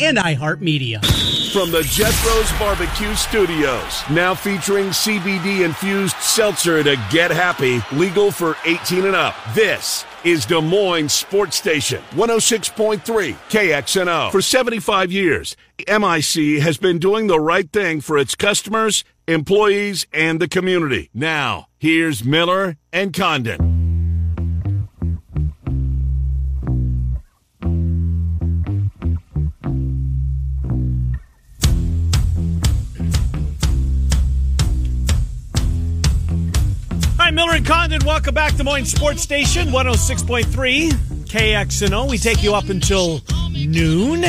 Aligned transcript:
and 0.00 0.16
iHeartMedia. 0.16 1.28
From 1.52 1.70
the 1.70 1.82
Jethro's 1.82 2.52
Barbecue 2.58 3.14
Studios, 3.14 4.02
now 4.10 4.34
featuring 4.34 4.88
CBD 4.88 5.64
infused 5.64 6.16
seltzer 6.16 6.84
to 6.84 6.96
get 7.10 7.30
happy, 7.30 7.80
legal 7.92 8.30
for 8.30 8.56
18 8.66 9.06
and 9.06 9.16
up. 9.16 9.34
This 9.54 10.04
is 10.24 10.44
Des 10.44 10.60
Moines 10.60 11.12
Sports 11.12 11.56
Station 11.56 12.02
106.3 12.10 13.00
KXNO. 13.48 14.30
For 14.30 14.42
75 14.42 15.10
years, 15.10 15.56
MIC 15.88 16.60
has 16.60 16.76
been 16.76 16.98
doing 16.98 17.28
the 17.28 17.40
right 17.40 17.72
thing 17.72 18.02
for 18.02 18.18
its 18.18 18.34
customers, 18.34 19.04
employees, 19.26 20.06
and 20.12 20.40
the 20.40 20.48
community. 20.48 21.08
Now, 21.14 21.68
here's 21.78 22.24
Miller 22.24 22.76
and 22.92 23.14
Condon. 23.14 23.77
Miller 37.48 37.56
and 37.56 37.66
Condon. 37.66 38.04
Welcome 38.04 38.34
back 38.34 38.56
to 38.56 38.64
Moines 38.64 38.90
Sports 38.90 39.22
Station 39.22 39.68
106.3 39.68 40.90
KXNO. 40.92 42.10
We 42.10 42.18
take 42.18 42.42
you 42.42 42.54
up 42.54 42.68
until 42.68 43.22
noon. 43.52 44.22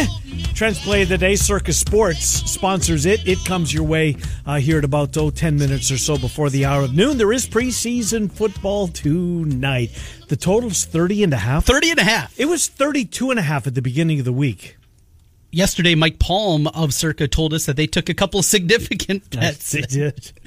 Trent's 0.54 0.82
Play 0.82 1.02
of 1.02 1.10
the 1.10 1.18
Day, 1.18 1.36
Circa 1.36 1.74
Sports 1.74 2.24
sponsors 2.24 3.06
it. 3.06 3.28
It 3.28 3.44
comes 3.44 3.74
your 3.74 3.84
way 3.84 4.16
uh, 4.46 4.60
here 4.60 4.78
at 4.78 4.86
about 4.86 5.18
oh, 5.18 5.32
10 5.32 5.58
minutes 5.58 5.92
or 5.92 5.98
so 5.98 6.18
before 6.18 6.50
the 6.50 6.64
hour 6.64 6.84
of 6.84 6.96
noon. 6.96 7.18
There 7.18 7.34
is 7.34 7.46
preseason 7.46 8.32
football 8.32 8.88
tonight. 8.88 9.92
The 10.30 10.38
total's 10.38 10.86
30 10.86 11.24
and 11.24 11.34
a 11.34 11.38
half. 11.38 11.66
30 11.66 11.92
and 11.92 12.00
a 12.00 12.06
half. 12.06 12.40
It 12.40 12.46
was 12.46 12.70
32 12.70 13.32
and 13.32 13.40
a 13.40 13.44
half 13.44 13.68
at 13.68 13.76
the 13.76 13.82
beginning 13.82 14.20
of 14.20 14.26
the 14.26 14.32
week. 14.32 14.78
Yesterday, 15.52 15.96
Mike 15.96 16.20
Palm 16.20 16.68
of 16.68 16.94
Circa 16.94 17.28
told 17.28 17.56
us 17.56 17.66
that 17.66 17.76
they 17.76 17.88
took 17.88 18.08
a 18.08 18.14
couple 18.14 18.44
significant 18.44 19.28
bets. 19.32 19.72
They 19.72 19.82
did. 19.82 20.32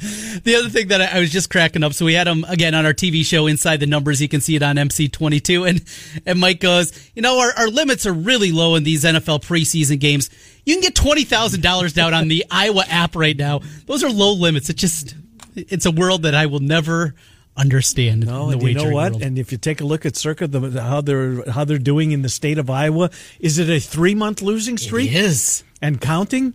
The 0.45 0.56
other 0.56 0.69
thing 0.69 0.89
that 0.89 1.00
I 1.00 1.20
was 1.20 1.31
just 1.31 1.50
cracking 1.50 1.84
up, 1.84 1.92
so 1.92 2.05
we 2.05 2.14
had 2.14 2.27
him 2.27 2.45
again 2.48 2.75
on 2.75 2.84
our 2.84 2.92
TV 2.92 3.25
show 3.25 3.47
Inside 3.47 3.78
the 3.78 3.86
Numbers. 3.86 4.20
You 4.20 4.28
can 4.28 4.41
see 4.41 4.56
it 4.56 4.62
on 4.62 4.77
MC22. 4.77 5.62
And, 5.69 5.83
and 6.27 6.41
Mike 6.41 6.58
goes, 6.58 6.92
you 7.14 7.23
know, 7.23 7.39
our, 7.39 7.53
our 7.56 7.69
limits 7.69 8.05
are 8.06 8.12
really 8.12 8.50
low 8.50 8.75
in 8.75 8.83
these 8.83 9.05
NFL 9.05 9.42
preseason 9.45 10.00
games. 10.00 10.28
You 10.64 10.75
can 10.75 10.83
get 10.83 10.95
$20,000 10.95 11.95
down 11.95 12.14
on 12.14 12.28
the 12.28 12.45
Iowa 12.50 12.84
app 12.89 13.14
right 13.14 13.36
now. 13.36 13.61
Those 13.86 14.03
are 14.03 14.11
low 14.11 14.33
limits. 14.33 14.70
It 14.70 14.77
just, 14.77 15.14
it's 15.55 15.86
a 15.86 15.92
world 15.92 16.23
that 16.23 16.34
I 16.34 16.47
will 16.47 16.61
never 16.61 17.14
understand. 17.56 18.27
No, 18.27 18.48
in 18.48 18.55
and 18.55 18.62
the 18.62 18.69
you 18.69 18.75
know 18.75 18.91
what? 18.91 19.12
world. 19.12 19.22
And 19.22 19.39
if 19.39 19.53
you 19.53 19.58
take 19.58 19.81
a 19.81 19.84
look 19.84 20.06
at 20.06 20.17
Circa, 20.17 20.47
the, 20.47 20.83
how 20.83 21.00
they're 21.00 21.48
how 21.50 21.64
they're 21.64 21.78
doing 21.78 22.12
in 22.12 22.22
the 22.22 22.28
state 22.28 22.58
of 22.58 22.70
Iowa, 22.70 23.11
is 23.41 23.58
it 23.58 23.69
a 23.70 23.81
three 23.81 24.14
month 24.14 24.42
losing 24.42 24.78
streak 24.78 25.11
It 25.11 25.17
is. 25.17 25.64
and 25.80 26.00
counting? 26.00 26.55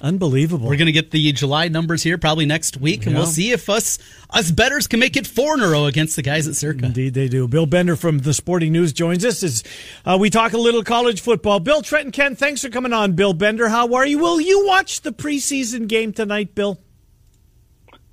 Unbelievable. 0.00 0.68
We're 0.68 0.76
going 0.76 0.86
to 0.86 0.92
get 0.92 1.12
the 1.12 1.32
July 1.32 1.68
numbers 1.68 2.02
here 2.02 2.18
probably 2.18 2.44
next 2.44 2.76
week, 2.76 3.06
and 3.06 3.14
we'll 3.14 3.24
see 3.24 3.52
if 3.52 3.70
us 3.70 3.98
us 4.28 4.50
betters 4.50 4.86
can 4.86 5.00
make 5.00 5.16
it 5.16 5.26
four 5.26 5.54
in 5.54 5.62
a 5.62 5.68
row 5.68 5.86
against 5.86 6.16
the 6.16 6.20
guys 6.20 6.46
at 6.46 6.56
Circa. 6.56 6.86
Indeed, 6.86 7.14
they 7.14 7.26
do. 7.28 7.48
Bill 7.48 7.64
Bender 7.64 7.96
from 7.96 8.18
the 8.18 8.34
Sporting 8.34 8.72
News 8.72 8.92
joins 8.92 9.24
us 9.24 9.42
as 9.42 9.62
uh, 10.04 10.18
we 10.20 10.28
talk 10.28 10.52
a 10.52 10.58
little 10.58 10.82
college 10.82 11.22
football. 11.22 11.58
Bill 11.58 11.80
Trent 11.80 12.04
and 12.06 12.12
Ken, 12.12 12.36
thanks 12.36 12.60
for 12.60 12.68
coming 12.68 12.92
on. 12.92 13.12
Bill 13.12 13.32
Bender, 13.32 13.68
how 13.68 13.94
are 13.94 14.04
you? 14.04 14.18
Will 14.18 14.40
you 14.42 14.66
watch 14.66 15.00
the 15.00 15.12
preseason 15.12 15.88
game 15.88 16.12
tonight, 16.12 16.54
Bill? 16.54 16.78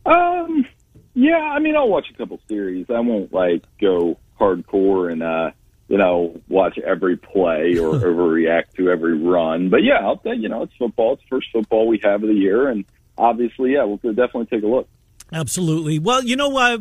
Um, 0.06 0.66
yeah, 1.14 1.38
I 1.38 1.60
mean, 1.60 1.76
I'll 1.76 1.90
watch 1.90 2.08
a 2.14 2.18
couple 2.18 2.40
series. 2.48 2.88
I 2.90 3.00
won't 3.00 3.34
like 3.34 3.64
go 3.80 4.18
hardcore 4.40 5.12
and 5.12 5.22
uh, 5.22 5.52
you 5.92 5.98
know, 5.98 6.40
watch 6.48 6.80
every 6.80 7.18
play 7.18 7.78
or 7.78 7.94
overreact 8.00 8.76
to 8.78 8.90
every 8.90 9.18
run. 9.18 9.70
But 9.70 9.84
yeah, 9.84 10.00
I'll, 10.00 10.22
you 10.24 10.48
know, 10.48 10.64
it's 10.64 10.74
football. 10.80 11.14
It's 11.14 11.24
the 11.24 11.28
first 11.36 11.48
football 11.52 11.86
we 11.86 12.00
have 12.04 12.24
of 12.24 12.30
the 12.30 12.36
year, 12.36 12.70
and 12.70 12.86
obviously, 13.18 13.74
yeah, 13.74 13.84
we'll 13.84 13.98
definitely 13.98 14.46
take 14.46 14.64
a 14.64 14.68
look. 14.68 14.88
Absolutely. 15.34 15.98
Well, 15.98 16.26
you 16.26 16.36
know, 16.36 16.58
uh, 16.58 16.80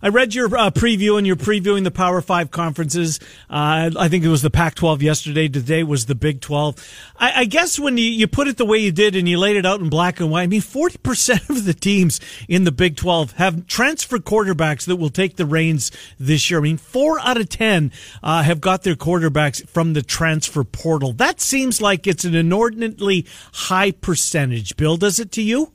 I 0.00 0.08
read 0.08 0.34
your 0.34 0.46
uh, 0.56 0.70
preview, 0.70 1.18
and 1.18 1.26
you're 1.26 1.36
previewing 1.36 1.84
the 1.84 1.90
Power 1.90 2.22
Five 2.22 2.50
conferences. 2.50 3.20
Uh, 3.50 3.90
I 3.98 4.08
think 4.08 4.24
it 4.24 4.28
was 4.28 4.40
the 4.40 4.50
Pac-12 4.50 5.02
yesterday. 5.02 5.48
Today 5.48 5.82
was 5.82 6.06
the 6.06 6.14
Big 6.14 6.40
12. 6.40 6.76
I, 7.18 7.40
I 7.40 7.44
guess 7.44 7.78
when 7.78 7.98
you, 7.98 8.04
you 8.04 8.26
put 8.26 8.48
it 8.48 8.56
the 8.56 8.64
way 8.64 8.78
you 8.78 8.90
did, 8.90 9.16
and 9.16 9.28
you 9.28 9.38
laid 9.38 9.56
it 9.56 9.66
out 9.66 9.80
in 9.80 9.90
black 9.90 10.18
and 10.18 10.30
white, 10.30 10.44
I 10.44 10.46
mean, 10.46 10.62
40 10.62 10.98
percent 10.98 11.50
of 11.50 11.66
the 11.66 11.74
teams 11.74 12.20
in 12.48 12.64
the 12.64 12.72
Big 12.72 12.96
12 12.96 13.32
have 13.32 13.66
transfer 13.66 14.18
quarterbacks 14.18 14.86
that 14.86 14.96
will 14.96 15.10
take 15.10 15.36
the 15.36 15.44
reins 15.44 15.90
this 16.18 16.50
year. 16.50 16.60
I 16.60 16.62
mean, 16.62 16.78
four 16.78 17.20
out 17.20 17.38
of 17.38 17.50
ten 17.50 17.92
uh, 18.22 18.42
have 18.42 18.62
got 18.62 18.82
their 18.82 18.94
quarterbacks 18.94 19.68
from 19.68 19.92
the 19.92 20.02
transfer 20.02 20.64
portal. 20.64 21.12
That 21.12 21.40
seems 21.40 21.82
like 21.82 22.06
it's 22.06 22.24
an 22.24 22.34
inordinately 22.34 23.26
high 23.52 23.90
percentage. 23.90 24.76
Bill, 24.78 24.96
does 24.96 25.18
it 25.18 25.30
to 25.32 25.42
you? 25.42 25.72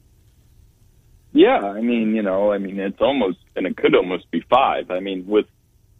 Yeah, 1.35 1.59
I 1.59 1.81
mean, 1.81 2.15
you 2.15 2.21
know, 2.21 2.53
I 2.53 2.59
mean, 2.59 2.79
it's 2.79 3.01
almost, 3.01 3.39
and 3.57 3.67
it 3.67 3.75
could 3.75 3.93
almost 3.93 4.31
be 4.31 4.39
five. 4.49 4.89
I 4.89 5.01
mean, 5.01 5.27
with 5.27 5.47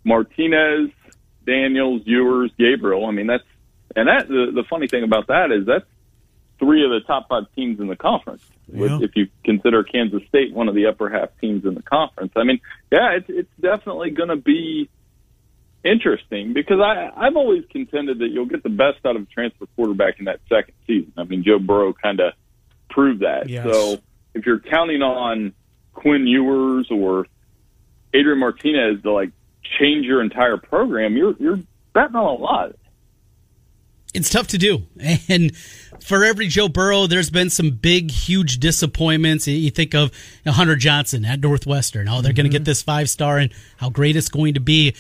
Martinez, 0.06 0.92
Daniels, 1.46 2.04
Ewers, 2.06 2.52
Gabriel. 2.58 3.06
I 3.06 3.12
mean, 3.12 3.28
that's 3.28 3.44
and 3.98 4.08
that 4.08 4.30
the, 4.30 4.52
the 4.56 4.64
funny 4.70 4.88
thing 4.88 5.04
about 5.04 5.28
that 5.28 5.52
is 5.52 5.66
that's 5.66 5.84
three 6.58 6.86
of 6.86 6.92
the 6.92 7.02
top 7.06 7.28
five 7.28 7.44
teams 7.54 7.82
in 7.82 7.88
the 7.88 7.98
conference. 7.98 8.44
Yeah. 8.72 9.00
If 9.02 9.18
you 9.18 9.28
consider 9.44 9.84
Kansas 9.84 10.22
State 10.30 10.54
one 10.54 10.70
of 10.70 10.76
the 10.76 10.86
upper 10.86 11.10
half 11.10 11.30
teams 11.42 11.66
in 11.66 11.76
the 11.76 11.84
conference, 11.84 12.32
I 12.38 12.44
mean, 12.44 12.62
yeah, 12.90 13.18
it's 13.18 13.28
it's 13.28 13.52
definitely 13.60 14.12
going 14.12 14.30
to 14.30 14.38
be 14.38 14.90
interesting 15.84 16.54
because 16.54 16.80
I 16.80 17.12
I've 17.14 17.36
always 17.36 17.66
contended 17.72 18.20
that 18.20 18.30
you'll 18.30 18.46
get 18.46 18.64
the 18.64 18.70
best 18.70 19.06
out 19.06 19.18
of 19.18 19.24
a 19.24 19.26
transfer 19.26 19.66
quarterback 19.76 20.18
in 20.20 20.26
that 20.26 20.40
second 20.48 20.76
season. 20.88 21.12
I 21.18 21.26
mean, 21.26 21.44
Joe 21.44 21.60
Burrow 21.60 21.92
kind 21.92 22.22
of 22.22 22.32
proved 22.90 23.22
that. 23.22 23.50
Yes. 23.50 23.66
So 23.66 23.98
if 24.36 24.46
you're 24.46 24.60
counting 24.60 25.02
on 25.02 25.54
Quinn 25.94 26.28
Ewers 26.28 26.92
or 26.92 27.26
Adrian 28.14 28.40
Martinez 28.40 29.02
to 29.02 29.12
like 29.12 29.32
change 29.80 30.06
your 30.06 30.22
entire 30.22 30.58
program, 30.58 31.18
you're 31.18 31.36
you're 31.40 31.60
betting 31.94 32.16
on 32.16 32.26
a 32.26 32.34
lot. 32.34 32.76
It's 34.14 34.30
tough 34.30 34.48
to 34.48 34.58
do. 34.58 34.84
And 35.28 35.56
for 36.02 36.24
every 36.24 36.48
Joe 36.48 36.68
Burrow, 36.68 37.08
there's 37.08 37.30
been 37.30 37.50
some 37.50 37.72
big, 37.72 38.12
huge 38.12 38.60
disappointments. 38.60 39.48
You 39.48 39.72
think 39.72 39.96
of 39.96 40.12
Hunter 40.46 40.76
Johnson 40.76 41.26
at 41.26 41.40
Northwestern. 41.40 42.08
Oh, 42.08 42.22
they're 42.22 42.34
going 42.34 42.36
to 42.36 42.44
mm-hmm. 42.44 42.52
get 42.52 42.66
this 42.66 42.84
five 42.84 43.10
star 43.10 43.40
and 43.40 43.52
how 43.78 43.90
great 43.90 44.16
it's 44.16 44.30
going 44.30 44.54
to 44.54 44.60
be. 44.60 44.94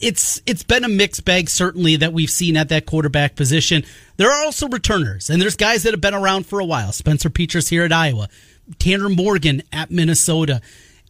It's 0.00 0.40
it's 0.46 0.62
been 0.62 0.84
a 0.84 0.88
mixed 0.88 1.24
bag, 1.24 1.48
certainly, 1.48 1.96
that 1.96 2.12
we've 2.12 2.30
seen 2.30 2.56
at 2.56 2.68
that 2.70 2.86
quarterback 2.86 3.36
position. 3.36 3.84
There 4.16 4.30
are 4.30 4.44
also 4.44 4.68
returners, 4.68 5.28
and 5.28 5.40
there's 5.40 5.56
guys 5.56 5.82
that 5.82 5.92
have 5.92 6.00
been 6.00 6.14
around 6.14 6.46
for 6.46 6.60
a 6.60 6.64
while. 6.64 6.92
Spencer 6.92 7.30
Petras 7.30 7.68
here 7.68 7.84
at 7.84 7.92
Iowa, 7.92 8.28
Tanner 8.78 9.08
Morgan 9.08 9.62
at 9.72 9.90
Minnesota, 9.90 10.60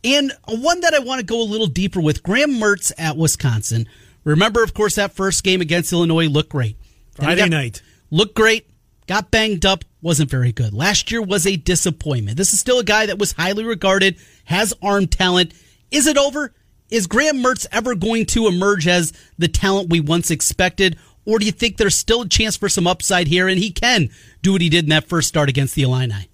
and 0.05 0.33
one 0.47 0.81
that 0.81 0.95
I 0.95 1.01
want 1.01 1.21
to 1.21 1.27
go 1.27 1.41
a 1.41 1.45
little 1.45 1.67
deeper 1.67 2.01
with 2.01 2.23
Graham 2.23 2.53
Mertz 2.53 2.93
at 2.99 3.17
Wisconsin. 3.17 3.89
Remember, 4.25 4.63
of 4.63 4.75
course, 4.75 4.95
that 4.97 5.13
first 5.13 5.43
game 5.43 5.61
against 5.61 5.93
Illinois 5.93 6.29
looked 6.29 6.51
great. 6.51 6.77
Friday 7.15 7.43
got- 7.43 7.51
night. 7.51 7.83
looked 8.11 8.35
great, 8.35 8.67
got 9.07 9.31
banged 9.31 9.67
up, 9.67 9.85
wasn't 10.01 10.31
very 10.31 10.53
good. 10.53 10.73
Last 10.73 11.11
year 11.11 11.21
was 11.21 11.47
a 11.47 11.57
disappointment. 11.57 12.37
This 12.37 12.53
is 12.53 12.61
still 12.61 12.79
a 12.79 12.85
guy 12.85 13.07
that 13.07 13.19
was 13.19 13.33
highly 13.33 13.65
regarded, 13.65 14.17
has 14.45 14.73
arm 14.81 15.07
talent. 15.07 15.53
Is 15.91 16.07
it 16.07 16.17
over? 16.17 16.55
Is 16.91 17.07
Graham 17.07 17.43
Mertz 17.43 17.67
ever 17.73 17.95
going 17.95 18.25
to 18.27 18.47
emerge 18.47 18.87
as 18.87 19.13
the 19.37 19.49
talent 19.49 19.91
we 19.91 20.01
once 20.01 20.31
expected? 20.31 20.97
Or 21.25 21.39
do 21.39 21.45
you 21.45 21.53
think 21.53 21.77
there's 21.77 21.97
still 21.97 22.23
a 22.23 22.29
chance 22.29 22.57
for 22.57 22.69
some 22.71 22.87
upside 22.87 23.29
here 23.29 23.49
and 23.49 23.59
he 23.59 23.71
can 23.71 24.09
do 24.43 24.53
what 24.53 24.63
he 24.63 24.71
did 24.71 24.85
in 24.85 24.91
that 24.91 25.09
first 25.09 25.29
start 25.29 25.51
against 25.51 25.75
the 25.75 25.83
Illini? 25.83 26.31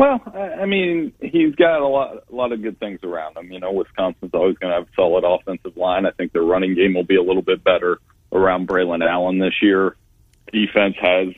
Well, 0.00 0.18
I 0.34 0.64
mean, 0.64 1.12
he's 1.20 1.54
got 1.56 1.82
a 1.82 1.86
lot, 1.86 2.24
a 2.32 2.34
lot 2.34 2.52
of 2.52 2.62
good 2.62 2.80
things 2.80 3.00
around 3.02 3.36
him. 3.36 3.52
You 3.52 3.60
know, 3.60 3.70
Wisconsin's 3.70 4.30
always 4.32 4.56
going 4.56 4.70
to 4.70 4.78
have 4.78 4.88
a 4.88 4.94
solid 4.96 5.24
offensive 5.24 5.76
line. 5.76 6.06
I 6.06 6.10
think 6.10 6.32
their 6.32 6.42
running 6.42 6.74
game 6.74 6.94
will 6.94 7.04
be 7.04 7.16
a 7.16 7.22
little 7.22 7.42
bit 7.42 7.62
better 7.62 7.98
around 8.32 8.66
Braylon 8.66 9.06
Allen 9.06 9.38
this 9.38 9.52
year. 9.60 9.96
Defense 10.50 10.94
has 11.02 11.34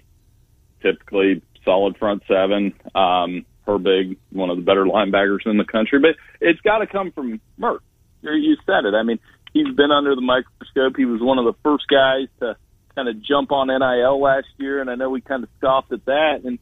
typically 0.81 1.43
solid 1.65 1.97
front 1.97 2.23
seven. 2.29 2.73
Um, 2.95 3.47
Herbig, 3.67 4.17
one 4.31 4.49
of 4.49 4.59
the 4.59 4.63
better 4.63 4.85
linebackers 4.85 5.45
in 5.45 5.57
the 5.57 5.65
country, 5.65 5.99
but 5.99 6.15
it's 6.41 6.61
got 6.61 6.79
to 6.79 6.87
come 6.87 7.11
from. 7.11 7.41
You 7.59 7.81
you 8.23 8.57
said 8.65 8.85
it. 8.85 8.95
I 8.95 9.03
mean, 9.03 9.19
he's 9.53 9.75
been 9.75 9.91
under 9.91 10.15
the 10.15 10.21
microscope. 10.21 10.95
He 10.97 11.05
was 11.05 11.21
one 11.21 11.39
of 11.39 11.47
the 11.47 11.55
first 11.65 11.89
guys 11.91 12.29
to 12.39 12.57
kind 12.95 13.09
of 13.09 13.21
jump 13.25 13.51
on 13.51 13.67
NIL 13.67 14.21
last 14.21 14.47
year, 14.59 14.81
and 14.81 14.89
I 14.89 14.95
know 14.95 15.11
we 15.11 15.21
kind 15.21 15.43
of 15.43 15.49
scoffed 15.59 15.91
at 15.91 16.05
that. 16.05 16.43
And 16.45 16.61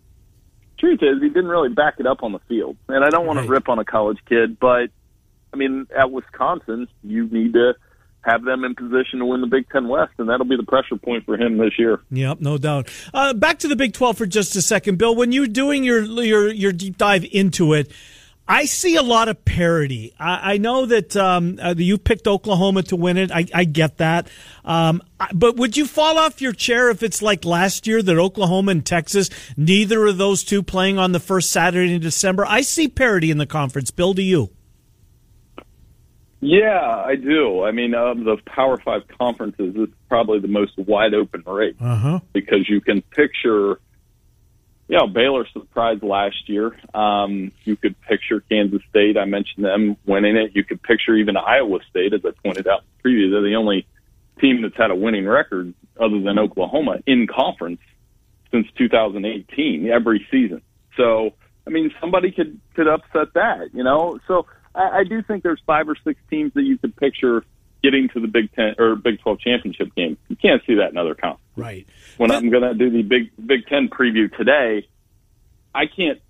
truth 0.80 1.00
is, 1.02 1.20
he 1.22 1.28
didn't 1.28 1.48
really 1.48 1.68
back 1.68 1.94
it 1.98 2.06
up 2.06 2.22
on 2.22 2.32
the 2.32 2.38
field. 2.48 2.76
And 2.88 3.04
I 3.04 3.10
don't 3.10 3.26
want 3.26 3.38
Right. 3.38 3.46
to 3.46 3.50
rip 3.52 3.68
on 3.68 3.78
a 3.78 3.84
college 3.84 4.18
kid, 4.28 4.58
but 4.58 4.88
I 5.52 5.56
mean, 5.56 5.86
at 5.96 6.10
Wisconsin, 6.10 6.88
you 7.04 7.26
need 7.28 7.52
to 7.54 7.74
have 8.22 8.44
them 8.44 8.64
in 8.64 8.74
position 8.74 9.18
to 9.20 9.24
win 9.26 9.40
the 9.40 9.46
Big 9.46 9.68
Ten 9.70 9.88
West, 9.88 10.12
and 10.18 10.28
that'll 10.28 10.44
be 10.46 10.56
the 10.56 10.62
pressure 10.62 10.96
point 10.96 11.24
for 11.24 11.36
him 11.36 11.56
this 11.58 11.78
year. 11.78 12.00
Yep, 12.10 12.40
no 12.40 12.58
doubt. 12.58 12.88
Uh, 13.14 13.32
back 13.32 13.58
to 13.60 13.68
the 13.68 13.76
Big 13.76 13.94
Twelve 13.94 14.18
for 14.18 14.26
just 14.26 14.54
a 14.56 14.62
second, 14.62 14.98
Bill. 14.98 15.14
When 15.14 15.32
you're 15.32 15.46
doing 15.46 15.82
your 15.84 16.02
your 16.02 16.48
your 16.52 16.72
deep 16.72 16.98
dive 16.98 17.24
into 17.32 17.72
it, 17.72 17.90
I 18.50 18.64
see 18.64 18.96
a 18.96 19.02
lot 19.02 19.28
of 19.28 19.44
parity. 19.44 20.12
I, 20.18 20.54
I 20.54 20.56
know 20.58 20.84
that 20.84 21.16
um, 21.16 21.60
uh, 21.62 21.76
you 21.78 21.98
picked 21.98 22.26
Oklahoma 22.26 22.82
to 22.84 22.96
win 22.96 23.16
it. 23.16 23.30
I, 23.30 23.46
I 23.54 23.62
get 23.62 23.98
that. 23.98 24.26
Um, 24.64 25.02
but 25.32 25.54
would 25.54 25.76
you 25.76 25.86
fall 25.86 26.18
off 26.18 26.40
your 26.40 26.52
chair 26.52 26.90
if 26.90 27.04
it's 27.04 27.22
like 27.22 27.44
last 27.44 27.86
year 27.86 28.02
that 28.02 28.18
Oklahoma 28.18 28.72
and 28.72 28.84
Texas, 28.84 29.30
neither 29.56 30.04
of 30.04 30.18
those 30.18 30.42
two 30.42 30.64
playing 30.64 30.98
on 30.98 31.12
the 31.12 31.20
first 31.20 31.52
Saturday 31.52 31.94
in 31.94 32.00
December? 32.00 32.44
I 32.44 32.62
see 32.62 32.88
parity 32.88 33.30
in 33.30 33.38
the 33.38 33.46
conference. 33.46 33.92
Bill, 33.92 34.14
do 34.14 34.22
you? 34.22 34.50
Yeah, 36.40 37.04
I 37.06 37.14
do. 37.14 37.62
I 37.62 37.70
mean, 37.70 37.94
of 37.94 38.24
the 38.24 38.36
Power 38.46 38.78
Five 38.78 39.02
conferences, 39.16 39.74
it's 39.76 39.92
probably 40.08 40.40
the 40.40 40.48
most 40.48 40.76
wide 40.76 41.14
open 41.14 41.44
race 41.46 41.76
uh-huh. 41.80 42.18
because 42.32 42.68
you 42.68 42.80
can 42.80 43.02
picture, 43.02 43.78
know, 44.96 45.06
Baylor 45.06 45.46
surprised 45.52 46.02
last 46.02 46.48
year. 46.48 46.76
Um, 46.94 47.52
you 47.64 47.76
could 47.76 48.00
picture 48.02 48.40
Kansas 48.40 48.82
State. 48.90 49.16
I 49.16 49.24
mentioned 49.24 49.64
them 49.64 49.96
winning 50.04 50.36
it. 50.36 50.52
You 50.54 50.64
could 50.64 50.82
picture 50.82 51.14
even 51.14 51.36
Iowa 51.36 51.78
State, 51.88 52.12
as 52.12 52.20
I 52.24 52.30
pointed 52.42 52.66
out 52.66 52.82
previously. 53.00 53.30
They're 53.30 53.42
the 53.42 53.54
only 53.54 53.86
team 54.40 54.62
that's 54.62 54.76
had 54.76 54.90
a 54.90 54.96
winning 54.96 55.26
record 55.26 55.74
other 56.00 56.20
than 56.20 56.38
Oklahoma 56.38 56.98
in 57.06 57.26
conference 57.26 57.80
since 58.50 58.66
2018 58.76 59.88
every 59.88 60.26
season. 60.30 60.62
So, 60.96 61.34
I 61.66 61.70
mean, 61.70 61.92
somebody 62.00 62.32
could 62.32 62.60
could 62.74 62.88
upset 62.88 63.34
that, 63.34 63.72
you 63.72 63.84
know. 63.84 64.18
So 64.26 64.46
I, 64.74 65.00
I 65.00 65.04
do 65.04 65.22
think 65.22 65.42
there's 65.42 65.60
five 65.66 65.88
or 65.88 65.96
six 66.02 66.20
teams 66.28 66.52
that 66.54 66.62
you 66.62 66.78
could 66.78 66.96
picture 66.96 67.44
getting 67.82 68.08
to 68.10 68.20
the 68.20 68.26
Big 68.26 68.52
Ten 68.54 68.74
or 68.78 68.96
Big 68.96 69.20
Twelve 69.20 69.38
championship 69.40 69.94
game. 69.94 70.16
You 70.28 70.36
can't 70.36 70.62
see 70.66 70.74
that 70.74 70.90
in 70.90 70.96
other 70.96 71.14
conferences. 71.14 71.49
Right. 71.60 71.86
When 72.16 72.28
But- 72.28 72.36
I'm 72.38 72.50
going 72.50 72.62
to 72.62 72.74
do 72.74 72.90
the 72.90 73.02
Big 73.02 73.30
Big 73.44 73.66
Ten 73.66 73.88
preview 73.88 74.34
today, 74.36 74.88
I 75.74 75.86
can't 75.86 76.20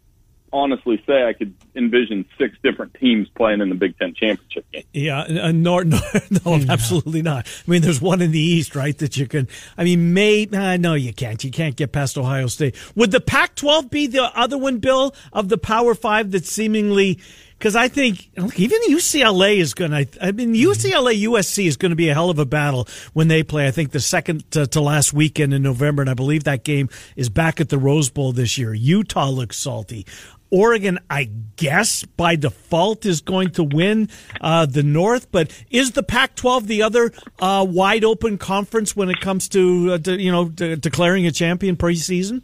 honestly 0.53 1.00
say 1.06 1.23
I 1.25 1.32
could 1.32 1.55
envision 1.77 2.25
six 2.37 2.56
different 2.62 2.94
teams 2.94 3.29
playing 3.37 3.61
in 3.61 3.69
the 3.69 3.75
Big 3.77 3.97
Ten 3.99 4.15
championship 4.15 4.67
game. 4.73 4.82
Yeah, 4.93 5.21
uh, 5.21 5.53
nor, 5.53 5.85
nor, 5.85 6.00
no, 6.44 6.61
absolutely 6.69 7.23
not. 7.23 7.47
I 7.47 7.71
mean, 7.71 7.82
there's 7.82 8.00
one 8.00 8.21
in 8.21 8.32
the 8.32 8.41
East, 8.41 8.75
right? 8.75 8.97
That 8.99 9.17
you 9.17 9.27
can. 9.29 9.47
I 9.79 9.85
mean, 9.85 10.12
may 10.12 10.49
uh, 10.53 10.77
no, 10.77 10.94
you 10.94 11.12
can't. 11.12 11.43
You 11.44 11.50
can't 11.50 11.76
get 11.76 11.93
past 11.93 12.19
Ohio 12.19 12.49
State. 12.49 12.76
Would 12.97 13.12
the 13.12 13.21
Pac-12 13.21 13.91
be 13.91 14.06
the 14.09 14.25
other 14.37 14.59
one, 14.59 14.79
Bill, 14.79 15.15
of 15.33 15.49
the 15.49 15.59
Power 15.59 15.94
Five 15.94 16.33
that 16.33 16.47
seemingly? 16.47 17.19
Because 17.61 17.77
I 17.77 17.89
think 17.89 18.31
look, 18.39 18.59
even 18.59 18.81
UCLA 18.89 19.59
is 19.59 19.75
going 19.75 19.91
to. 19.91 20.09
I 20.25 20.33
mean, 20.33 20.55
UCLA 20.55 21.23
USC 21.25 21.67
is 21.67 21.77
going 21.77 21.91
to 21.91 21.97
be 21.97 22.09
a 22.09 22.15
hell 22.15 22.31
of 22.31 22.39
a 22.39 22.47
battle 22.47 22.89
when 23.12 23.29
they 23.29 23.43
play. 23.43 23.67
I 23.67 23.71
think 23.71 23.91
the 23.91 24.01
second 24.01 24.51
to, 24.53 24.67
to 24.69 24.81
last 24.81 25.12
weekend 25.12 25.53
in 25.53 25.62
November, 25.62 26.01
and 26.01 26.09
I 26.09 26.15
believe 26.15 26.45
that 26.45 26.65
game 26.65 26.89
is 27.17 27.29
back 27.29 27.61
at 27.61 27.69
the 27.69 27.77
Rose 27.77 28.09
Bowl 28.09 28.33
this 28.33 28.57
year. 28.57 28.73
Utah 28.73 29.29
looks 29.29 29.59
salty. 29.59 30.07
Oregon, 30.51 31.01
I 31.11 31.25
guess 31.57 32.03
by 32.03 32.35
default 32.35 33.05
is 33.05 33.21
going 33.21 33.51
to 33.51 33.62
win 33.62 34.09
uh, 34.41 34.65
the 34.65 34.83
North, 34.83 35.31
but 35.31 35.53
is 35.71 35.93
the 35.93 36.03
Pac-12 36.03 36.65
the 36.65 36.83
other 36.83 37.12
uh, 37.41 37.67
wide 37.69 38.05
open 38.05 38.39
conference 38.39 38.97
when 38.97 39.11
it 39.11 39.21
comes 39.21 39.51
to, 39.51 39.93
uh, 39.93 39.99
to 39.99 40.19
you 40.19 40.33
know 40.33 40.49
de- 40.49 40.77
declaring 40.77 41.27
a 41.27 41.31
champion 41.31 41.77
preseason? 41.77 42.41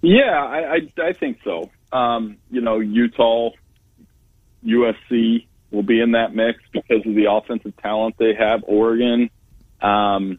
Yeah, 0.00 0.42
I, 0.42 0.76
I, 0.76 1.08
I 1.08 1.12
think 1.12 1.40
so. 1.44 1.70
Um, 1.92 2.38
you 2.50 2.62
know, 2.62 2.80
Utah, 2.80 3.50
USC 4.66 5.46
will 5.70 5.82
be 5.82 6.00
in 6.00 6.12
that 6.12 6.34
mix 6.34 6.60
because 6.72 7.06
of 7.06 7.14
the 7.14 7.30
offensive 7.30 7.76
talent 7.76 8.16
they 8.18 8.34
have. 8.34 8.64
Oregon, 8.66 9.30
um, 9.80 10.38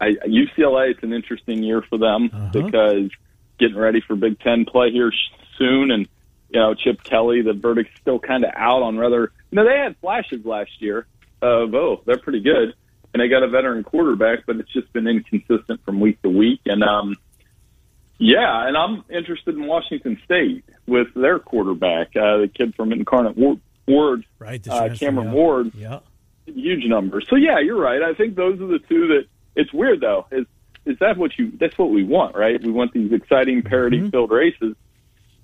I, 0.00 0.12
UCLA, 0.26 0.92
it's 0.92 1.02
an 1.02 1.12
interesting 1.12 1.62
year 1.62 1.82
for 1.82 1.98
them 1.98 2.50
because 2.52 3.10
getting 3.58 3.76
ready 3.76 4.00
for 4.00 4.16
Big 4.16 4.38
Ten 4.40 4.64
play 4.64 4.90
here 4.90 5.12
soon, 5.56 5.90
and 5.90 6.08
you 6.50 6.60
know, 6.60 6.74
Chip 6.74 7.02
Kelly, 7.02 7.42
the 7.42 7.52
verdict's 7.52 7.98
still 8.00 8.18
kind 8.18 8.44
of 8.44 8.50
out 8.54 8.82
on 8.82 8.96
whether. 8.96 9.32
You 9.50 9.56
know, 9.56 9.64
they 9.64 9.78
had 9.78 9.96
flashes 9.98 10.44
last 10.44 10.70
year 10.80 11.06
of 11.42 11.74
oh, 11.74 12.02
they're 12.06 12.18
pretty 12.18 12.40
good, 12.40 12.74
and 13.12 13.20
they 13.20 13.28
got 13.28 13.42
a 13.42 13.48
veteran 13.48 13.82
quarterback, 13.82 14.46
but 14.46 14.56
it's 14.56 14.72
just 14.72 14.92
been 14.92 15.06
inconsistent 15.06 15.84
from 15.84 16.00
week 16.00 16.22
to 16.22 16.28
week, 16.28 16.60
and 16.66 16.82
um, 16.82 17.16
yeah, 18.18 18.66
and 18.66 18.76
I'm 18.76 19.04
interested 19.08 19.54
in 19.54 19.66
Washington 19.66 20.20
State 20.24 20.64
with 20.86 21.08
their 21.14 21.38
quarterback, 21.38 22.08
uh, 22.16 22.38
the 22.38 22.50
kid 22.52 22.74
from 22.74 22.92
Incarnate 22.92 23.36
Word, 23.88 24.24
Right, 24.38 24.66
uh, 24.68 24.94
Cameron 24.94 25.28
yeah. 25.28 25.32
Ward, 25.32 25.70
Yeah. 25.74 25.98
huge 26.46 26.84
numbers. 26.86 27.26
So 27.28 27.36
yeah, 27.36 27.58
you're 27.60 27.80
right. 27.80 28.02
I 28.02 28.14
think 28.14 28.34
those 28.36 28.60
are 28.60 28.66
the 28.66 28.78
two 28.88 29.08
that. 29.08 29.24
It's 29.56 29.72
weird 29.72 30.00
though. 30.00 30.26
Is 30.30 30.46
is 30.86 30.96
that 31.00 31.16
what 31.18 31.36
you? 31.38 31.52
That's 31.58 31.76
what 31.76 31.90
we 31.90 32.04
want, 32.04 32.36
right? 32.36 32.62
We 32.62 32.70
want 32.70 32.92
these 32.92 33.12
exciting 33.12 33.62
parity-filled 33.62 34.30
races, 34.30 34.74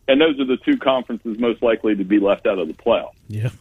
and 0.09 0.21
those 0.21 0.39
are 0.41 0.45
the 0.47 0.57
two 0.65 0.77
conferences 0.79 1.39
most 1.39 1.63
likely 1.63 1.97
to 1.97 2.05
be 2.05 2.19
left 2.21 2.47
out 2.47 2.59
of 2.59 2.69
the 2.69 2.75
playoff. 2.75 3.13
Yeah. 3.29 3.51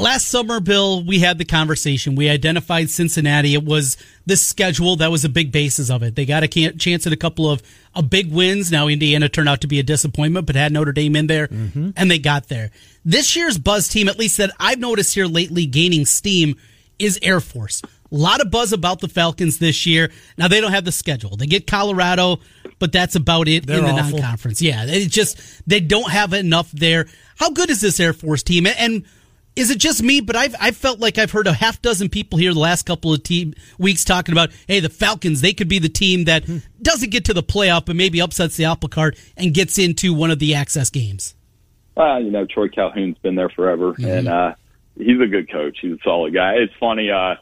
last 0.00 0.28
summer, 0.28 0.60
Bill, 0.60 1.04
we 1.04 1.20
had 1.20 1.38
the 1.38 1.44
conversation. 1.44 2.14
We 2.14 2.28
identified 2.28 2.90
Cincinnati. 2.90 3.54
It 3.54 3.64
was 3.64 3.96
the 4.26 4.36
schedule 4.36 4.96
that 4.96 5.10
was 5.10 5.24
a 5.24 5.28
big 5.28 5.52
basis 5.52 5.90
of 5.90 6.02
it. 6.02 6.16
They 6.16 6.26
got 6.26 6.42
a 6.42 6.48
chance 6.48 7.06
at 7.06 7.12
a 7.12 7.16
couple 7.16 7.50
of, 7.50 7.62
of 7.94 8.10
big 8.10 8.32
wins. 8.32 8.70
Now 8.72 8.88
Indiana 8.88 9.28
turned 9.28 9.48
out 9.48 9.60
to 9.62 9.66
be 9.66 9.78
a 9.78 9.82
disappointment, 9.82 10.46
but 10.46 10.56
had 10.56 10.72
Notre 10.72 10.92
Dame 10.92 11.16
in 11.16 11.26
there, 11.26 11.48
mm-hmm. 11.48 11.90
and 11.96 12.10
they 12.10 12.18
got 12.18 12.48
there. 12.48 12.70
This 13.04 13.36
year's 13.36 13.58
buzz 13.58 13.88
team, 13.88 14.08
at 14.08 14.18
least 14.18 14.38
that 14.38 14.50
I've 14.58 14.78
noticed 14.78 15.14
here 15.14 15.26
lately, 15.26 15.66
gaining 15.66 16.06
steam, 16.06 16.56
is 16.98 17.18
Air 17.22 17.40
Force. 17.40 17.82
A 18.12 18.16
lot 18.16 18.40
of 18.40 18.50
buzz 18.50 18.72
about 18.72 19.00
the 19.00 19.08
Falcons 19.08 19.58
this 19.58 19.86
year. 19.86 20.10
Now 20.36 20.48
they 20.48 20.60
don't 20.60 20.72
have 20.72 20.84
the 20.84 20.92
schedule. 20.92 21.36
They 21.36 21.46
get 21.46 21.66
Colorado, 21.66 22.40
but 22.78 22.92
that's 22.92 23.14
about 23.14 23.46
it 23.46 23.66
They're 23.66 23.78
in 23.78 23.84
the 23.84 23.90
awful. 23.92 24.18
non-conference. 24.18 24.60
Yeah, 24.60 24.84
they 24.84 25.06
just 25.06 25.40
they 25.68 25.80
don't 25.80 26.10
have 26.10 26.32
enough 26.32 26.70
there. 26.72 27.06
How 27.36 27.50
good 27.50 27.70
is 27.70 27.80
this 27.80 28.00
Air 28.00 28.12
Force 28.12 28.42
team? 28.42 28.66
And 28.66 29.04
is 29.56 29.70
it 29.70 29.78
just 29.78 30.02
me? 30.02 30.20
But 30.20 30.36
I've 30.36 30.54
I 30.60 30.70
felt 30.70 31.00
like 31.00 31.18
I've 31.18 31.30
heard 31.30 31.46
a 31.46 31.52
half 31.52 31.82
dozen 31.82 32.08
people 32.08 32.38
here 32.38 32.52
the 32.52 32.60
last 32.60 32.84
couple 32.84 33.12
of 33.12 33.22
team 33.22 33.54
weeks 33.78 34.04
talking 34.04 34.32
about, 34.32 34.50
hey, 34.66 34.80
the 34.80 34.88
Falcons 34.88 35.40
they 35.40 35.52
could 35.52 35.68
be 35.68 35.78
the 35.78 35.88
team 35.88 36.24
that 36.24 36.44
doesn't 36.80 37.10
get 37.10 37.24
to 37.26 37.34
the 37.34 37.42
playoff, 37.42 37.86
but 37.86 37.96
maybe 37.96 38.20
upsets 38.20 38.56
the 38.56 38.64
apple 38.64 38.88
cart 38.88 39.18
and 39.36 39.52
gets 39.54 39.78
into 39.78 40.14
one 40.14 40.30
of 40.30 40.38
the 40.38 40.54
access 40.54 40.90
games. 40.90 41.34
Well, 41.96 42.22
you 42.22 42.30
know, 42.30 42.46
Troy 42.46 42.68
Calhoun's 42.68 43.18
been 43.18 43.34
there 43.34 43.50
forever, 43.50 43.94
and 43.98 44.28
uh, 44.28 44.54
he's 44.96 45.20
a 45.20 45.26
good 45.26 45.50
coach. 45.50 45.78
He's 45.82 45.92
a 45.92 45.98
solid 46.02 46.32
guy. 46.32 46.54
It's 46.54 46.72
funny. 46.78 47.10
Uh, 47.10 47.34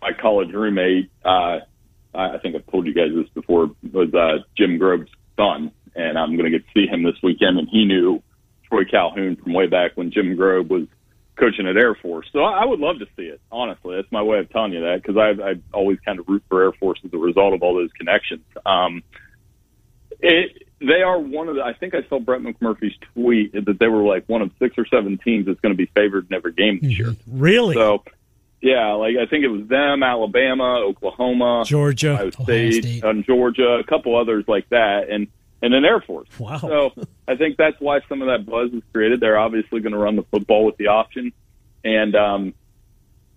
my 0.00 0.12
college 0.20 0.52
roommate, 0.52 1.10
uh, 1.24 1.60
I 2.14 2.34
I 2.34 2.38
think 2.38 2.54
I've 2.54 2.66
told 2.66 2.86
you 2.86 2.94
guys 2.94 3.10
this 3.14 3.28
before, 3.30 3.70
was 3.92 4.12
uh, 4.14 4.44
Jim 4.56 4.78
Grobe's 4.78 5.10
son, 5.36 5.72
and 5.96 6.18
I'm 6.18 6.36
going 6.36 6.50
to 6.50 6.56
get 6.56 6.66
to 6.66 6.72
see 6.74 6.86
him 6.86 7.02
this 7.02 7.16
weekend. 7.22 7.58
And 7.58 7.68
he 7.68 7.84
knew 7.84 8.22
Troy 8.68 8.84
Calhoun 8.84 9.36
from 9.36 9.52
way 9.52 9.66
back 9.66 9.92
when 9.96 10.12
Jim 10.12 10.36
Grobe 10.36 10.68
was 10.68 10.86
coaching 11.36 11.66
at 11.66 11.76
Air 11.76 11.94
Force. 11.94 12.28
So 12.32 12.40
I 12.40 12.64
would 12.64 12.80
love 12.80 12.98
to 13.00 13.06
see 13.16 13.24
it. 13.24 13.40
Honestly, 13.50 13.96
that's 13.96 14.10
my 14.12 14.22
way 14.22 14.38
of 14.38 14.50
telling 14.50 14.72
you 14.72 14.80
that 14.82 15.02
because 15.02 15.16
I 15.16 15.50
I 15.50 15.54
always 15.72 15.98
kind 16.00 16.18
of 16.18 16.28
root 16.28 16.42
for 16.48 16.62
Air 16.62 16.72
Force 16.72 17.00
as 17.04 17.12
a 17.12 17.18
result 17.18 17.54
of 17.54 17.62
all 17.62 17.74
those 17.74 17.92
connections. 17.92 18.44
Um, 18.64 19.02
it, 20.20 20.68
they 20.80 21.02
are 21.02 21.18
one 21.18 21.48
of 21.48 21.56
the. 21.56 21.62
I 21.62 21.72
think 21.72 21.94
I 21.94 22.06
saw 22.08 22.18
Brett 22.20 22.40
McMurphy's 22.40 22.96
tweet 23.14 23.52
that 23.52 23.78
they 23.78 23.88
were 23.88 24.02
like 24.02 24.28
one 24.28 24.42
of 24.42 24.50
six 24.58 24.76
or 24.78 24.86
seven 24.86 25.18
teams 25.18 25.46
that's 25.46 25.60
going 25.60 25.72
to 25.72 25.76
be 25.76 25.86
favored 25.94 26.26
in 26.30 26.34
every 26.34 26.52
game 26.52 26.78
this 26.80 26.98
year. 26.98 27.14
Really? 27.26 27.74
So, 27.74 28.04
yeah, 28.60 28.92
like 28.92 29.16
I 29.16 29.26
think 29.26 29.44
it 29.44 29.48
was 29.48 29.66
them, 29.66 30.02
Alabama, 30.02 30.80
Oklahoma, 30.84 31.64
Georgia. 31.66 32.12
Ohio 32.12 32.28
Ohio 32.28 32.44
State, 32.44 32.84
State. 32.84 33.04
and 33.04 33.24
Georgia, 33.24 33.78
a 33.80 33.84
couple 33.84 34.16
others 34.16 34.44
like 34.46 34.68
that, 34.70 35.10
and 35.10 35.28
and 35.64 35.74
an 35.74 35.84
Air 35.84 36.00
Force. 36.00 36.28
Wow. 36.38 36.58
So 36.58 36.92
I 37.26 37.36
think 37.36 37.56
that's 37.56 37.80
why 37.80 38.00
some 38.08 38.22
of 38.22 38.28
that 38.28 38.44
buzz 38.48 38.70
is 38.72 38.82
created. 38.92 39.20
They're 39.20 39.38
obviously 39.38 39.80
going 39.80 39.92
to 39.92 39.98
run 39.98 40.16
the 40.16 40.22
football 40.24 40.64
with 40.64 40.76
the 40.76 40.88
option, 40.88 41.32
and 41.82 42.14
um, 42.14 42.54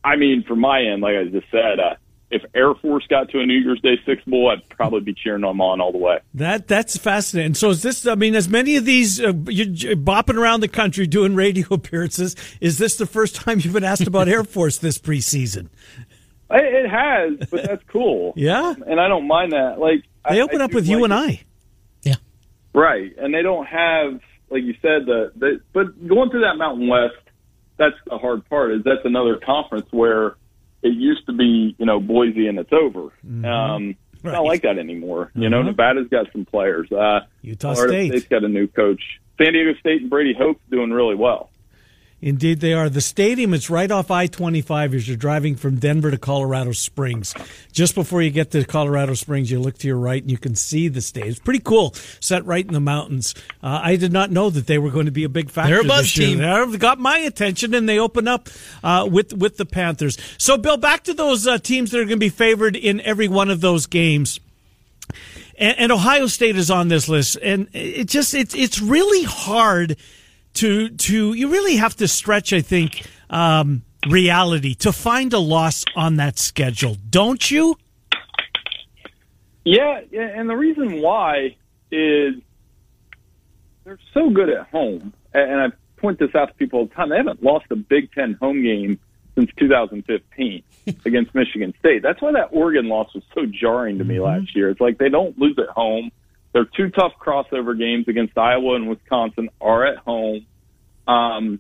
I 0.04 0.16
mean, 0.16 0.44
from 0.44 0.60
my 0.60 0.82
end, 0.84 1.02
like 1.02 1.16
I 1.16 1.24
just 1.26 1.50
said, 1.52 1.80
uh, 1.80 1.96
if 2.30 2.44
Air 2.54 2.74
Force 2.76 3.06
got 3.08 3.30
to 3.30 3.40
a 3.40 3.46
New 3.46 3.58
Year's 3.58 3.80
Day 3.82 3.98
Six 4.06 4.22
Bowl, 4.26 4.50
I'd 4.50 4.68
probably 4.70 5.00
be 5.00 5.14
cheering 5.14 5.42
them 5.44 5.62
on 5.62 5.80
all 5.80 5.92
the 5.94 5.98
way. 5.98 6.20
That 6.34 6.68
that's 6.68 6.98
fascinating. 6.98 7.54
So 7.56 7.70
is 7.70 7.82
this? 7.82 8.06
I 8.06 8.16
mean, 8.16 8.36
as 8.36 8.50
many 8.50 8.76
of 8.76 8.84
these 8.86 9.22
uh, 9.22 9.32
you're 9.48 9.96
bopping 9.96 10.36
around 10.38 10.60
the 10.60 10.68
country 10.68 11.08
doing 11.08 11.36
radio 11.36 11.68
appearances, 11.72 12.36
is 12.60 12.78
this 12.78 12.98
the 12.98 13.06
first 13.06 13.36
time 13.36 13.60
you've 13.62 13.74
been 13.74 13.84
asked 13.86 14.08
about 14.08 14.28
Air 14.28 14.44
Force 14.44 14.78
this 14.78 14.98
preseason? 14.98 15.70
It, 16.50 16.90
has, 16.90 17.50
but 17.50 17.64
that's 17.66 17.84
cool. 17.88 18.34
Yeah. 18.38 18.74
and 18.86 19.00
I 19.02 19.08
don't 19.10 19.28
mind 19.28 19.52
that. 19.52 19.80
Like 19.80 20.04
They 20.30 20.40
I, 20.40 20.44
open 20.44 20.62
I 20.62 20.66
up 20.66 20.74
with 20.74 20.88
you 20.88 21.04
and 21.04 21.12
it. 21.12 21.16
I. 21.16 21.42
Right, 22.78 23.12
and 23.18 23.34
they 23.34 23.42
don't 23.42 23.66
have, 23.66 24.20
like 24.52 24.62
you 24.62 24.74
said, 24.84 25.08
the, 25.08 25.32
the 25.36 25.62
but 25.74 26.08
going 26.08 26.30
through 26.30 26.42
that 26.42 26.58
Mountain 26.58 26.88
West, 26.88 27.16
that's 27.78 27.96
the 28.06 28.20
hard 28.20 28.48
part. 28.50 28.72
Is 28.72 28.84
that's 28.84 29.04
another 29.04 29.38
conference 29.44 29.88
where 29.90 30.36
it 30.84 30.94
used 30.94 31.26
to 31.26 31.34
be, 31.34 31.76
you 31.80 31.86
know, 31.88 32.00
Boise 32.00 32.48
and 32.48 32.60
it's 32.60 32.72
over. 32.72 33.12
Um, 33.44 33.96
It's 34.14 34.24
Right. 34.24 34.34
not 34.34 34.46
like 34.46 34.62
that 34.62 34.78
anymore. 34.78 35.32
You 35.36 35.50
know, 35.50 35.62
Mhm. 35.62 35.66
Nevada's 35.68 36.08
got 36.08 36.32
some 36.32 36.46
players. 36.46 36.92
Uh, 36.92 37.22
Utah 37.42 37.74
Florida 37.74 37.94
State. 37.94 38.10
State's 38.10 38.28
got 38.28 38.44
a 38.44 38.48
new 38.48 38.68
coach. 38.68 39.02
San 39.40 39.54
Diego 39.54 39.74
State 39.80 40.02
and 40.02 40.10
Brady 40.10 40.34
Hoke's 40.34 40.62
doing 40.72 40.92
really 40.92 41.16
well. 41.16 41.50
Indeed, 42.20 42.62
they 42.62 42.74
are. 42.74 42.90
The 42.90 43.00
stadium 43.02 43.54
is 43.54 43.70
right 43.70 43.92
off 43.92 44.10
I 44.10 44.26
25 44.26 44.96
as 44.96 45.08
you're 45.08 45.16
driving 45.16 45.56
from 45.56 45.78
Denver 45.78 46.10
to 46.10 46.18
Colorado 46.18 46.72
Springs. 46.72 47.36
Just 47.72 47.94
before 47.94 48.24
you 48.24 48.32
get 48.32 48.50
to 48.52 48.66
Colorado 48.66 49.14
Springs, 49.14 49.52
you 49.52 49.60
look 49.60 49.78
to 49.80 49.88
your 49.88 49.98
right 49.98 50.22
and 50.22 50.32
you 50.32 50.40
can 50.40 50.56
see 50.56 50.88
the 50.88 51.02
stadium. 51.02 51.30
It's 51.30 51.40
pretty 51.40 51.60
cool, 51.60 51.94
set 52.20 52.44
right 52.46 52.66
in 52.66 52.74
the 52.74 52.80
mountains. 52.80 53.36
Uh, 53.62 53.82
I 53.84 53.98
did 53.98 54.12
not 54.12 54.32
know 54.32 54.50
that 54.50 54.66
they 54.66 54.80
were 54.80 54.90
going 54.90 55.06
to 55.06 55.12
be 55.12 55.26
a 55.26 55.30
big 55.30 55.52
factor. 55.52 55.76
They're 55.76 55.86
a 55.86 55.88
buzz 55.88 56.06
this 56.06 56.18
year. 56.18 56.38
team. 56.40 56.72
They 56.72 56.78
got 56.80 56.98
my 56.98 57.20
attention 57.20 57.76
and 57.76 57.88
they 57.88 58.00
open 58.00 58.28
up 58.28 58.50
uh, 58.84 59.08
with, 59.12 59.34
with 59.34 59.58
the 59.58 59.66
Panthers. 59.66 60.18
So, 60.40 60.58
Bill, 60.58 60.78
back 60.78 61.04
to 61.04 61.14
those 61.14 61.46
uh, 61.46 61.60
teams 61.60 61.92
that 61.92 62.00
are 62.00 62.06
going 62.06 62.10
to 62.10 62.18
be 62.18 62.30
favored 62.30 62.76
in 62.76 63.00
every 63.02 63.28
one 63.28 63.52
of 63.52 63.62
those 63.62 63.86
games 63.86 64.40
and, 65.58 65.78
and 65.78 65.92
Ohio 65.92 66.28
State 66.28 66.56
is 66.56 66.70
on 66.72 66.88
this 66.88 67.10
list, 67.10 67.38
and 67.42 67.68
it 67.74 68.06
just 68.06 68.34
it's 68.34 68.54
it's 68.54 68.82
really 68.82 69.24
hard 69.24 69.98
to 70.58 70.90
to 70.90 71.34
you 71.34 71.50
really 71.50 71.78
have 71.78 71.96
to 71.98 72.08
stretch. 72.08 72.54
I 72.54 72.62
think 72.62 73.06
um, 73.30 73.84
reality 74.10 74.74
to 74.76 74.92
find 74.92 75.34
a 75.34 75.40
loss 75.40 75.86
on 75.96 76.18
that 76.18 76.40
schedule, 76.40 76.98
don't 77.10 77.50
you? 77.50 77.78
Yeah, 79.64 80.02
yeah, 80.12 80.22
and 80.22 80.50
the 80.50 80.56
reason 80.56 81.02
why 81.02 81.58
is 81.92 82.36
they're 83.84 84.00
so 84.14 84.30
good 84.30 84.50
at 84.50 84.68
home, 84.70 85.14
and 85.34 85.62
I 85.62 85.68
point 85.98 86.20
this 86.20 86.34
out 86.36 86.48
to 86.48 86.54
people 86.54 86.80
all 86.80 86.86
the 86.86 86.94
time. 86.94 87.10
They 87.10 87.18
haven't 87.18 87.44
lost 87.44 87.66
a 87.70 87.76
Big 87.76 88.12
Ten 88.14 88.34
home 88.40 88.64
game 88.64 89.00
since 89.36 89.52
2015 89.58 90.64
against 91.06 91.36
Michigan 91.36 91.74
State. 91.80 92.02
That's 92.02 92.22
why 92.22 92.32
that 92.32 92.50
Oregon 92.52 92.88
loss 92.88 93.14
was 93.14 93.24
so 93.34 93.46
jarring 93.46 93.98
to 93.98 94.04
me 94.04 94.20
last 94.20 94.56
year. 94.56 94.70
It's 94.70 94.82
like 94.82 94.98
they 94.98 95.10
don't 95.10 95.38
lose 95.38 95.58
at 95.60 95.70
home. 95.70 96.12
Their 96.58 96.66
two 96.66 96.90
tough 96.90 97.12
crossover 97.24 97.78
games 97.78 98.08
against 98.08 98.36
Iowa 98.36 98.78
and 98.78 98.90
Wisconsin 98.90 99.50
are 99.62 99.86
at 99.86 99.98
home. 99.98 100.48
Um, 101.08 101.60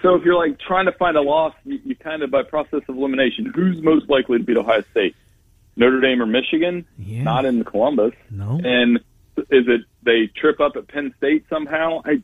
so 0.00 0.14
if 0.14 0.22
you're 0.24 0.36
like 0.36 0.60
trying 0.60 0.86
to 0.86 0.92
find 0.92 1.16
a 1.16 1.22
loss, 1.22 1.54
you, 1.64 1.80
you 1.84 1.96
kind 1.96 2.22
of 2.22 2.30
by 2.30 2.44
process 2.44 2.82
of 2.88 2.96
elimination, 2.96 3.46
who's 3.52 3.82
most 3.82 4.08
likely 4.08 4.38
to 4.38 4.44
beat 4.44 4.56
Ohio 4.56 4.84
State? 4.92 5.16
Notre 5.74 6.00
Dame 6.00 6.22
or 6.22 6.26
Michigan? 6.26 6.86
Yeah. 6.98 7.24
Not 7.24 7.46
in 7.46 7.64
Columbus. 7.64 8.12
No. 8.30 8.60
And 8.62 8.98
is 9.36 9.66
it 9.66 9.80
they 10.04 10.30
trip 10.36 10.60
up 10.60 10.76
at 10.76 10.86
Penn 10.86 11.12
State 11.16 11.46
somehow? 11.50 12.02
I 12.04 12.22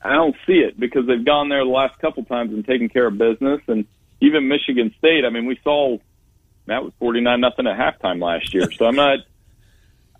I 0.00 0.14
don't 0.14 0.36
see 0.46 0.60
it 0.60 0.80
because 0.80 1.06
they've 1.06 1.22
gone 1.22 1.50
there 1.50 1.62
the 1.62 1.70
last 1.70 1.98
couple 1.98 2.24
times 2.24 2.54
and 2.54 2.64
taken 2.64 2.88
care 2.88 3.06
of 3.06 3.18
business. 3.18 3.60
And 3.66 3.84
even 4.22 4.48
Michigan 4.48 4.94
State, 4.96 5.26
I 5.26 5.28
mean, 5.28 5.44
we 5.44 5.58
saw 5.62 5.98
that 6.68 6.82
was 6.82 6.94
forty 6.98 7.20
nine 7.20 7.42
nothing 7.42 7.66
at 7.66 7.76
halftime 7.76 8.22
last 8.22 8.54
year. 8.54 8.72
So 8.72 8.86
I'm 8.86 8.96
not. 8.96 9.18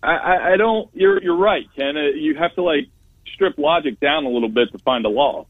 I, 0.03 0.55
I, 0.55 0.57
don't. 0.57 0.91
You're 0.95 1.23
you're 1.23 1.37
right, 1.37 1.67
Ken. 1.77 1.97
Uh, 1.97 2.01
You 2.15 2.35
have 2.35 2.55
to 2.57 2.63
like 2.63 2.89
strip 3.35 3.57
logic 3.59 4.01
down 4.01 4.25
a 4.25 4.29
little 4.29 4.49
bit 4.49 4.73
to 4.73 4.79
find 4.79 5.05
a 5.05 5.09
law. 5.09 5.47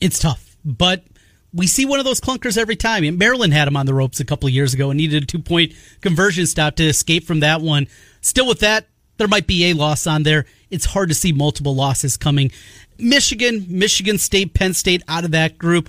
It's 0.00 0.18
tough, 0.18 0.56
but 0.64 1.04
we 1.52 1.66
see 1.66 1.84
one 1.84 1.98
of 1.98 2.04
those 2.04 2.20
clunkers 2.20 2.56
every 2.56 2.76
time. 2.76 3.04
And 3.04 3.18
Maryland 3.18 3.52
had 3.52 3.68
him 3.68 3.76
on 3.76 3.86
the 3.86 3.94
ropes 3.94 4.20
a 4.20 4.24
couple 4.24 4.46
of 4.48 4.54
years 4.54 4.74
ago 4.74 4.90
and 4.90 4.96
needed 4.98 5.22
a 5.22 5.26
two 5.26 5.38
point 5.38 5.72
conversion 6.00 6.46
stop 6.46 6.76
to 6.76 6.84
escape 6.84 7.24
from 7.24 7.40
that 7.40 7.60
one. 7.60 7.86
Still 8.20 8.46
with 8.46 8.60
that, 8.60 8.86
there 9.18 9.28
might 9.28 9.46
be 9.46 9.70
a 9.70 9.74
loss 9.74 10.06
on 10.06 10.22
there. 10.22 10.46
It's 10.70 10.86
hard 10.86 11.08
to 11.08 11.14
see 11.14 11.32
multiple 11.32 11.74
losses 11.74 12.16
coming. 12.16 12.50
Michigan, 12.98 13.66
Michigan 13.68 14.18
State, 14.18 14.54
Penn 14.54 14.74
State 14.74 15.02
out 15.08 15.24
of 15.24 15.30
that 15.32 15.58
group. 15.58 15.88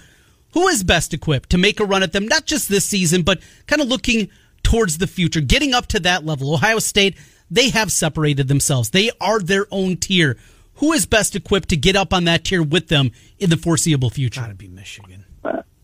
Who 0.53 0.67
is 0.67 0.83
best 0.83 1.13
equipped 1.13 1.49
to 1.51 1.57
make 1.57 1.79
a 1.79 1.85
run 1.85 2.03
at 2.03 2.11
them, 2.11 2.27
not 2.27 2.45
just 2.45 2.67
this 2.67 2.83
season, 2.83 3.21
but 3.21 3.39
kind 3.67 3.81
of 3.81 3.87
looking 3.87 4.29
towards 4.63 4.97
the 4.97 5.07
future, 5.07 5.41
getting 5.41 5.73
up 5.73 5.87
to 5.87 5.99
that 6.01 6.25
level? 6.25 6.53
Ohio 6.53 6.79
State, 6.79 7.17
they 7.49 7.69
have 7.69 7.91
separated 7.91 8.47
themselves. 8.47 8.91
They 8.91 9.11
are 9.19 9.39
their 9.39 9.67
own 9.71 9.97
tier. 9.97 10.37
Who 10.75 10.93
is 10.93 11.05
best 11.05 11.35
equipped 11.35 11.69
to 11.69 11.77
get 11.77 11.95
up 11.95 12.13
on 12.13 12.23
that 12.23 12.43
tier 12.43 12.63
with 12.63 12.87
them 12.87 13.11
in 13.39 13.49
the 13.49 13.57
foreseeable 13.57 14.09
future? 14.09 14.41
Got 14.41 14.47
to 14.47 14.55
be 14.55 14.67
Michigan. 14.67 15.25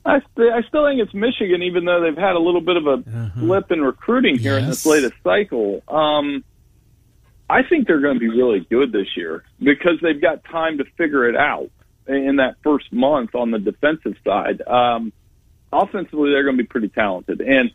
I, 0.08 0.22
st- 0.22 0.54
I 0.54 0.62
still 0.68 0.88
think 0.88 1.02
it's 1.02 1.14
Michigan, 1.14 1.64
even 1.64 1.84
though 1.84 2.02
they've 2.02 2.18
had 2.18 2.36
a 2.36 2.40
little 2.40 2.62
bit 2.62 2.78
of 2.78 2.88
a 2.88 2.98
blip 3.36 3.72
in 3.72 3.82
recruiting 3.82 4.40
here 4.40 4.58
in 4.58 4.66
this 4.66 4.86
latest 4.86 5.16
cycle. 5.22 5.84
Um, 5.88 6.46
I 7.50 7.64
think 7.64 7.88
they're 7.88 8.00
going 8.00 8.16
to 8.16 8.20
be 8.20 8.30
really 8.30 8.62
good 8.70 8.92
this 8.94 9.08
year 9.18 9.44
because 9.60 10.00
they've 10.02 10.20
got 10.22 10.46
time 10.46 10.78
to 10.78 10.86
figure 10.98 11.28
it 11.28 11.36
out 11.36 11.70
in 12.08 12.38
that 12.38 12.56
first 12.64 12.92
month 12.94 13.36
on 13.36 13.52
the 13.52 13.60
defensive 13.60 14.16
side. 14.24 14.62
Um, 14.66 15.12
offensively, 15.74 16.32
they're 16.32 16.44
going 16.44 16.58
to 16.58 16.64
be 16.64 16.68
pretty 16.68 16.90
talented, 16.90 17.42
and 17.42 17.72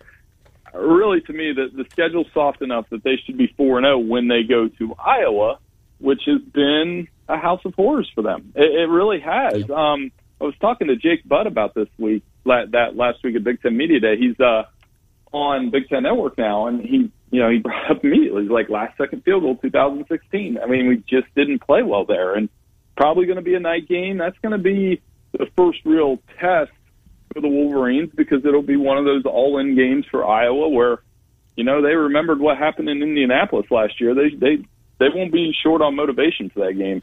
really, 0.75 1.21
to 1.23 1.33
me, 1.33 1.53
the 1.53 1.69
the 1.75 1.89
schedule's 1.91 2.27
soft 2.33 2.63
enough 2.63 2.89
that 2.91 3.03
they 3.03 3.17
should 3.25 3.37
be 3.37 3.53
four 3.57 3.79
and 3.79 3.85
zero 3.85 3.99
when 3.99 4.29
they 4.29 4.43
go 4.43 4.69
to 4.69 4.95
Iowa, 4.95 5.59
which 5.99 6.23
has 6.27 6.41
been 6.41 7.09
a 7.29 7.37
house 7.37 7.61
of 7.65 7.75
horrors 7.75 8.11
for 8.15 8.23
them. 8.23 8.53
It, 8.55 8.73
it 8.83 8.89
really 8.89 9.21
has. 9.21 9.69
Um, 9.71 10.11
I 10.41 10.45
was 10.45 10.55
talking 10.61 10.89
to 10.89 10.97
Jake 10.97 11.27
Butt 11.27 11.47
about 11.47 11.75
this 11.75 11.89
week, 11.99 12.25
la- 12.45 12.67
that 12.67 12.97
last 12.97 13.23
week 13.23 13.37
at 13.37 13.45
Big 13.45 13.63
Ten 13.63 13.77
Media 13.77 14.01
Day. 14.01 14.17
He's 14.19 14.39
uh, 14.41 14.65
on 15.33 15.71
Big 15.71 15.89
Ten 15.89 16.03
Network 16.03 16.37
now, 16.37 16.67
and 16.67 16.81
he, 16.81 17.11
you 17.31 17.41
know, 17.41 17.49
he 17.49 17.59
brought 17.59 17.91
up 17.91 18.05
immediately. 18.05 18.43
He's 18.43 18.51
like, 18.51 18.69
last 18.69 18.97
second 18.99 19.23
field 19.25 19.43
goal, 19.43 19.57
2016. 19.57 20.59
I 20.59 20.67
mean, 20.67 20.89
we 20.89 20.97
just 21.09 21.33
didn't 21.35 21.61
play 21.61 21.83
well 21.83 22.05
there, 22.05 22.35
and 22.35 22.49
probably 22.97 23.27
going 23.27 23.37
to 23.37 23.43
be 23.43 23.55
a 23.55 23.61
night 23.61 23.89
game. 23.89 24.19
That's 24.19 24.39
going 24.39 24.53
to 24.53 24.59
be 24.59 25.01
the 25.33 25.47
first 25.57 25.79
real 25.85 26.19
test 26.41 26.73
for 27.33 27.41
the 27.41 27.49
Wolverines 27.49 28.11
because 28.15 28.45
it'll 28.45 28.63
be 28.63 28.77
one 28.77 28.99
of 28.99 29.05
those 29.05 29.25
all-in 29.25 29.75
games 29.77 30.07
for 30.11 30.25
Iowa 30.25 30.69
where, 30.69 31.03
you 31.57 31.65
know, 31.65 31.83
they 31.83 31.95
remembered 31.95 32.41
what 32.41 32.59
happened 32.59 32.89
in 32.89 33.03
Indianapolis 33.03 33.71
last 33.71 34.01
year. 34.01 34.15
They 34.15 34.31
they 34.31 34.57
they 34.99 35.07
won't 35.15 35.33
be 35.33 35.53
short 35.63 35.83
on 35.83 35.97
motivation 35.97 36.51
for 36.51 36.67
that 36.67 36.75
game. 36.75 37.03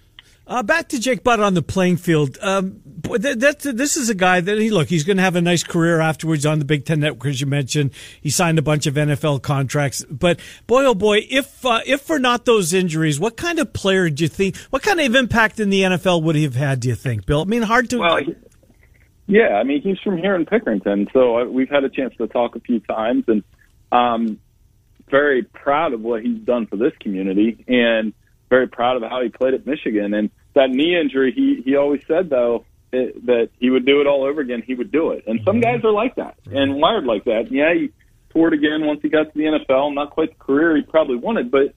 Uh, 0.50 0.64
back 0.64 0.88
to 0.88 1.00
Jake 1.00 1.24
Butt 1.24 1.40
on 1.40 1.54
the 1.54 1.62
playing 1.62 1.98
field. 1.98 2.36
Um, 2.42 2.82
boy, 2.84 3.20
that, 3.20 3.40
that's 3.40 3.66
this 3.66 3.96
is 3.96 4.10
a 4.10 4.16
guy 4.16 4.42
that 4.42 4.58
he 4.58 4.72
look. 4.72 4.88
He's 4.90 5.04
going 5.04 5.18
to 5.18 5.24
have 5.24 5.36
a 5.36 5.42
nice 5.42 5.62
career 5.62 6.00
afterwards 6.00 6.44
on 6.44 6.58
the 6.58 6.66
Big 6.66 6.86
Ten 6.86 7.02
Network, 7.02 7.28
as 7.28 7.40
you 7.40 7.46
mentioned. 7.46 7.92
He 8.20 8.32
signed 8.32 8.58
a 8.58 8.64
bunch 8.64 8.88
of 8.88 8.96
NFL 8.96 9.44
contracts, 9.44 10.04
but 10.10 10.40
boy, 10.66 10.86
oh 10.86 10.96
boy, 10.96 11.20
if 11.30 11.64
uh, 11.64 11.82
if 11.86 12.02
for 12.02 12.18
not 12.18 12.46
those 12.46 12.74
injuries, 12.74 13.20
what 13.20 13.38
kind 13.38 13.60
of 13.60 13.74
player 13.74 14.10
do 14.10 14.24
you 14.24 14.28
think? 14.28 14.58
What 14.72 14.82
kind 14.82 15.00
of 15.00 15.14
impact 15.14 15.60
in 15.60 15.70
the 15.70 15.84
NFL 15.84 16.24
would 16.24 16.36
he 16.36 16.44
have 16.44 16.56
had? 16.56 16.80
Do 16.80 16.88
you 16.90 16.96
think, 16.96 17.28
Bill? 17.28 17.42
I 17.42 17.46
mean, 17.46 17.62
hard 17.62 17.92
to. 17.92 18.00
Well, 18.00 18.18
he- 18.18 18.36
yeah, 19.30 19.50
I 19.54 19.64
mean 19.64 19.82
he's 19.82 20.00
from 20.00 20.18
here 20.18 20.36
in 20.36 20.46
Pickerington, 20.48 21.08
so 21.14 21.38
uh, 21.38 21.46
we've 21.46 21.70
had 21.70 21.84
a 21.84 21.90
chance 21.90 22.16
to 22.18 22.28
talk 22.28 22.56
a 22.56 22.60
few 22.60 22.80
times, 22.80 23.26
and 23.28 23.44
um, 23.92 24.40
very 25.10 25.44
proud 25.44 25.94
of 25.94 26.02
what 26.02 26.24
he's 26.24 26.40
done 26.40 26.66
for 26.66 26.78
this 26.78 26.94
community, 27.00 27.64
and 27.68 28.14
very 28.50 28.68
proud 28.68 28.98
of 28.98 29.04
how 29.08 29.22
he 29.22 29.30
played 29.30 29.54
at 29.54 29.68
Michigan. 29.68 30.16
And 30.16 30.32
that 30.56 30.72
knee 30.72 31.00
injury, 31.00 31.32
he 31.32 31.62
he 31.64 31.76
always 31.76 32.02
said 32.08 32.32
though 32.32 32.66
it, 32.92 33.24
that 33.28 33.50
he 33.60 33.70
would 33.70 33.86
do 33.86 34.02
it 34.02 34.08
all 34.08 34.24
over 34.24 34.42
again. 34.42 34.64
He 34.66 34.74
would 34.74 34.92
do 34.92 35.12
it, 35.12 35.26
and 35.28 35.42
some 35.46 35.60
guys 35.60 35.84
are 35.84 35.92
like 35.92 36.16
that 36.16 36.36
and 36.52 36.76
wired 36.82 37.06
like 37.06 37.26
that. 37.26 37.52
Yeah, 37.52 37.72
he 37.76 37.92
tore 38.32 38.48
it 38.48 38.56
again 38.56 38.86
once 38.88 39.02
he 39.04 39.10
got 39.10 39.32
to 39.32 39.38
the 39.38 39.44
NFL. 39.44 39.94
Not 39.94 40.10
quite 40.10 40.30
the 40.30 40.44
career 40.44 40.76
he 40.76 40.82
probably 40.82 41.18
wanted, 41.18 41.52
but 41.52 41.76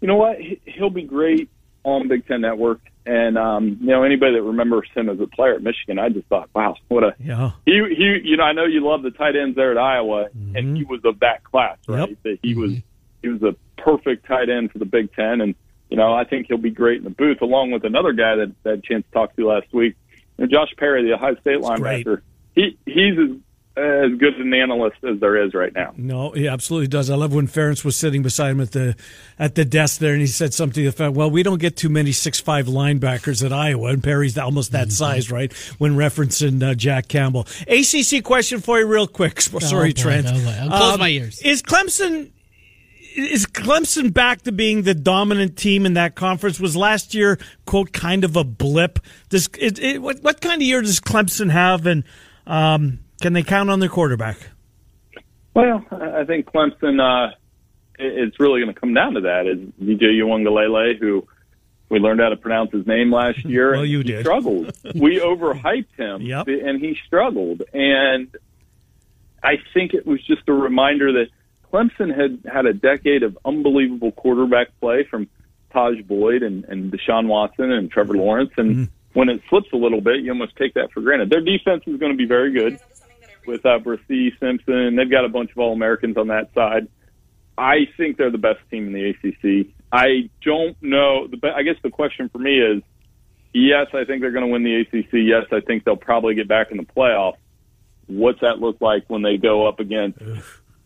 you 0.00 0.08
know 0.08 0.16
what? 0.16 0.40
He- 0.40 0.60
He'll 0.64 0.90
be 0.90 1.04
great 1.04 1.48
on 1.84 2.08
Big 2.08 2.26
Ten 2.26 2.40
Network. 2.40 2.80
And 3.06 3.38
um, 3.38 3.78
you 3.80 3.86
know, 3.86 4.02
anybody 4.02 4.34
that 4.34 4.42
remembers 4.42 4.88
him 4.92 5.08
as 5.08 5.20
a 5.20 5.28
player 5.28 5.54
at 5.54 5.62
Michigan, 5.62 5.98
I 5.98 6.08
just 6.08 6.26
thought, 6.26 6.50
wow, 6.52 6.74
what 6.88 7.04
a 7.04 7.14
yeah. 7.20 7.52
he 7.64 7.72
he. 7.96 8.20
You 8.24 8.36
know, 8.36 8.42
I 8.42 8.52
know 8.52 8.64
you 8.64 8.84
love 8.84 9.02
the 9.02 9.12
tight 9.12 9.36
ends 9.36 9.54
there 9.54 9.70
at 9.70 9.78
Iowa, 9.78 10.26
and 10.54 10.76
he 10.76 10.82
was 10.82 11.00
of 11.04 11.20
that 11.20 11.44
class, 11.44 11.78
right? 11.86 12.08
Yep. 12.08 12.18
That 12.24 12.38
he 12.42 12.54
was 12.54 12.72
he 13.22 13.28
was 13.28 13.42
a 13.44 13.54
perfect 13.80 14.26
tight 14.26 14.50
end 14.50 14.72
for 14.72 14.78
the 14.78 14.84
Big 14.84 15.14
Ten, 15.14 15.40
and 15.40 15.54
you 15.88 15.96
know, 15.96 16.12
I 16.12 16.24
think 16.24 16.48
he'll 16.48 16.58
be 16.58 16.70
great 16.70 16.98
in 16.98 17.04
the 17.04 17.10
booth, 17.10 17.40
along 17.42 17.70
with 17.70 17.84
another 17.84 18.12
guy 18.12 18.34
that 18.34 18.52
that 18.64 18.68
I 18.68 18.72
had 18.72 18.78
a 18.80 18.82
chance 18.82 19.04
to 19.06 19.12
talk 19.12 19.36
to 19.36 19.46
last 19.46 19.72
week, 19.72 19.94
you 20.36 20.46
know, 20.46 20.50
Josh 20.50 20.74
Perry, 20.76 21.04
the 21.04 21.14
Ohio 21.14 21.36
State 21.40 21.62
great. 21.62 22.04
linebacker. 22.04 22.22
He 22.56 22.76
he's 22.86 23.18
as 23.18 23.36
as 23.76 24.18
good 24.18 24.34
an 24.40 24.54
analyst 24.54 24.96
as 25.04 25.20
there 25.20 25.36
is 25.44 25.52
right 25.52 25.72
now. 25.74 25.92
No, 25.96 26.30
he 26.30 26.48
absolutely 26.48 26.88
does. 26.88 27.10
I 27.10 27.14
love 27.14 27.34
when 27.34 27.46
Ferentz 27.46 27.84
was 27.84 27.94
sitting 27.96 28.22
beside 28.22 28.50
him 28.52 28.60
at 28.62 28.72
the 28.72 28.96
at 29.38 29.54
the 29.54 29.64
desk 29.66 30.00
there, 30.00 30.12
and 30.12 30.20
he 30.20 30.26
said 30.26 30.54
something 30.54 30.74
to 30.74 30.80
the 30.82 30.86
effect, 30.86 31.14
"Well, 31.14 31.30
we 31.30 31.42
don't 31.42 31.58
get 31.60 31.76
too 31.76 31.88
many 31.90 32.12
six 32.12 32.40
five 32.40 32.66
linebackers 32.66 33.44
at 33.44 33.52
Iowa, 33.52 33.88
and 33.90 34.02
Perry's 34.02 34.38
almost 34.38 34.72
that 34.72 34.90
size, 34.92 35.30
right?" 35.30 35.52
When 35.78 35.94
referencing 35.96 36.62
uh, 36.62 36.74
Jack 36.74 37.08
Campbell. 37.08 37.46
ACC 37.68 38.24
question 38.24 38.60
for 38.60 38.78
you, 38.78 38.86
real 38.86 39.06
quick. 39.06 39.40
Sorry, 39.60 39.90
boy, 39.92 40.00
Trent. 40.00 40.26
oh 40.28 40.32
boy. 40.32 40.58
I'll 40.62 40.68
close 40.68 40.94
Um, 40.94 41.00
my 41.00 41.08
ears. 41.08 41.40
Is 41.42 41.62
Clemson 41.62 42.30
is 43.14 43.46
Clemson 43.46 44.12
back 44.12 44.42
to 44.42 44.52
being 44.52 44.82
the 44.82 44.92
dominant 44.94 45.56
team 45.56 45.86
in 45.86 45.94
that 45.94 46.14
conference? 46.14 46.60
Was 46.60 46.76
last 46.76 47.14
year 47.14 47.38
quote 47.64 47.92
kind 47.92 48.24
of 48.24 48.36
a 48.36 48.44
blip? 48.44 48.98
Does 49.28 49.48
it, 49.58 49.78
it, 49.78 50.02
what 50.02 50.22
what 50.22 50.40
kind 50.40 50.56
of 50.62 50.66
year 50.66 50.80
does 50.82 51.00
Clemson 51.00 51.50
have, 51.50 51.86
and 51.86 52.04
um, 52.46 52.98
can 53.20 53.32
they 53.32 53.42
count 53.42 53.70
on 53.70 53.80
their 53.80 53.88
quarterback? 53.88 54.36
Well, 55.54 55.84
I 55.90 56.24
think 56.24 56.46
Clemson. 56.46 57.00
Uh, 57.00 57.34
it- 57.98 58.12
it's 58.28 58.38
really 58.38 58.60
going 58.60 58.74
to 58.74 58.78
come 58.78 58.92
down 58.92 59.14
to 59.14 59.20
that. 59.22 59.46
Is 59.46 59.58
DJ 59.82 60.18
Uiagalelei, 60.20 60.98
who 60.98 61.26
we 61.88 61.98
learned 61.98 62.20
how 62.20 62.28
to 62.28 62.36
pronounce 62.36 62.72
his 62.72 62.86
name 62.86 63.10
last 63.12 63.38
year. 63.44 63.72
Well, 63.72 63.86
you 63.86 64.02
did. 64.02 64.20
Struggled. 64.24 64.72
we 64.94 65.18
overhyped 65.18 65.94
him, 65.96 66.20
Yep. 66.22 66.48
and 66.48 66.78
he 66.80 66.98
struggled. 67.06 67.62
And 67.72 68.28
I 69.42 69.54
think 69.72 69.94
it 69.94 70.06
was 70.06 70.22
just 70.26 70.42
a 70.48 70.52
reminder 70.52 71.12
that 71.12 71.28
Clemson 71.72 72.14
had 72.14 72.40
had 72.52 72.66
a 72.66 72.72
decade 72.74 73.22
of 73.22 73.38
unbelievable 73.44 74.12
quarterback 74.12 74.68
play 74.80 75.04
from 75.04 75.28
Tajh 75.74 76.06
Boyd 76.06 76.42
and, 76.42 76.64
and 76.64 76.92
Deshaun 76.92 77.28
Watson 77.28 77.70
and 77.72 77.90
Trevor 77.90 78.14
Lawrence, 78.14 78.50
and 78.58 78.88
when 79.14 79.28
it 79.30 79.40
slips 79.48 79.68
a 79.72 79.76
little 79.76 80.00
bit, 80.02 80.20
you 80.20 80.30
almost 80.32 80.54
take 80.56 80.74
that 80.74 80.92
for 80.92 81.00
granted. 81.00 81.30
Their 81.30 81.40
defense 81.40 81.82
is 81.86 81.98
going 81.98 82.12
to 82.12 82.18
be 82.18 82.26
very 82.26 82.52
good 82.52 82.78
with 83.46 83.64
uh, 83.64 83.78
Bresee, 83.78 84.38
Simpson. 84.40 84.96
They've 84.96 85.10
got 85.10 85.24
a 85.24 85.28
bunch 85.28 85.50
of 85.50 85.58
All 85.58 85.72
Americans 85.72 86.16
on 86.16 86.28
that 86.28 86.52
side. 86.54 86.88
I 87.58 87.86
think 87.96 88.16
they're 88.16 88.30
the 88.30 88.38
best 88.38 88.60
team 88.70 88.86
in 88.86 88.92
the 88.92 89.10
ACC. 89.10 89.68
I 89.90 90.28
don't 90.42 90.76
know. 90.82 91.26
The, 91.26 91.52
I 91.54 91.62
guess 91.62 91.76
the 91.82 91.90
question 91.90 92.28
for 92.28 92.38
me 92.38 92.58
is, 92.58 92.82
yes, 93.52 93.86
I 93.94 94.04
think 94.04 94.20
they're 94.20 94.32
going 94.32 94.46
to 94.46 94.52
win 94.52 94.62
the 94.62 94.80
ACC. 94.80 95.12
Yes, 95.12 95.44
I 95.52 95.60
think 95.60 95.84
they'll 95.84 95.96
probably 95.96 96.34
get 96.34 96.48
back 96.48 96.70
in 96.70 96.76
the 96.76 96.82
playoffs. 96.84 97.38
What's 98.06 98.40
that 98.40 98.58
look 98.58 98.80
like 98.80 99.04
when 99.08 99.22
they 99.22 99.36
go 99.36 99.66
up 99.66 99.80
against, 99.80 100.20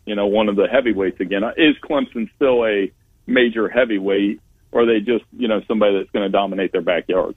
you 0.05 0.15
know, 0.15 0.27
one 0.27 0.49
of 0.49 0.55
the 0.55 0.67
heavyweights 0.67 1.19
again? 1.19 1.43
Is 1.57 1.75
Clemson 1.83 2.29
still 2.35 2.65
a 2.65 2.91
major 3.27 3.67
heavyweight? 3.67 4.41
Or 4.71 4.83
are 4.83 4.85
they 4.85 4.99
just 4.99 5.25
you 5.37 5.47
know 5.47 5.61
somebody 5.67 5.97
that's 5.97 6.09
going 6.11 6.23
to 6.23 6.29
dominate 6.29 6.71
their 6.71 6.81
backyard? 6.81 7.35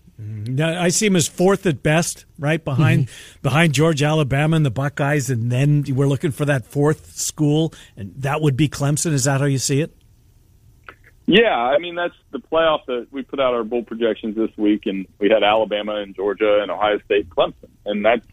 I 0.60 0.88
see 0.88 1.06
him 1.06 1.16
as 1.16 1.26
fourth 1.26 1.66
at 1.66 1.82
best, 1.82 2.26
right 2.38 2.64
behind 2.64 3.06
mm-hmm. 3.08 3.42
behind 3.42 3.72
Georgia, 3.72 4.06
Alabama, 4.06 4.56
and 4.56 4.64
the 4.64 4.70
Buckeyes, 4.70 5.30
and 5.30 5.50
then 5.50 5.84
we're 5.88 6.06
looking 6.06 6.30
for 6.30 6.44
that 6.44 6.66
fourth 6.66 7.16
school, 7.16 7.72
and 7.96 8.12
that 8.18 8.40
would 8.40 8.56
be 8.56 8.68
Clemson. 8.68 9.12
Is 9.12 9.24
that 9.24 9.40
how 9.40 9.46
you 9.46 9.58
see 9.58 9.80
it? 9.80 9.96
Yeah, 11.26 11.56
I 11.56 11.78
mean 11.78 11.94
that's 11.94 12.14
the 12.32 12.38
playoff 12.38 12.84
that 12.86 13.08
we 13.10 13.22
put 13.22 13.40
out 13.40 13.54
our 13.54 13.64
bowl 13.64 13.82
projections 13.82 14.36
this 14.36 14.50
week, 14.56 14.82
and 14.86 15.06
we 15.18 15.30
had 15.30 15.42
Alabama 15.42 15.96
and 15.96 16.14
Georgia 16.14 16.60
and 16.60 16.70
Ohio 16.70 16.98
State, 17.04 17.26
and 17.26 17.30
Clemson, 17.30 17.70
and 17.86 18.04
that's 18.04 18.26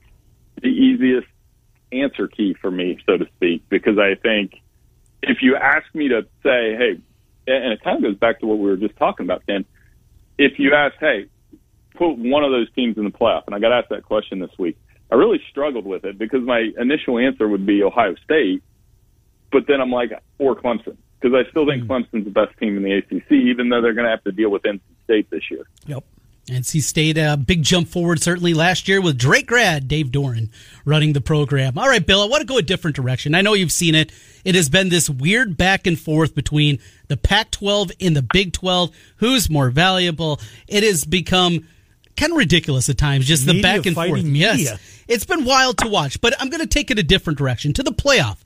the 0.61 0.67
easiest 0.67 1.27
answer 1.91 2.27
key 2.27 2.55
for 2.61 2.71
me, 2.71 2.99
so 3.05 3.17
to 3.17 3.25
speak, 3.37 3.63
because 3.69 3.97
I 3.97 4.15
think 4.15 4.55
if 5.23 5.41
you 5.41 5.55
ask 5.55 5.85
me 5.93 6.09
to 6.09 6.23
say, 6.43 6.75
hey, 6.75 6.99
and 7.51 7.73
it 7.73 7.83
kind 7.83 7.97
of 7.97 8.03
goes 8.03 8.17
back 8.17 8.39
to 8.39 8.45
what 8.45 8.57
we 8.57 8.69
were 8.69 8.77
just 8.77 8.95
talking 8.97 9.25
about, 9.25 9.45
Ken. 9.45 9.65
If 10.37 10.59
you 10.59 10.73
ask, 10.73 10.95
hey, 10.99 11.25
put 11.95 12.17
one 12.17 12.43
of 12.43 12.51
those 12.51 12.71
teams 12.73 12.97
in 12.97 13.03
the 13.03 13.11
playoff, 13.11 13.43
and 13.45 13.55
I 13.55 13.59
got 13.59 13.71
asked 13.71 13.89
that 13.89 14.03
question 14.03 14.39
this 14.39 14.51
week, 14.57 14.77
I 15.11 15.15
really 15.15 15.41
struggled 15.49 15.85
with 15.85 16.05
it 16.05 16.17
because 16.17 16.41
my 16.41 16.69
initial 16.79 17.19
answer 17.19 17.47
would 17.47 17.65
be 17.65 17.83
Ohio 17.83 18.15
State, 18.23 18.63
but 19.51 19.67
then 19.67 19.81
I'm 19.81 19.91
like, 19.91 20.11
or 20.37 20.55
Clemson, 20.55 20.97
because 21.19 21.35
I 21.35 21.49
still 21.51 21.65
think 21.65 21.83
hmm. 21.83 21.91
Clemson's 21.91 22.25
the 22.25 22.31
best 22.31 22.57
team 22.57 22.77
in 22.77 22.83
the 22.83 22.93
ACC, 22.93 23.31
even 23.31 23.69
though 23.69 23.81
they're 23.81 23.93
going 23.93 24.05
to 24.05 24.11
have 24.11 24.23
to 24.23 24.31
deal 24.31 24.49
with 24.49 24.63
NC 24.63 24.79
State 25.03 25.29
this 25.29 25.43
year. 25.51 25.65
Yep. 25.85 26.03
NC 26.47 26.81
State, 26.81 27.17
a 27.17 27.37
big 27.37 27.63
jump 27.63 27.87
forward 27.87 28.21
certainly 28.21 28.53
last 28.53 28.87
year 28.87 29.01
with 29.01 29.17
Drake 29.17 29.47
grad 29.47 29.87
Dave 29.87 30.07
Doeren 30.07 30.49
running 30.85 31.13
the 31.13 31.21
program. 31.21 31.77
All 31.77 31.87
right, 31.87 32.05
Bill, 32.05 32.21
I 32.21 32.25
want 32.27 32.41
to 32.41 32.47
go 32.47 32.57
a 32.57 32.61
different 32.61 32.95
direction. 32.95 33.35
I 33.35 33.41
know 33.41 33.53
you've 33.53 33.71
seen 33.71 33.95
it. 33.95 34.11
It 34.43 34.55
has 34.55 34.69
been 34.69 34.89
this 34.89 35.09
weird 35.09 35.55
back 35.55 35.85
and 35.85 35.99
forth 35.99 36.33
between 36.33 36.79
the 37.07 37.17
Pac 37.17 37.51
12 37.51 37.91
and 38.01 38.15
the 38.15 38.23
Big 38.33 38.53
12. 38.53 38.91
Who's 39.17 39.49
more 39.49 39.69
valuable? 39.69 40.39
It 40.67 40.83
has 40.83 41.05
become 41.05 41.67
kind 42.17 42.31
of 42.31 42.37
ridiculous 42.37 42.89
at 42.89 42.97
times, 42.97 43.27
just 43.27 43.45
the 43.45 43.61
back 43.61 43.85
and 43.85 43.95
forth. 43.95 44.23
Media. 44.23 44.55
Yes. 44.55 45.03
It's 45.07 45.25
been 45.25 45.45
wild 45.45 45.77
to 45.79 45.87
watch, 45.87 46.21
but 46.21 46.33
I'm 46.39 46.49
going 46.49 46.61
to 46.61 46.67
take 46.67 46.89
it 46.89 46.97
a 46.97 47.03
different 47.03 47.37
direction 47.37 47.73
to 47.73 47.83
the 47.83 47.91
playoff. 47.91 48.37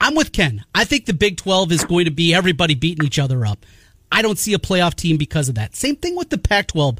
I'm 0.00 0.14
with 0.14 0.32
Ken. 0.32 0.64
I 0.74 0.84
think 0.84 1.06
the 1.06 1.14
Big 1.14 1.36
12 1.36 1.72
is 1.72 1.84
going 1.84 2.04
to 2.04 2.10
be 2.10 2.34
everybody 2.34 2.74
beating 2.74 3.06
each 3.06 3.18
other 3.18 3.46
up. 3.46 3.64
I 4.10 4.22
don't 4.22 4.38
see 4.38 4.54
a 4.54 4.58
playoff 4.58 4.94
team 4.94 5.16
because 5.16 5.48
of 5.48 5.56
that. 5.56 5.74
Same 5.74 5.96
thing 5.96 6.16
with 6.16 6.30
the 6.30 6.38
Pac 6.38 6.68
12. 6.68 6.98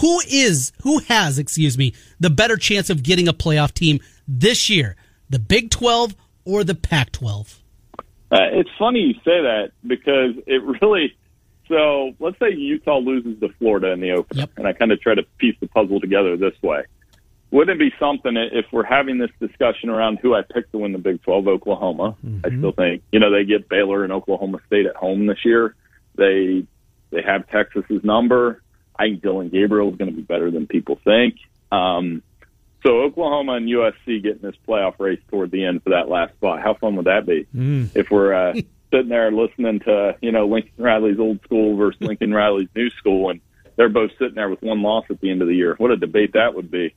Who 0.00 0.20
is, 0.28 0.72
who 0.82 0.98
has, 1.00 1.38
excuse 1.38 1.78
me, 1.78 1.94
the 2.20 2.30
better 2.30 2.56
chance 2.56 2.90
of 2.90 3.02
getting 3.02 3.28
a 3.28 3.32
playoff 3.32 3.72
team 3.72 4.00
this 4.28 4.68
year? 4.68 4.96
The 5.30 5.38
Big 5.38 5.70
12 5.70 6.14
or 6.44 6.64
the 6.64 6.74
Pac 6.74 7.12
12? 7.12 7.60
Uh, 8.30 8.36
it's 8.52 8.70
funny 8.78 9.00
you 9.00 9.14
say 9.14 9.42
that 9.42 9.70
because 9.86 10.34
it 10.46 10.62
really. 10.82 11.16
So 11.68 12.14
let's 12.20 12.38
say 12.38 12.52
Utah 12.52 12.98
loses 12.98 13.40
to 13.40 13.48
Florida 13.58 13.90
in 13.92 14.00
the 14.00 14.12
opener, 14.12 14.42
yep. 14.42 14.50
and 14.56 14.66
I 14.66 14.72
kind 14.72 14.92
of 14.92 15.00
try 15.00 15.14
to 15.14 15.24
piece 15.38 15.56
the 15.60 15.66
puzzle 15.66 16.00
together 16.00 16.36
this 16.36 16.54
way. 16.62 16.84
Wouldn't 17.50 17.80
it 17.80 17.90
be 17.90 17.94
something 17.98 18.36
if 18.36 18.66
we're 18.72 18.84
having 18.84 19.18
this 19.18 19.30
discussion 19.40 19.88
around 19.88 20.18
who 20.20 20.34
I 20.34 20.42
picked 20.42 20.72
to 20.72 20.78
win 20.78 20.92
the 20.92 20.98
Big 20.98 21.22
12, 21.22 21.46
Oklahoma? 21.48 22.16
Mm-hmm. 22.24 22.40
I 22.44 22.58
still 22.58 22.72
think 22.72 23.02
you 23.12 23.20
know 23.20 23.30
they 23.30 23.44
get 23.44 23.68
Baylor 23.68 24.04
and 24.04 24.12
Oklahoma 24.12 24.58
State 24.66 24.86
at 24.86 24.96
home 24.96 25.26
this 25.26 25.44
year. 25.44 25.74
They 26.16 26.66
they 27.10 27.22
have 27.22 27.48
Texas's 27.48 28.04
number. 28.04 28.62
I 28.98 29.04
think 29.04 29.22
Dillon 29.22 29.48
Gabriel 29.48 29.90
is 29.90 29.96
going 29.96 30.10
to 30.10 30.16
be 30.16 30.22
better 30.22 30.50
than 30.50 30.66
people 30.66 30.98
think. 31.04 31.36
Um, 31.70 32.22
so 32.82 33.02
Oklahoma 33.02 33.54
and 33.54 33.68
USC 33.68 34.22
getting 34.22 34.42
this 34.42 34.54
playoff 34.66 34.98
race 34.98 35.20
toward 35.28 35.50
the 35.50 35.64
end 35.64 35.82
for 35.82 35.90
that 35.90 36.08
last 36.08 36.34
spot. 36.34 36.62
How 36.62 36.74
fun 36.74 36.96
would 36.96 37.06
that 37.06 37.26
be? 37.26 37.46
Mm. 37.54 37.90
If 37.94 38.10
we're 38.10 38.32
uh, 38.32 38.54
sitting 38.92 39.08
there 39.08 39.30
listening 39.32 39.80
to 39.80 40.16
you 40.20 40.32
know 40.32 40.46
Lincoln 40.46 40.72
Riley's 40.78 41.18
old 41.18 41.42
school 41.42 41.76
versus 41.76 42.00
Lincoln 42.06 42.32
Riley's 42.32 42.68
new 42.74 42.90
school, 42.90 43.30
and 43.30 43.40
they're 43.76 43.88
both 43.88 44.12
sitting 44.18 44.34
there 44.34 44.48
with 44.48 44.62
one 44.62 44.82
loss 44.82 45.04
at 45.10 45.20
the 45.20 45.30
end 45.30 45.42
of 45.42 45.48
the 45.48 45.54
year. 45.54 45.74
What 45.78 45.90
a 45.90 45.96
debate 45.96 46.32
that 46.34 46.54
would 46.54 46.70
be. 46.70 46.94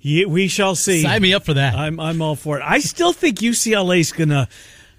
Yeah, 0.00 0.26
we 0.26 0.48
shall 0.48 0.74
see. 0.74 1.02
Sign 1.02 1.22
me 1.22 1.32
up 1.32 1.44
for 1.44 1.54
that. 1.54 1.74
I'm 1.76 2.00
I'm 2.00 2.20
all 2.22 2.34
for 2.34 2.58
it. 2.58 2.62
I 2.64 2.80
still 2.80 3.12
think 3.12 3.38
UCLA's 3.38 4.10
gonna 4.12 4.48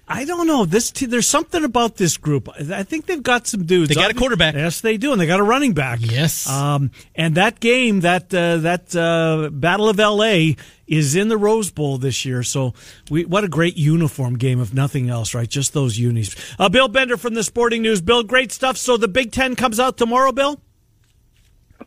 I 0.06 0.26
don't 0.26 0.46
know. 0.46 0.66
This 0.66 0.90
t- 0.90 1.06
there's 1.06 1.26
something 1.26 1.64
about 1.64 1.96
this 1.96 2.18
group. 2.18 2.48
I 2.58 2.82
think 2.82 3.06
they've 3.06 3.22
got 3.22 3.46
some 3.46 3.64
dudes. 3.64 3.88
They 3.88 3.94
got 3.94 4.10
a 4.10 4.14
quarterback. 4.14 4.54
Yes, 4.54 4.82
they 4.82 4.98
do, 4.98 5.12
and 5.12 5.20
they 5.20 5.26
got 5.26 5.40
a 5.40 5.44
running 5.44 5.72
back. 5.72 6.00
Yes. 6.02 6.46
Um, 6.46 6.90
and 7.14 7.36
that 7.36 7.58
game, 7.58 8.00
that 8.00 8.24
uh, 8.34 8.58
that 8.58 8.94
uh, 8.94 9.48
Battle 9.50 9.88
of 9.88 9.98
L.A. 9.98 10.56
is 10.86 11.16
in 11.16 11.28
the 11.28 11.38
Rose 11.38 11.70
Bowl 11.70 11.96
this 11.96 12.26
year. 12.26 12.42
So, 12.42 12.74
we 13.10 13.24
what 13.24 13.44
a 13.44 13.48
great 13.48 13.78
uniform 13.78 14.36
game, 14.36 14.60
if 14.60 14.74
nothing 14.74 15.08
else, 15.08 15.32
right? 15.32 15.48
Just 15.48 15.72
those 15.72 15.98
unis. 15.98 16.36
Uh, 16.58 16.68
Bill 16.68 16.88
Bender 16.88 17.16
from 17.16 17.32
the 17.32 17.42
Sporting 17.42 17.80
News. 17.80 18.02
Bill, 18.02 18.22
great 18.22 18.52
stuff. 18.52 18.76
So 18.76 18.98
the 18.98 19.08
Big 19.08 19.32
Ten 19.32 19.56
comes 19.56 19.80
out 19.80 19.96
tomorrow, 19.96 20.32
Bill. 20.32 20.60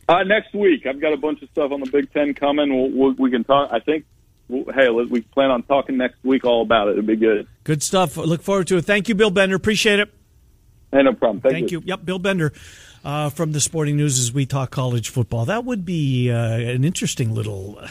Uh, 0.10 0.23
next 0.23 0.56
week, 0.56 0.88
I've 0.88 0.99
got 0.99 1.13
a 1.13 1.17
bunch 1.17 1.43
of 1.43 1.49
stuff 1.49 1.71
on 1.71 1.82
the 1.82 1.91
Big 1.91 2.12
Ten 2.12 2.34
coming. 2.34 2.75
We'll, 2.75 2.89
we'll, 2.89 3.13
we 3.13 3.30
can 3.30 3.43
talk. 3.43 3.69
I 3.71 3.80
think 3.80 4.06
hey, 4.49 4.89
we 4.89 5.21
plan 5.21 5.51
on 5.51 5.63
talking 5.63 5.97
next 5.97 6.23
week 6.23 6.45
all 6.45 6.62
about 6.62 6.88
it. 6.88 6.91
It'd 6.91 7.06
be 7.06 7.15
good. 7.15 7.47
Good 7.67 7.84
stuff. 7.84 8.15
Look 8.15 8.43
forward 8.43 8.67
to 8.67 8.77
it. 8.77 8.86
Thank 8.86 9.10
you, 9.10 9.15
Bill 9.15 9.30
Bender. 9.30 9.53
Appreciate 9.53 9.99
it. 9.99 10.10
Hey, 10.89 11.03
no 11.03 11.12
problem. 11.12 11.41
Thank, 11.41 11.53
Thank 11.53 11.71
you. 11.71 11.80
you. 11.82 11.88
Yep, 11.88 12.06
Bill 12.06 12.17
Bender 12.17 12.53
uh, 13.03 13.30
from 13.30 13.51
the 13.51 13.60
Sporting 13.60 13.97
News 13.97 14.17
as 14.19 14.32
we 14.32 14.45
talk 14.45 14.71
college 14.71 15.10
football. 15.10 15.43
That 15.43 15.65
would 15.65 15.84
be 15.84 16.32
uh, 16.32 16.38
an 16.38 16.86
interesting 16.86 17.36
little. 17.36 17.82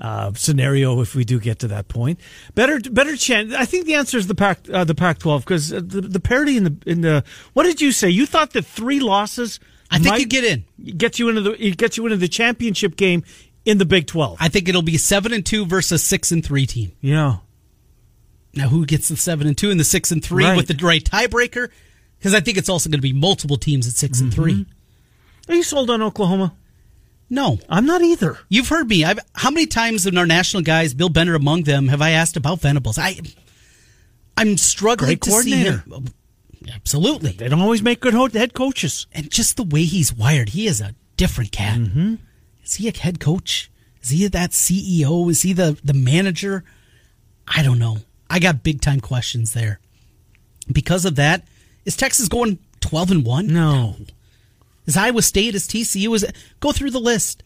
Uh, 0.00 0.32
scenario 0.34 1.00
if 1.00 1.16
we 1.16 1.24
do 1.24 1.40
get 1.40 1.58
to 1.58 1.66
that 1.66 1.88
point. 1.88 2.20
Better, 2.54 2.78
better 2.78 3.16
chance. 3.16 3.52
I 3.52 3.64
think 3.64 3.84
the 3.84 3.94
answer 3.94 4.16
is 4.16 4.28
the 4.28 4.34
Pac, 4.36 4.60
uh, 4.72 4.84
the 4.84 4.94
Pac-12 4.94 5.40
because 5.40 5.70
the, 5.70 5.80
the 5.80 6.20
parity 6.20 6.56
in 6.56 6.62
the 6.62 6.76
in 6.86 7.00
the. 7.00 7.24
What 7.54 7.64
did 7.64 7.80
you 7.80 7.90
say? 7.90 8.08
You 8.08 8.24
thought 8.24 8.52
that 8.52 8.64
three 8.64 9.00
losses. 9.00 9.58
I 9.90 9.98
think 9.98 10.20
you 10.20 10.26
get 10.26 10.44
in. 10.44 10.64
Gets 10.96 11.18
you 11.18 11.28
into 11.28 11.40
the. 11.40 11.60
It 11.60 11.78
gets 11.78 11.96
you 11.96 12.06
into 12.06 12.16
the 12.16 12.28
championship 12.28 12.94
game 12.94 13.24
in 13.64 13.78
the 13.78 13.84
Big 13.84 14.06
12. 14.06 14.36
I 14.38 14.48
think 14.48 14.68
it'll 14.68 14.82
be 14.82 14.98
7 14.98 15.32
and 15.32 15.44
2 15.44 15.66
versus 15.66 16.04
6 16.04 16.30
and 16.30 16.46
3 16.46 16.66
team. 16.66 16.92
Yeah. 17.00 17.38
Now 18.58 18.68
who 18.68 18.84
gets 18.84 19.08
the 19.08 19.16
7 19.16 19.46
and 19.46 19.56
2 19.56 19.70
and 19.70 19.80
the 19.80 19.84
6 19.84 20.10
and 20.10 20.24
3 20.24 20.44
right. 20.44 20.56
with 20.56 20.66
the 20.66 20.84
right 20.84 21.02
tiebreaker? 21.02 21.70
Cuz 22.20 22.34
I 22.34 22.40
think 22.40 22.58
it's 22.58 22.68
also 22.68 22.90
going 22.90 22.98
to 22.98 23.02
be 23.02 23.12
multiple 23.12 23.56
teams 23.56 23.86
at 23.86 23.94
6 23.94 24.18
mm-hmm. 24.18 24.24
and 24.26 24.34
3. 24.34 24.66
Are 25.48 25.54
you 25.54 25.62
sold 25.62 25.88
on 25.88 26.02
Oklahoma? 26.02 26.54
No, 27.30 27.58
I'm 27.68 27.86
not 27.86 28.02
either. 28.02 28.38
You've 28.48 28.68
heard 28.68 28.88
me. 28.88 29.04
I've, 29.04 29.18
how 29.34 29.50
many 29.50 29.66
times 29.66 30.06
in 30.06 30.16
our 30.16 30.26
national 30.26 30.62
guys, 30.62 30.94
Bill 30.94 31.08
Bender 31.10 31.34
among 31.34 31.64
them, 31.64 31.88
have 31.88 32.00
I 32.00 32.10
asked 32.10 32.36
about 32.36 32.60
Venables? 32.60 32.98
I, 32.98 33.18
I'm 34.36 34.56
struggling 34.56 35.08
Great 35.08 35.22
to 35.22 35.30
see 35.30 35.56
him. 35.56 36.08
Absolutely, 36.74 37.32
they 37.32 37.48
don't 37.48 37.60
always 37.60 37.82
make 37.82 38.00
good 38.00 38.14
head 38.34 38.54
coaches. 38.54 39.06
And 39.12 39.30
just 39.30 39.56
the 39.56 39.62
way 39.62 39.84
he's 39.84 40.12
wired, 40.12 40.50
he 40.50 40.66
is 40.66 40.80
a 40.80 40.94
different 41.16 41.52
cat. 41.52 41.78
Mm-hmm. 41.78 42.16
Is 42.64 42.74
he 42.74 42.88
a 42.88 42.96
head 42.96 43.20
coach? 43.20 43.70
Is 44.02 44.10
he 44.10 44.26
that 44.26 44.50
CEO? 44.50 45.30
Is 45.30 45.42
he 45.42 45.52
the, 45.52 45.78
the 45.84 45.94
manager? 45.94 46.64
I 47.46 47.62
don't 47.62 47.78
know. 47.78 47.98
I 48.30 48.38
got 48.38 48.62
big 48.62 48.80
time 48.80 49.00
questions 49.00 49.52
there. 49.52 49.80
Because 50.70 51.04
of 51.04 51.16
that, 51.16 51.46
is 51.84 51.96
Texas 51.96 52.28
going 52.28 52.58
12 52.80 53.10
and 53.10 53.24
1? 53.24 53.46
No. 53.46 53.96
Is 54.86 54.96
Iowa 54.96 55.22
State, 55.22 55.54
is 55.54 55.66
TCU, 55.66 56.14
is 56.14 56.26
go 56.60 56.72
through 56.72 56.90
the 56.90 57.00
list. 57.00 57.42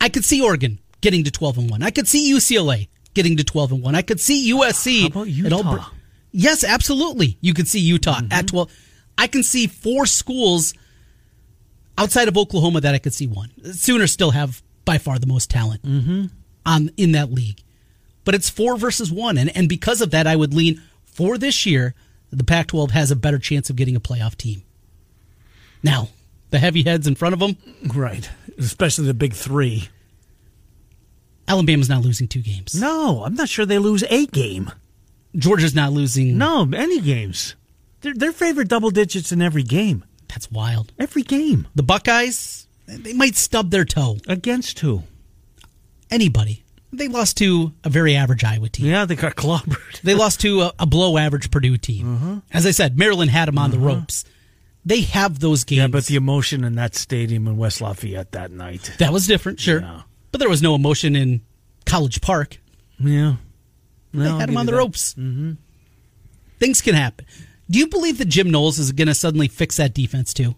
I 0.00 0.08
could 0.08 0.24
see 0.24 0.42
Oregon 0.42 0.78
getting 1.00 1.24
to 1.24 1.30
12 1.30 1.58
and 1.58 1.70
1. 1.70 1.82
I 1.82 1.90
could 1.90 2.08
see 2.08 2.32
UCLA 2.32 2.88
getting 3.14 3.36
to 3.36 3.44
12 3.44 3.72
and 3.72 3.82
1. 3.82 3.94
I 3.94 4.02
could 4.02 4.20
see 4.20 4.52
USC. 4.52 5.02
How 5.02 5.06
about 5.06 5.28
Utah? 5.28 5.86
yes, 6.32 6.64
absolutely. 6.64 7.38
You 7.40 7.54
could 7.54 7.68
see 7.68 7.80
Utah 7.80 8.20
mm-hmm. 8.20 8.32
at 8.32 8.48
12. 8.48 8.70
I 9.18 9.26
can 9.26 9.42
see 9.42 9.66
four 9.66 10.06
schools 10.06 10.74
outside 11.98 12.28
of 12.28 12.36
Oklahoma 12.36 12.80
that 12.82 12.94
I 12.94 12.98
could 12.98 13.14
see 13.14 13.26
one. 13.26 13.50
Sooners 13.72 14.12
still 14.12 14.32
have 14.32 14.62
by 14.84 14.98
far 14.98 15.18
the 15.18 15.26
most 15.26 15.50
talent 15.50 15.82
mm-hmm. 15.82 16.26
on 16.64 16.90
in 16.96 17.12
that 17.12 17.32
league, 17.32 17.60
but 18.26 18.34
it's 18.34 18.50
four 18.50 18.76
versus 18.76 19.10
one, 19.10 19.38
and 19.38 19.56
and 19.56 19.70
because 19.70 20.02
of 20.02 20.10
that, 20.10 20.26
I 20.26 20.36
would 20.36 20.52
lean 20.52 20.82
for 21.04 21.38
this 21.38 21.64
year. 21.64 21.94
The 22.30 22.44
Pac-12 22.44 22.90
has 22.90 23.10
a 23.10 23.16
better 23.16 23.38
chance 23.38 23.70
of 23.70 23.76
getting 23.76 23.96
a 23.96 24.00
playoff 24.00 24.36
team. 24.36 24.62
Now, 25.82 26.10
the 26.50 26.58
heavy 26.58 26.82
heads 26.82 27.06
in 27.06 27.14
front 27.14 27.32
of 27.32 27.38
them, 27.38 27.56
right? 27.94 28.28
Especially 28.58 29.06
the 29.06 29.14
big 29.14 29.32
three. 29.32 29.88
Alabama's 31.48 31.88
not 31.88 32.02
losing 32.02 32.26
two 32.26 32.42
games. 32.42 32.74
No, 32.78 33.22
I'm 33.24 33.34
not 33.34 33.48
sure 33.48 33.64
they 33.64 33.78
lose 33.78 34.02
a 34.10 34.26
game. 34.26 34.70
Georgia's 35.36 35.74
not 35.74 35.92
losing. 35.92 36.36
No, 36.36 36.68
any 36.74 37.00
games. 37.00 37.54
They're, 38.00 38.14
they're 38.14 38.32
favored 38.32 38.68
double 38.68 38.90
digits 38.90 39.30
in 39.30 39.40
every 39.40 39.62
game. 39.62 40.04
That's 40.28 40.50
wild. 40.50 40.92
Every 40.98 41.22
game. 41.22 41.68
The 41.76 41.84
Buckeyes 41.84 42.66
they 42.86 43.12
might 43.12 43.36
stub 43.36 43.70
their 43.70 43.84
toe. 43.84 44.18
Against 44.26 44.78
who? 44.80 45.02
Anybody. 46.10 46.62
They 46.96 47.08
lost 47.08 47.36
to 47.38 47.72
a 47.84 47.88
very 47.90 48.16
average 48.16 48.42
Iowa 48.44 48.68
team. 48.68 48.86
Yeah, 48.86 49.04
they 49.04 49.16
got 49.16 49.34
clobbered. 49.36 50.00
They 50.02 50.14
lost 50.14 50.40
to 50.40 50.62
a, 50.62 50.72
a 50.78 50.86
below 50.86 51.16
average 51.18 51.50
Purdue 51.50 51.76
team. 51.76 52.06
Mm-hmm. 52.06 52.38
As 52.52 52.66
I 52.66 52.70
said, 52.70 52.98
Maryland 52.98 53.30
had 53.30 53.48
them 53.48 53.58
on 53.58 53.70
the 53.70 53.78
ropes. 53.78 54.24
They 54.84 55.00
have 55.02 55.40
those 55.40 55.64
games. 55.64 55.78
Yeah, 55.80 55.86
but 55.88 56.06
the 56.06 56.16
emotion 56.16 56.62
in 56.64 56.76
that 56.76 56.94
stadium 56.94 57.46
in 57.48 57.56
West 57.56 57.80
Lafayette 57.80 58.32
that 58.32 58.50
night. 58.50 58.92
that 58.98 59.12
was 59.12 59.26
different, 59.26 59.58
sure. 59.60 59.80
Yeah. 59.80 60.02
But 60.32 60.38
there 60.38 60.48
was 60.48 60.62
no 60.62 60.74
emotion 60.74 61.16
in 61.16 61.40
College 61.86 62.20
Park. 62.20 62.58
Yeah. 62.98 63.36
They 64.14 64.20
No, 64.20 64.32
I'll 64.34 64.38
had 64.38 64.48
them 64.48 64.56
on 64.56 64.66
the 64.66 64.72
that. 64.72 64.78
ropes. 64.78 65.14
Mm-hmm. 65.14 65.52
Things 66.58 66.80
can 66.80 66.94
happen. 66.94 67.26
Do 67.68 67.78
you 67.78 67.88
believe 67.88 68.18
that 68.18 68.26
Jim 68.28 68.50
Knowles 68.50 68.78
is 68.78 68.92
going 68.92 69.08
to 69.08 69.14
suddenly 69.14 69.48
fix 69.48 69.76
that 69.78 69.92
defense 69.92 70.32
too? 70.32 70.54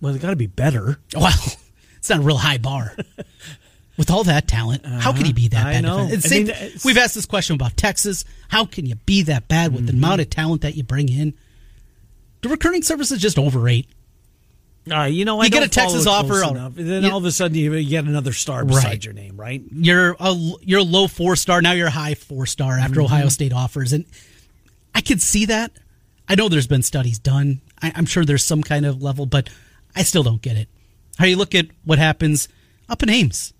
Well, 0.00 0.12
they 0.12 0.18
got 0.18 0.30
to 0.30 0.36
be 0.36 0.46
better. 0.46 0.98
Well, 1.16 1.32
it's 2.04 2.10
not 2.10 2.18
a 2.18 2.22
real 2.22 2.36
high 2.36 2.58
bar. 2.58 2.94
With 3.96 4.10
all 4.10 4.24
that 4.24 4.46
talent, 4.46 4.84
how 4.84 5.12
can 5.14 5.24
he 5.24 5.32
be 5.32 5.48
that 5.48 5.60
Uh-huh. 5.60 5.68
I 5.68 5.72
bad? 5.74 5.82
know. 5.84 6.06
It's 6.10 6.30
I 6.30 6.34
mean, 6.40 6.52
we've 6.84 6.98
asked 6.98 7.14
this 7.14 7.24
question 7.24 7.54
about 7.54 7.78
Texas. 7.78 8.26
How 8.48 8.66
can 8.66 8.84
you 8.84 8.96
be 8.96 9.22
that 9.22 9.48
bad 9.48 9.72
with 9.72 9.86
the 9.86 9.92
Mm-hmm. 9.92 10.04
amount 10.04 10.20
of 10.20 10.28
talent 10.28 10.60
that 10.62 10.74
you 10.74 10.82
bring 10.82 11.08
in? 11.08 11.32
The 12.42 12.50
recruiting 12.50 12.82
service 12.82 13.10
is 13.10 13.22
just 13.22 13.38
overrate. 13.38 13.86
Uh, 14.92 15.04
you 15.04 15.24
know, 15.24 15.40
I 15.40 15.44
You 15.44 15.50
get 15.50 15.62
a 15.62 15.68
Texas 15.68 16.04
follow 16.04 16.24
it 16.26 16.28
close 16.28 16.42
offer, 16.42 16.54
enough. 16.56 16.72
Then 16.74 17.04
you- 17.04 17.10
all 17.10 17.16
of 17.16 17.24
a 17.24 17.32
sudden 17.32 17.56
you 17.56 17.82
get 17.84 18.04
another 18.04 18.34
star 18.34 18.66
beside 18.66 18.84
Right. 18.84 19.04
your 19.04 19.14
name, 19.14 19.36
right? 19.38 19.62
You're 19.72 20.14
a 20.20 20.34
you're 20.60 20.80
a 20.80 20.82
low 20.82 21.06
four 21.06 21.36
star 21.36 21.62
now. 21.62 21.72
You're 21.72 21.86
a 21.86 21.90
high 21.90 22.14
four 22.16 22.44
star 22.44 22.76
after 22.78 22.96
Mm-hmm. 22.96 23.04
Ohio 23.14 23.28
State 23.30 23.52
offers, 23.54 23.94
and 23.94 24.04
I 24.94 25.00
could 25.00 25.22
see 25.22 25.46
that. 25.46 25.70
I 26.28 26.34
know 26.34 26.48
there's 26.50 26.66
been 26.66 26.82
studies 26.82 27.18
done. 27.18 27.60
I, 27.80 27.92
I'm 27.94 28.04
sure 28.06 28.24
there's 28.26 28.44
some 28.44 28.62
kind 28.62 28.84
of 28.84 29.00
level, 29.00 29.24
but 29.24 29.48
I 29.96 30.02
still 30.02 30.22
don't 30.24 30.42
get 30.42 30.56
it. 30.56 30.68
How 31.18 31.26
you 31.26 31.36
look 31.36 31.54
at 31.54 31.66
what 31.84 31.98
happens 31.98 32.48
up 32.88 33.02
in 33.02 33.08
Ames 33.10 33.52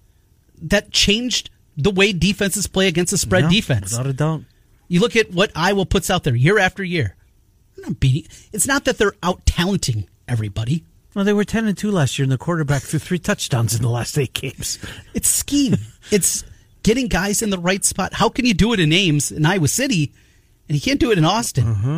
that 0.63 0.91
changed 0.91 1.51
the 1.77 1.91
way 1.91 2.13
defenses 2.13 2.67
play 2.67 2.89
against 2.89 3.13
a 3.13 3.19
spread 3.19 3.45
Yeah, 3.45 3.51
defense. 3.51 3.91
without 3.93 4.07
a 4.07 4.13
doubt. 4.13 4.43
You 4.89 5.01
look 5.01 5.17
at 5.17 5.33
what 5.33 5.51
Iowa 5.57 5.87
puts 5.87 6.11
out 6.11 6.25
there 6.25 6.35
year 6.35 6.59
after 6.59 6.85
year. 6.85 7.17
Not 7.79 7.99
beating. 8.01 8.31
It's 8.53 8.67
not 8.67 8.85
that 8.85 8.99
they're 8.99 9.15
out 9.23 9.45
talenting 9.47 10.09
everybody. 10.29 10.85
Well, 11.15 11.25
they 11.25 11.33
were 11.33 11.45
ten 11.45 11.67
and 11.67 11.77
two 11.77 11.91
last 11.91 12.19
year, 12.19 12.25
and 12.25 12.33
the 12.33 12.39
quarterback 12.39 12.83
threw 12.83 12.99
three 12.99 13.19
touchdowns 13.19 13.75
in 13.75 13.83
the 13.83 13.89
last 13.89 14.19
eight 14.19 14.33
games. 14.33 14.79
It's 15.15 15.29
scheme. 15.29 15.77
it's 16.11 16.45
getting 16.83 17.07
guys 17.09 17.41
in 17.41 17.51
the 17.51 17.59
right 17.59 17.85
spot. 17.85 18.15
How 18.15 18.29
can 18.29 18.47
you 18.47 18.55
do 18.55 18.73
it 18.73 18.81
in 18.81 18.93
Ames 18.93 19.31
in 19.31 19.47
Iowa 19.47 19.69
City, 19.69 20.13
and 20.69 20.75
you 20.77 20.81
can't 20.81 20.99
do 21.01 21.11
it 21.13 21.19
in 21.19 21.25
Austin? 21.25 21.65
Mm-hmm. 21.67 21.89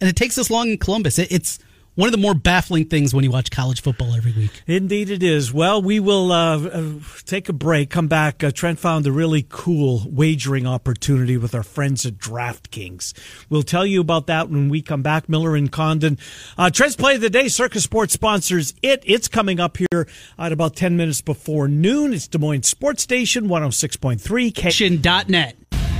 And 0.00 0.08
it 0.10 0.16
takes 0.16 0.36
this 0.36 0.50
long 0.50 0.68
in 0.70 0.78
Columbus. 0.78 1.18
It, 1.18 1.32
it's 1.32 1.58
one 1.98 2.06
of 2.06 2.12
the 2.12 2.18
more 2.18 2.32
baffling 2.34 2.84
things 2.84 3.12
when 3.12 3.24
you 3.24 3.30
watch 3.32 3.50
college 3.50 3.82
football 3.82 4.14
every 4.14 4.30
week. 4.30 4.62
Indeed, 4.68 5.10
it 5.10 5.20
is. 5.20 5.52
Well, 5.52 5.82
we 5.82 5.98
will 5.98 6.30
uh, 6.30 6.58
uh, 6.68 6.92
take 7.24 7.48
a 7.48 7.52
break. 7.52 7.90
Come 7.90 8.06
back. 8.06 8.44
Uh, 8.44 8.52
Trent 8.52 8.78
found 8.78 9.04
a 9.08 9.10
really 9.10 9.44
cool 9.48 10.02
wagering 10.06 10.64
opportunity 10.64 11.36
with 11.36 11.56
our 11.56 11.64
friends 11.64 12.06
at 12.06 12.14
DraftKings. 12.18 13.14
We'll 13.50 13.64
tell 13.64 13.84
you 13.84 14.00
about 14.00 14.28
that 14.28 14.48
when 14.48 14.68
we 14.68 14.80
come 14.80 15.02
back. 15.02 15.28
Miller 15.28 15.56
and 15.56 15.72
Condon. 15.72 16.18
Uh, 16.56 16.70
Trent's 16.70 16.94
play 16.94 17.16
of 17.16 17.20
the 17.20 17.30
day. 17.30 17.48
Circa 17.48 17.80
Sports 17.80 18.12
sponsors 18.12 18.74
it. 18.80 19.02
It's 19.04 19.26
coming 19.26 19.58
up 19.58 19.76
here 19.76 20.06
at 20.38 20.52
about 20.52 20.76
ten 20.76 20.96
minutes 20.96 21.20
before 21.20 21.66
noon. 21.66 22.14
It's 22.14 22.28
Des 22.28 22.38
Moines 22.38 22.62
Sports 22.62 23.02
Station 23.02 23.48
one 23.48 23.62
hundred 23.62 23.72
six 23.72 23.96
point 23.96 24.20
three. 24.20 24.52
K- 24.52 24.70
Shin.net. 24.70 25.56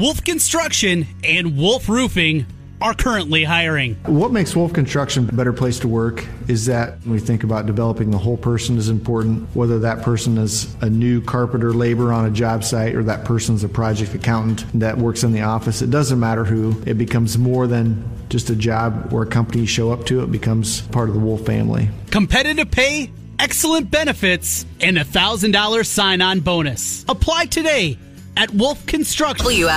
Wolf 0.00 0.24
Construction 0.24 1.06
and 1.22 1.58
Wolf 1.58 1.86
Roofing 1.86 2.46
are 2.80 2.94
currently 2.94 3.44
hiring. 3.44 3.96
What 4.06 4.32
makes 4.32 4.56
Wolf 4.56 4.72
Construction 4.72 5.28
a 5.28 5.32
better 5.32 5.52
place 5.52 5.78
to 5.80 5.88
work 5.88 6.24
is 6.48 6.64
that 6.64 6.98
when 7.02 7.12
we 7.12 7.18
think 7.18 7.44
about 7.44 7.66
developing 7.66 8.10
the 8.10 8.16
whole 8.16 8.38
person 8.38 8.78
is 8.78 8.88
important, 8.88 9.46
whether 9.54 9.78
that 9.80 10.00
person 10.00 10.38
is 10.38 10.74
a 10.80 10.88
new 10.88 11.20
carpenter 11.20 11.74
labor 11.74 12.14
on 12.14 12.24
a 12.24 12.30
job 12.30 12.64
site 12.64 12.94
or 12.94 13.02
that 13.02 13.26
person's 13.26 13.62
a 13.62 13.68
project 13.68 14.14
accountant 14.14 14.64
that 14.80 14.96
works 14.96 15.22
in 15.22 15.32
the 15.32 15.42
office. 15.42 15.82
It 15.82 15.90
doesn't 15.90 16.18
matter 16.18 16.44
who. 16.46 16.82
It 16.86 16.94
becomes 16.94 17.36
more 17.36 17.66
than 17.66 18.02
just 18.30 18.48
a 18.48 18.56
job 18.56 19.12
or 19.12 19.24
a 19.24 19.26
company 19.26 19.60
you 19.60 19.66
show 19.66 19.92
up 19.92 20.06
to. 20.06 20.22
It 20.22 20.32
becomes 20.32 20.80
part 20.80 21.10
of 21.10 21.14
the 21.14 21.20
Wolf 21.20 21.44
family. 21.44 21.90
Competitive 22.10 22.70
pay, 22.70 23.10
excellent 23.38 23.90
benefits, 23.90 24.64
and 24.80 24.96
a 24.96 25.04
$1,000 25.04 25.84
sign 25.84 26.22
on 26.22 26.40
bonus. 26.40 27.04
Apply 27.06 27.44
today 27.44 27.98
at 28.36 28.52
Wolf 28.54 28.84
Construction. 28.86 29.68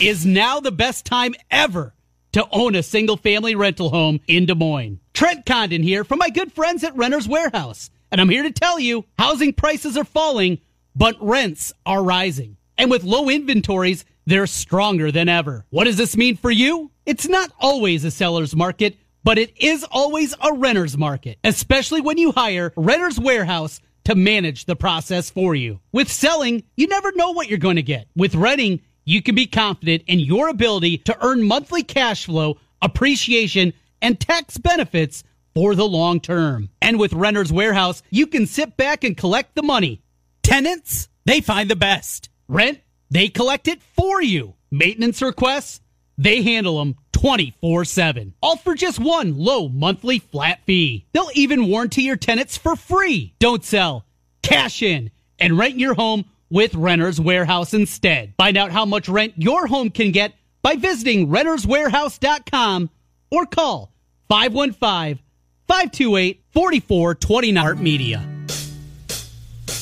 Is 0.00 0.26
now 0.26 0.60
the 0.60 0.72
best 0.72 1.04
time 1.04 1.34
ever 1.50 1.94
to 2.32 2.46
own 2.50 2.74
a 2.74 2.82
single 2.82 3.16
family 3.16 3.54
rental 3.54 3.90
home 3.90 4.20
in 4.26 4.46
Des 4.46 4.54
Moines. 4.54 5.00
Trent 5.12 5.46
Condon 5.46 5.82
here 5.82 6.02
from 6.02 6.18
my 6.18 6.30
good 6.30 6.52
friends 6.52 6.82
at 6.82 6.96
Renter's 6.96 7.28
Warehouse. 7.28 7.90
And 8.10 8.20
I'm 8.20 8.28
here 8.28 8.42
to 8.42 8.50
tell 8.50 8.80
you 8.80 9.04
housing 9.18 9.52
prices 9.52 9.96
are 9.96 10.04
falling, 10.04 10.58
but 10.96 11.16
rents 11.20 11.72
are 11.86 12.02
rising. 12.02 12.56
And 12.76 12.90
with 12.90 13.04
low 13.04 13.28
inventories, 13.28 14.04
they're 14.26 14.46
stronger 14.46 15.12
than 15.12 15.28
ever. 15.28 15.64
What 15.70 15.84
does 15.84 15.96
this 15.96 16.16
mean 16.16 16.36
for 16.36 16.50
you? 16.50 16.90
It's 17.06 17.28
not 17.28 17.52
always 17.60 18.04
a 18.04 18.10
seller's 18.10 18.56
market, 18.56 18.96
but 19.24 19.38
it 19.38 19.52
is 19.56 19.84
always 19.90 20.34
a 20.42 20.52
renter's 20.52 20.96
market, 20.96 21.38
especially 21.44 22.00
when 22.00 22.18
you 22.18 22.32
hire 22.32 22.72
Renter's 22.76 23.20
Warehouse 23.20 23.80
to 24.04 24.14
manage 24.14 24.64
the 24.64 24.76
process 24.76 25.30
for 25.30 25.54
you. 25.54 25.80
With 25.92 26.10
selling, 26.10 26.64
you 26.76 26.86
never 26.86 27.12
know 27.12 27.30
what 27.30 27.48
you're 27.48 27.58
going 27.58 27.76
to 27.76 27.82
get. 27.82 28.08
With 28.16 28.34
renting, 28.34 28.80
you 29.04 29.22
can 29.22 29.34
be 29.34 29.46
confident 29.46 30.04
in 30.06 30.20
your 30.20 30.48
ability 30.48 30.98
to 30.98 31.16
earn 31.24 31.42
monthly 31.42 31.82
cash 31.82 32.26
flow, 32.26 32.58
appreciation, 32.80 33.72
and 34.00 34.18
tax 34.18 34.58
benefits 34.58 35.24
for 35.54 35.74
the 35.74 35.86
long 35.86 36.20
term. 36.20 36.70
And 36.80 36.98
with 36.98 37.12
Renter's 37.12 37.52
Warehouse, 37.52 38.02
you 38.10 38.26
can 38.26 38.46
sit 38.46 38.76
back 38.76 39.04
and 39.04 39.16
collect 39.16 39.54
the 39.54 39.62
money. 39.62 40.02
Tenants, 40.42 41.08
they 41.24 41.40
find 41.40 41.70
the 41.70 41.76
best. 41.76 42.28
Rent, 42.48 42.80
they 43.10 43.28
collect 43.28 43.68
it 43.68 43.82
for 43.82 44.22
you. 44.22 44.54
Maintenance 44.70 45.20
requests, 45.20 45.81
they 46.22 46.42
handle 46.42 46.78
them 46.78 46.96
24 47.12 47.84
7. 47.84 48.34
All 48.42 48.56
for 48.56 48.74
just 48.74 48.98
one 48.98 49.36
low 49.38 49.68
monthly 49.68 50.18
flat 50.18 50.60
fee. 50.64 51.06
They'll 51.12 51.30
even 51.34 51.68
warranty 51.68 52.02
your 52.02 52.16
tenants 52.16 52.56
for 52.56 52.76
free. 52.76 53.34
Don't 53.38 53.64
sell, 53.64 54.04
cash 54.42 54.82
in, 54.82 55.10
and 55.38 55.58
rent 55.58 55.78
your 55.78 55.94
home 55.94 56.24
with 56.50 56.74
Renter's 56.74 57.20
Warehouse 57.20 57.72
instead. 57.74 58.34
Find 58.36 58.56
out 58.56 58.72
how 58.72 58.84
much 58.84 59.08
rent 59.08 59.34
your 59.36 59.66
home 59.66 59.90
can 59.90 60.10
get 60.12 60.34
by 60.62 60.76
visiting 60.76 61.28
renterswarehouse.com 61.28 62.90
or 63.30 63.46
call 63.46 63.92
515 64.28 65.18
528 65.66 66.42
4429 66.52 67.56
Art 67.56 67.78
Media. 67.78 68.28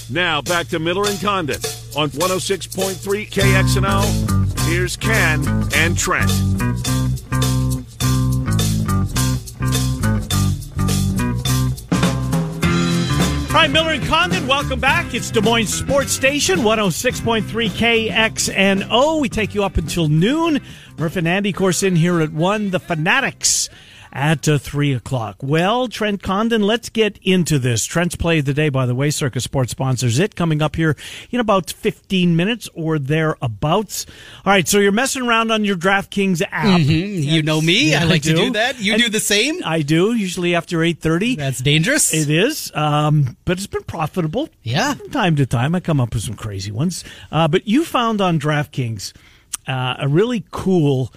Now 0.09 0.43
back 0.43 0.69
to 0.69 0.79
Miller 0.79 1.09
and 1.09 1.21
Condon 1.21 1.61
on 1.97 2.11
106.3 2.11 3.29
KXNO. 3.31 4.40
Here's 4.71 4.97
Ken 4.97 5.45
and 5.75 5.99
Trent. 5.99 6.31
All 13.51 13.57
right, 13.57 13.69
Miller 13.69 13.91
and 13.91 14.07
Condon, 14.07 14.47
welcome 14.47 14.79
back. 14.79 15.13
It's 15.13 15.33
Des 15.33 15.41
Moines 15.41 15.67
Sports 15.67 16.13
Station, 16.13 16.61
106.3 16.61 17.43
KXNO. 17.69 19.21
We 19.21 19.29
take 19.29 19.57
you 19.57 19.65
up 19.65 19.77
until 19.77 20.07
noon. 20.07 20.61
Murph 20.97 21.17
and 21.17 21.27
Andy, 21.27 21.53
course, 21.53 21.83
in 21.83 21.97
here 21.97 22.21
at 22.21 22.33
1. 22.33 22.71
The 22.71 22.79
Fanatics 22.79 23.69
at 24.13 24.49
uh, 24.49 24.59
3 24.59 24.93
o'clock. 24.95 25.37
Well, 25.43 25.89
Trent 25.89 26.23
Condon, 26.23 26.63
let's 26.63 26.89
get 26.89 27.19
into 27.23 27.59
this. 27.59 27.85
Trent's 27.85 28.17
play 28.17 28.41
of 28.41 28.45
the 28.45 28.55
day, 28.55 28.69
by 28.69 28.87
the 28.87 28.95
way, 28.95 29.11
Circa 29.11 29.41
Sports 29.41 29.71
sponsors 29.73 30.19
it, 30.19 30.35
coming 30.35 30.61
up 30.63 30.77
here 30.77 30.97
in 31.31 31.41
about 31.41 31.71
15 31.71 32.35
minutes 32.37 32.69
or 32.75 32.99
thereabouts. 32.99 34.07
All 34.45 34.53
right, 34.53 34.67
so 34.67 34.79
you're 34.79 34.93
messing 34.93 35.23
around 35.23 35.51
on 35.51 35.65
your 35.65 35.77
DraftKings 35.77 36.43
app. 36.51 36.81
You 36.81 37.43
know 37.43 37.61
me. 37.61 37.91
Yeah, 37.93 38.03
I 38.03 38.05
like 38.05 38.23
to 38.23 38.31
do. 38.31 38.37
do 38.37 38.51
that. 38.53 38.81
You 38.81 38.95
And 38.95 39.03
do 39.03 39.09
the 39.09 39.21
same. 39.21 39.61
I 39.65 39.83
do, 39.83 40.13
usually 40.13 40.55
after 40.55 40.79
8.30. 40.79 41.37
That's 41.37 41.61
dangerous. 41.61 42.13
It 42.13 42.31
is, 42.31 42.73
um, 42.75 43.37
but 43.45 43.59
it's 43.59 43.67
been 43.67 43.83
profitable. 43.85 44.49
Yeah. 44.63 44.95
From 44.95 45.11
time 45.11 45.37
to 45.37 45.47
time, 45.47 45.75
I 45.75 45.81
come 45.81 46.01
up 46.01 46.15
with 46.15 46.23
some 46.23 46.35
crazy 46.35 46.71
ones. 46.73 47.05
Uh, 47.31 47.49
but 47.49 47.67
you 47.67 47.85
found 47.85 48.21
on 48.21 48.39
DraftKings 48.41 49.13
uh, 49.67 49.95
a 49.99 50.09
really 50.09 50.45
cool 50.51 51.13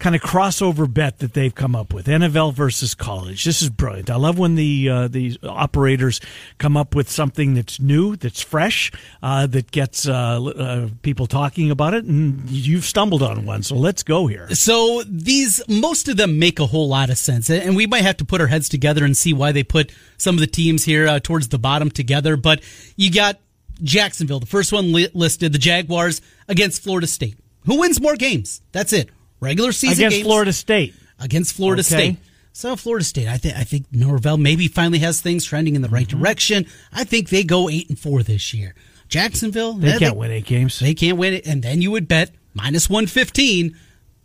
kind 0.00 0.16
of 0.16 0.22
crossover 0.22 0.92
bet 0.92 1.18
that 1.18 1.34
they've 1.34 1.54
come 1.54 1.76
up 1.76 1.92
with 1.92 2.06
NFL 2.06 2.54
versus 2.54 2.94
college. 2.94 3.44
This 3.44 3.62
is 3.62 3.68
brilliant. 3.68 4.10
I 4.10 4.16
love 4.16 4.38
when 4.38 4.56
the 4.56 4.88
uh, 4.88 5.08
the 5.08 5.38
operators 5.44 6.20
come 6.58 6.76
up 6.76 6.94
with 6.94 7.08
something 7.08 7.54
that's 7.54 7.78
new, 7.78 8.16
that's 8.16 8.42
fresh, 8.42 8.90
uh, 9.22 9.46
that 9.48 9.70
gets 9.70 10.08
uh, 10.08 10.42
uh, 10.42 10.88
people 11.02 11.26
talking 11.26 11.70
about 11.70 11.94
it, 11.94 12.04
and 12.04 12.50
you've 12.50 12.84
stumbled 12.84 13.22
on 13.22 13.44
one. 13.44 13.62
So 13.62 13.76
let's 13.76 14.02
go 14.02 14.26
here. 14.26 14.48
So 14.54 15.02
these, 15.06 15.62
most 15.68 16.08
of 16.08 16.16
them 16.16 16.38
make 16.38 16.58
a 16.58 16.66
whole 16.66 16.88
lot 16.88 17.10
of 17.10 17.18
sense, 17.18 17.50
and 17.50 17.76
we 17.76 17.86
might 17.86 18.02
have 18.02 18.16
to 18.16 18.24
put 18.24 18.40
our 18.40 18.46
heads 18.46 18.68
together 18.68 19.04
and 19.04 19.16
see 19.16 19.34
why 19.34 19.52
they 19.52 19.62
put 19.62 19.92
some 20.16 20.34
of 20.34 20.40
the 20.40 20.46
teams 20.46 20.84
here 20.84 21.06
uh, 21.06 21.20
towards 21.20 21.48
the 21.48 21.58
bottom 21.58 21.90
together. 21.90 22.36
But 22.36 22.62
you 22.96 23.12
got 23.12 23.38
Jacksonville, 23.82 24.40
the 24.40 24.46
first 24.46 24.72
one 24.72 24.92
li- 24.92 25.10
listed, 25.12 25.52
the 25.52 25.58
Jaguars 25.58 26.22
against 26.48 26.82
Florida 26.82 27.06
State. 27.06 27.36
Who 27.66 27.80
wins 27.80 28.00
more 28.00 28.16
games? 28.16 28.62
That's 28.72 28.94
it. 28.94 29.10
Regular 29.40 29.72
season 29.72 29.98
against 29.98 30.16
games 30.16 30.26
Florida 30.26 30.52
State. 30.52 30.94
against 31.18 31.54
Florida 31.54 31.80
Okay. 31.80 31.94
State. 31.94 32.16
So 32.52 32.76
Florida 32.76 33.04
State, 33.04 33.28
I 33.28 33.36
think 33.38 33.56
I 33.56 33.64
think 33.64 33.86
Norvell 33.92 34.36
maybe 34.36 34.68
finally 34.68 34.98
has 34.98 35.20
things 35.20 35.44
trending 35.44 35.76
in 35.76 35.82
the 35.82 35.88
right 35.88 36.06
Mm-hmm. 36.06 36.18
direction. 36.20 36.66
I 36.92 37.04
think 37.04 37.28
they 37.28 37.42
go 37.44 37.68
eight 37.70 37.88
and 37.88 37.98
four 37.98 38.22
this 38.22 38.52
year. 38.52 38.74
Jacksonville, 39.08 39.72
They 39.74 39.98
can't 39.98 40.16
win 40.16 40.30
eight 40.30 40.46
games. 40.46 40.78
They 40.78 40.94
can't 40.94 41.16
win 41.18 41.34
it, 41.34 41.46
and 41.46 41.62
then 41.62 41.80
you 41.82 41.90
would 41.90 42.06
bet 42.08 42.30
minus 42.54 42.88
one 42.90 43.06
fifteen, 43.06 43.76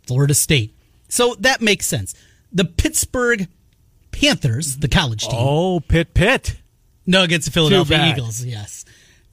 Florida 0.06 0.34
State. 0.34 0.76
So 1.08 1.34
that 1.40 1.60
makes 1.60 1.86
sense. 1.86 2.14
The 2.52 2.64
Pittsburgh 2.64 3.48
Panthers, 4.12 4.76
the 4.78 4.88
college 4.88 5.22
team, 5.26 5.38
Oh, 5.38 5.80
Pitt, 5.80 6.14
Pitt. 6.14 6.56
no 7.06 7.22
against 7.22 7.46
the 7.46 7.52
Philadelphia. 7.52 8.06
Eagles. 8.12 8.44
Yes, 8.44 8.84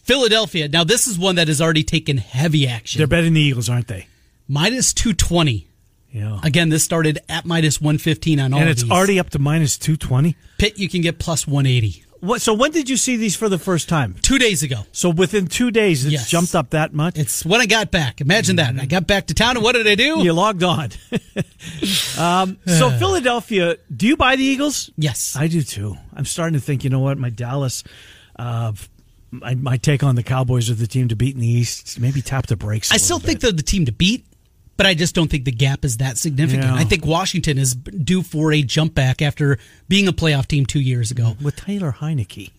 Philadelphia. 0.03 0.67
Now 0.67 0.83
this 0.83 1.07
is 1.07 1.17
one 1.17 1.35
that 1.35 1.47
has 1.47 1.61
already 1.61 1.83
taken 1.83 2.17
heavy 2.17 2.67
action. 2.67 2.99
They're 2.99 3.07
betting 3.07 3.33
the 3.33 3.41
Eagles, 3.41 3.69
aren't 3.69 3.87
they? 3.87 4.07
minus 4.47 4.93
two 4.93 5.13
twenty. 5.13 5.67
Yeah. 6.13 6.39
Again, 6.43 6.69
this 6.69 6.83
started 6.83 7.19
at 7.27 7.43
minus 7.45 7.81
one 7.81 7.97
fifteen 7.97 8.39
on 8.39 8.53
all 8.53 8.59
and 8.59 8.69
it's 8.69 8.89
already 8.89 9.19
up 9.19 9.31
to 9.31 9.39
minus 9.39 9.77
two 9.77 9.97
twenty. 9.97 10.37
Pitt, 10.59 10.77
you 10.77 10.87
can 10.87 11.01
get 11.01 11.17
plus 11.19 11.45
180. 11.47 12.05
What? 12.19 12.41
So 12.41 12.53
when 12.53 12.71
did 12.71 12.87
you 12.89 12.95
see 12.95 13.17
these 13.17 13.35
for 13.35 13.49
the 13.49 13.57
first 13.57 13.89
time? 13.89 14.15
Two 14.21 14.37
days 14.37 14.63
ago. 14.63 14.83
So 14.93 15.09
within 15.09 15.47
two 15.47 15.71
days, 15.71 16.05
it's 16.05 16.13
Yes. 16.13 16.29
jumped 16.29 16.55
up 16.55 16.69
that 16.69 16.93
much. 16.93 17.17
It's 17.17 17.43
when 17.45 17.59
I 17.59 17.65
got 17.65 17.91
back. 17.91 18.21
Imagine 18.21 18.55
that. 18.57 18.79
I 18.79 18.85
got 18.85 19.07
back 19.07 19.27
to 19.27 19.33
town, 19.33 19.57
and 19.57 19.63
what 19.63 19.73
did 19.73 19.85
I 19.87 19.95
do? 19.95 20.19
you 20.23 20.31
logged 20.31 20.63
on. 20.63 20.91
um, 22.17 22.57
so 22.65 22.89
Philadelphia, 22.99 23.75
do 23.93 24.07
you 24.07 24.15
buy 24.15 24.35
the 24.35 24.43
Eagles? 24.43 24.89
Yes. 24.95 25.35
I 25.37 25.47
do 25.47 25.61
too. 25.63 25.97
I'm 26.15 26.25
starting 26.25 26.53
to 26.53 26.63
think. 26.65 26.83
You 26.83 26.89
know 26.89 26.99
what? 26.99 27.17
My 27.17 27.29
Dallas, 27.29 27.83
uh, 28.37 28.71
my, 29.31 29.55
my 29.55 29.77
take 29.77 30.03
on 30.03 30.15
the 30.15 30.23
Cowboys 30.23 30.69
are 30.69 30.75
the 30.75 30.87
team 30.87 31.07
to 31.09 31.15
beat 31.15 31.35
in 31.35 31.41
the 31.41 31.47
East. 31.47 31.99
Maybe 31.99 32.21
tap 32.21 32.47
the 32.47 32.55
brakes. 32.55 32.91
I 32.91 32.95
I 32.95 32.97
still 32.99 33.19
think 33.19 33.41
they're 33.41 33.51
the 33.51 33.63
team 33.63 33.85
to 33.87 33.91
beat, 33.91 34.25
but 34.77 34.85
I 34.85 34.93
just 34.93 35.13
don't 35.15 35.29
think 35.29 35.45
the 35.45 35.51
gap 35.51 35.85
is 35.85 35.97
that 35.97 36.17
significant. 36.17 36.63
Yeah. 36.65 36.75
I 36.75 36.83
think 36.83 37.05
Washington 37.05 37.57
is 37.57 37.75
due 37.75 38.23
for 38.23 38.51
a 38.51 38.61
jump 38.63 38.95
back 38.95 39.21
after 39.21 39.59
being 39.87 40.07
a 40.07 40.13
playoff 40.13 40.47
team 40.47 40.65
two 40.65 40.79
years 40.79 41.11
ago. 41.11 41.35
with 41.41 41.55
Taylor 41.55 41.91
Heinicke. 41.99 42.51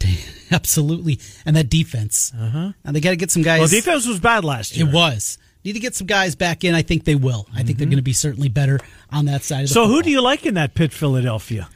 Absolutely. 0.52 1.18
And 1.44 1.56
that 1.56 1.68
defense. 1.68 2.32
Uh-huh. 2.38 2.72
And 2.84 2.94
they 2.96 3.00
got 3.00 3.10
to 3.10 3.16
get 3.16 3.30
some 3.30 3.42
guys. 3.42 3.60
Well, 3.60 3.68
defense 3.68 4.06
was 4.06 4.20
bad 4.20 4.44
last 4.44 4.76
year. 4.76 4.86
It 4.86 4.92
was. 4.92 5.38
Need 5.64 5.72
to 5.72 5.80
get 5.80 5.94
some 5.94 6.06
guys 6.06 6.34
back 6.34 6.62
in. 6.62 6.74
I 6.74 6.82
think 6.82 7.04
they 7.04 7.14
will. 7.14 7.46
I 7.54 7.62
think 7.62 7.78
they're 7.78 7.86
going 7.86 7.96
to 7.96 8.02
be 8.02 8.12
certainly 8.12 8.48
better 8.50 8.78
on 9.10 9.24
that 9.24 9.42
side 9.42 9.62
of 9.62 9.68
the 9.68 9.74
So 9.74 9.86
who 9.86 10.02
do 10.02 10.10
you 10.10 10.20
like 10.20 10.44
in 10.44 10.54
that 10.54 10.74
Pitt 10.74 10.92
Philadelphia? 10.92 11.68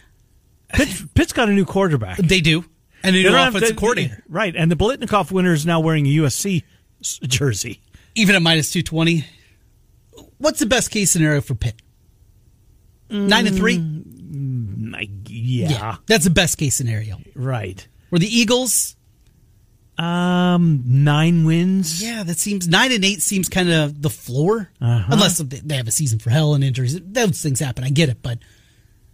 Pitt, 0.74 0.88
Pitt's 1.14 1.32
got 1.32 1.48
a 1.48 1.52
new 1.52 1.64
quarterback. 1.64 2.18
They 2.18 2.40
do. 2.40 2.64
And 3.02 3.16
a 3.16 3.22
new 3.22 3.34
offensive 3.34 3.76
coordinator. 3.76 4.22
Right, 4.28 4.54
and 4.56 4.70
the 4.70 4.76
Biletnikoff 4.76 5.30
winner 5.32 5.52
is 5.52 5.64
now 5.64 5.80
wearing 5.80 6.04
a 6.06 6.10
USC 6.10 6.64
jersey. 7.00 7.80
even 8.14 8.34
at 8.34 8.42
minus 8.42 8.70
220 8.72 9.24
what's 10.38 10.58
the 10.60 10.66
best 10.66 10.90
case 10.90 11.10
scenario 11.10 11.40
for 11.40 11.54
pitt 11.54 11.74
nine 13.10 13.46
and 13.46 13.56
three 13.56 13.76
I- 14.94 15.08
yeah, 15.26 15.96
that's 16.06 16.24
the 16.24 16.30
best 16.30 16.58
case 16.58 16.74
scenario 16.74 17.18
right. 17.34 17.86
where 18.10 18.18
the 18.18 18.26
eagles 18.28 18.96
Um, 19.96 20.82
nine 20.84 21.44
wins. 21.44 22.02
yeah 22.02 22.22
that 22.22 22.38
seems 22.38 22.68
nine 22.68 22.92
and 22.92 23.04
eight 23.04 23.20
seems 23.22 23.48
kind 23.48 23.70
of 23.70 24.00
the 24.02 24.10
floor 24.10 24.70
Uh-huh. 24.80 25.08
unless 25.12 25.38
they 25.38 25.60
they 25.60 25.76
have 25.76 25.88
a 25.88 25.92
season 25.92 26.18
for 26.18 26.30
hell 26.30 26.54
and 26.54 26.62
injuries 26.62 26.98
those 27.02 27.40
things 27.42 27.60
happen 27.60 27.84
i 27.84 27.90
get 27.90 28.08
it 28.08 28.22
but 28.22 28.38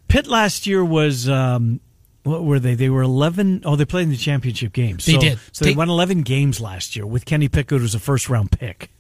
Pitt 0.09 0.27
last 0.27 0.67
year 0.67 0.85
was 0.85 1.29
um, 1.31 1.81
what 2.25 2.45
were 2.45 2.61
they? 2.61 2.75
They 2.75 2.91
were 2.91 3.03
eleven. 3.03 3.63
Oh, 3.65 3.75
they 3.75 3.87
played 3.87 4.03
in 4.05 4.11
the 4.11 4.17
championship 4.19 4.73
games. 4.75 5.07
They 5.07 5.15
so, 5.15 5.21
did. 5.21 5.39
So 5.53 5.65
they 5.65 5.71
Take- 5.71 5.79
won 5.79 5.89
eleven 5.89 6.21
games 6.23 6.61
last 6.61 6.95
year 6.95 7.07
with 7.07 7.25
Kenny 7.25 7.49
Pickett, 7.49 7.79
who 7.79 7.83
was 7.83 7.95
a 7.95 7.99
first 7.99 8.29
round 8.29 8.51
pick. 8.53 8.91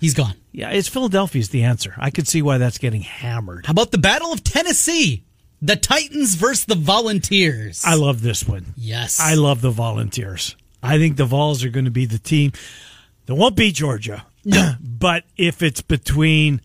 He's 0.00 0.14
gone 0.14 0.34
Yeah, 0.52 0.70
it's 0.70 0.88
Philadelphia's 0.88 1.48
the 1.50 1.64
answer. 1.64 1.94
I 1.98 2.10
could 2.10 2.26
see 2.28 2.42
why 2.42 2.58
that's 2.58 2.78
getting 2.78 3.02
hammered. 3.02 3.66
how 3.66 3.72
about 3.72 3.90
the 3.90 3.98
battle 3.98 4.32
of 4.32 4.42
tennessee 4.44 5.24
the 5.60 5.76
titans 5.76 6.36
versus 6.36 6.64
the 6.66 6.74
volunteers 6.76 7.82
I 7.84 7.94
love 7.94 8.22
this 8.22 8.46
one. 8.46 8.66
yes 8.76 9.18
I 9.20 9.34
love 9.34 9.60
the 9.60 9.70
Volunteers. 9.70 10.54
I 10.82 10.98
think 10.98 11.16
the 11.16 11.24
Vols 11.24 11.64
are 11.64 11.70
going 11.70 11.86
to 11.86 11.90
be 11.90 12.06
the 12.06 12.18
team 12.20 12.52
that 13.26 13.34
won't 13.34 13.56
beat 13.56 13.74
Georgia. 13.74 14.24
but 14.80 15.24
if 15.36 15.60
it's 15.62 15.82
between, 15.82 16.60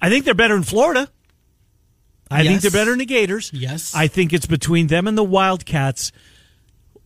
I 0.00 0.08
think 0.08 0.24
they're 0.24 0.32
better 0.34 0.56
in 0.56 0.62
Florida. 0.62 1.08
I 2.30 2.42
think 2.44 2.62
they're 2.62 2.70
better 2.70 2.90
than 2.90 3.00
the 3.00 3.04
Gators. 3.06 3.50
Yes. 3.52 3.94
I 3.94 4.06
think 4.06 4.32
it's 4.32 4.46
between 4.46 4.86
them 4.86 5.06
and 5.06 5.18
the 5.18 5.22
Wildcats. 5.24 6.12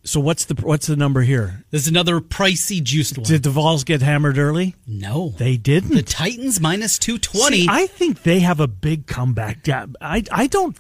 So 0.07 0.21
what's 0.21 0.45
the 0.45 0.55
what's 0.63 0.87
the 0.87 0.97
number 0.97 1.23
here? 1.23 1.65
there's 1.71 1.89
another 1.89 2.21
pricey 2.21 2.83
juiced 2.83 3.17
one 3.17 3.27
Did 3.27 3.43
the 3.43 3.51
Vols 3.51 3.85
get 3.85 4.03
hammered 4.03 4.37
early? 4.39 4.75
no 4.87 5.31
They 5.39 5.57
didn't. 5.57 5.95
the 5.95 6.03
titans 6.03 6.61
minus 6.61 6.99
220 6.99 7.67
I 7.71 7.87
think 7.87 8.23
they 8.23 8.41
have 8.41 8.61
a 8.61 8.67
big 8.69 9.07
comeback. 9.07 9.67
Yeah, 9.67 9.87
I 10.01 10.23
I 10.31 10.47
don't 10.47 10.77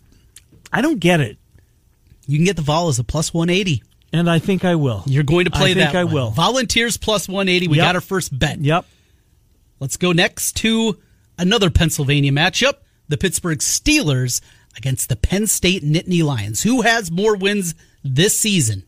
I 0.72 0.82
don't 0.82 0.98
get 1.00 1.20
it, 1.20 1.38
you 2.26 2.36
can 2.38 2.44
get 2.44 2.56
the 2.56 2.62
vol 2.62 2.88
as 2.88 2.98
a 2.98 3.04
plus 3.04 3.32
180 3.32 3.82
and 4.12 4.28
I 4.30 4.38
think 4.38 4.64
I 4.64 4.74
will. 4.76 5.02
You're 5.06 5.24
going 5.24 5.46
to 5.46 5.50
play 5.50 5.70
I 5.72 5.74
think 5.74 5.92
that. 5.92 5.96
I 5.96 6.04
one. 6.04 6.14
will. 6.14 6.30
Volunteers 6.30 6.96
plus 6.96 7.26
180. 7.28 7.66
We 7.68 7.78
Yep. 7.78 7.84
got 7.84 7.94
our 7.96 8.00
first 8.00 8.36
bet. 8.38 8.60
Yep. 8.60 8.84
Let's 9.80 9.96
go 9.96 10.12
next 10.12 10.54
to 10.58 10.98
another 11.38 11.68
Pennsylvania 11.70 12.30
matchup 12.30 12.74
the 13.08 13.16
Pittsburgh 13.18 13.58
Steelers 13.58 14.40
against 14.76 15.08
the 15.08 15.16
Penn 15.16 15.46
State 15.46 15.82
Nittany 15.82 16.22
Lions. 16.22 16.62
Who 16.62 16.82
has 16.82 17.10
more 17.10 17.36
wins 17.36 17.74
this 18.04 18.36
season? 18.38 18.84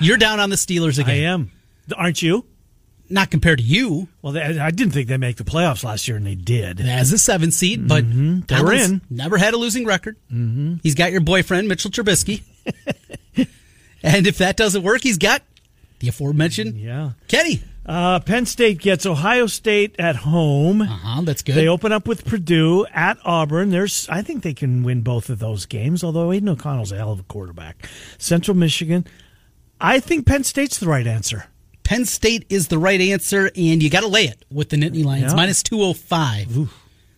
You're 0.00 0.16
down 0.18 0.40
on 0.40 0.50
the 0.50 0.56
Steelers 0.56 0.98
I 0.98 1.02
again. 1.02 1.24
am. 1.24 1.52
Aren't 1.96 2.22
you? 2.22 2.44
Not 3.10 3.30
compared 3.30 3.58
to 3.58 3.64
you 3.64 4.08
Well, 4.22 4.32
they, 4.32 4.40
I 4.40 4.70
didn't 4.70 4.92
think 4.94 5.08
they'd 5.08 5.18
make 5.18 5.36
the 5.36 5.44
playoffs 5.44 5.84
last 5.84 6.08
year, 6.08 6.16
and 6.16 6.26
they 6.26 6.34
did. 6.34 6.80
as 6.80 7.12
a 7.12 7.18
seven 7.18 7.50
seed, 7.50 7.86
but 7.86 8.04
Mm-hmm. 8.04 8.40
They 8.46 8.54
Allen's 8.54 8.90
in. 8.90 9.00
Never 9.10 9.36
had 9.36 9.52
a 9.52 9.58
losing 9.58 9.84
record. 9.84 10.16
Mm-hmm. 10.32 10.76
He's 10.82 10.94
got 10.94 11.12
your 11.12 11.20
boyfriend, 11.20 11.68
Mitchell 11.68 11.90
Trubisky. 11.90 12.42
and 14.02 14.26
if 14.26 14.38
that 14.38 14.56
doesn't 14.56 14.82
work, 14.82 15.02
he's 15.02 15.18
got 15.18 15.42
the 15.98 16.08
aforementioned 16.08 16.78
Yeah. 16.78 17.10
Kenny. 17.28 17.62
Uh, 17.84 18.20
Penn 18.20 18.46
State 18.46 18.78
gets 18.78 19.04
Ohio 19.06 19.48
State 19.48 19.96
at 19.98 20.14
home. 20.14 20.82
Uh 20.82 20.86
huh. 20.86 21.20
That's 21.22 21.42
good. 21.42 21.56
They 21.56 21.66
open 21.66 21.90
up 21.90 22.06
with 22.06 22.24
Purdue 22.24 22.86
at 22.94 23.18
Auburn. 23.24 23.70
There's, 23.70 24.08
I 24.08 24.22
think 24.22 24.44
they 24.44 24.54
can 24.54 24.84
win 24.84 25.02
both 25.02 25.28
of 25.30 25.40
those 25.40 25.66
games. 25.66 26.04
Although 26.04 26.30
Aidan 26.32 26.48
O'Connell's 26.50 26.92
a 26.92 26.96
hell 26.96 27.10
of 27.12 27.18
a 27.20 27.24
quarterback. 27.24 27.88
Central 28.18 28.56
Michigan. 28.56 29.04
I 29.82 29.98
think 30.00 30.26
Penn 30.26 30.44
State's 30.44 30.78
the 30.78 30.86
right 30.86 31.06
answer. 31.06 31.46
Penn 31.82 32.04
State 32.06 32.46
is 32.48 32.68
the 32.68 32.78
right 32.78 33.00
answer, 33.00 33.50
and 33.56 33.82
you 33.82 33.90
got 33.90 34.00
to 34.00 34.06
lay 34.06 34.24
it 34.26 34.44
with 34.50 34.68
the 34.68 34.76
Nittany 34.76 35.04
Lions. 35.04 35.32
Yeah. 35.32 35.36
Minus 35.36 35.62
205. 35.64 36.70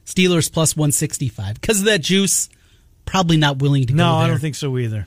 Steelers 0.07 0.51
plus 0.51 0.75
165. 0.75 1.61
Because 1.61 1.81
of 1.81 1.85
that 1.87 2.01
juice, 2.01 2.49
probably 3.05 3.37
not 3.37 3.59
willing 3.59 3.85
to 3.87 3.93
go 3.93 3.97
No, 3.99 4.15
I 4.15 4.27
don't 4.27 4.41
think 4.41 4.55
so 4.55 4.77
either. 4.79 5.07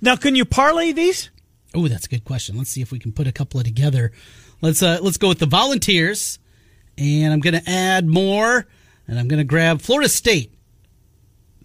Now, 0.00 0.16
can 0.16 0.34
you 0.34 0.44
parlay 0.44 0.92
these? 0.92 1.30
Oh, 1.74 1.88
that's 1.88 2.06
a 2.06 2.08
good 2.08 2.24
question. 2.24 2.56
Let's 2.56 2.70
see 2.70 2.80
if 2.80 2.90
we 2.90 2.98
can 2.98 3.12
put 3.12 3.26
a 3.26 3.32
couple 3.32 3.60
of 3.60 3.66
together. 3.66 4.12
Let's 4.62 4.82
uh, 4.82 4.98
let's 5.02 5.18
go 5.18 5.28
with 5.28 5.40
the 5.40 5.46
Volunteers, 5.46 6.38
and 6.96 7.32
I'm 7.32 7.40
going 7.40 7.60
to 7.60 7.68
add 7.68 8.06
more, 8.06 8.66
and 9.06 9.18
I'm 9.18 9.28
going 9.28 9.38
to 9.38 9.44
grab 9.44 9.82
Florida 9.82 10.08
State. 10.08 10.54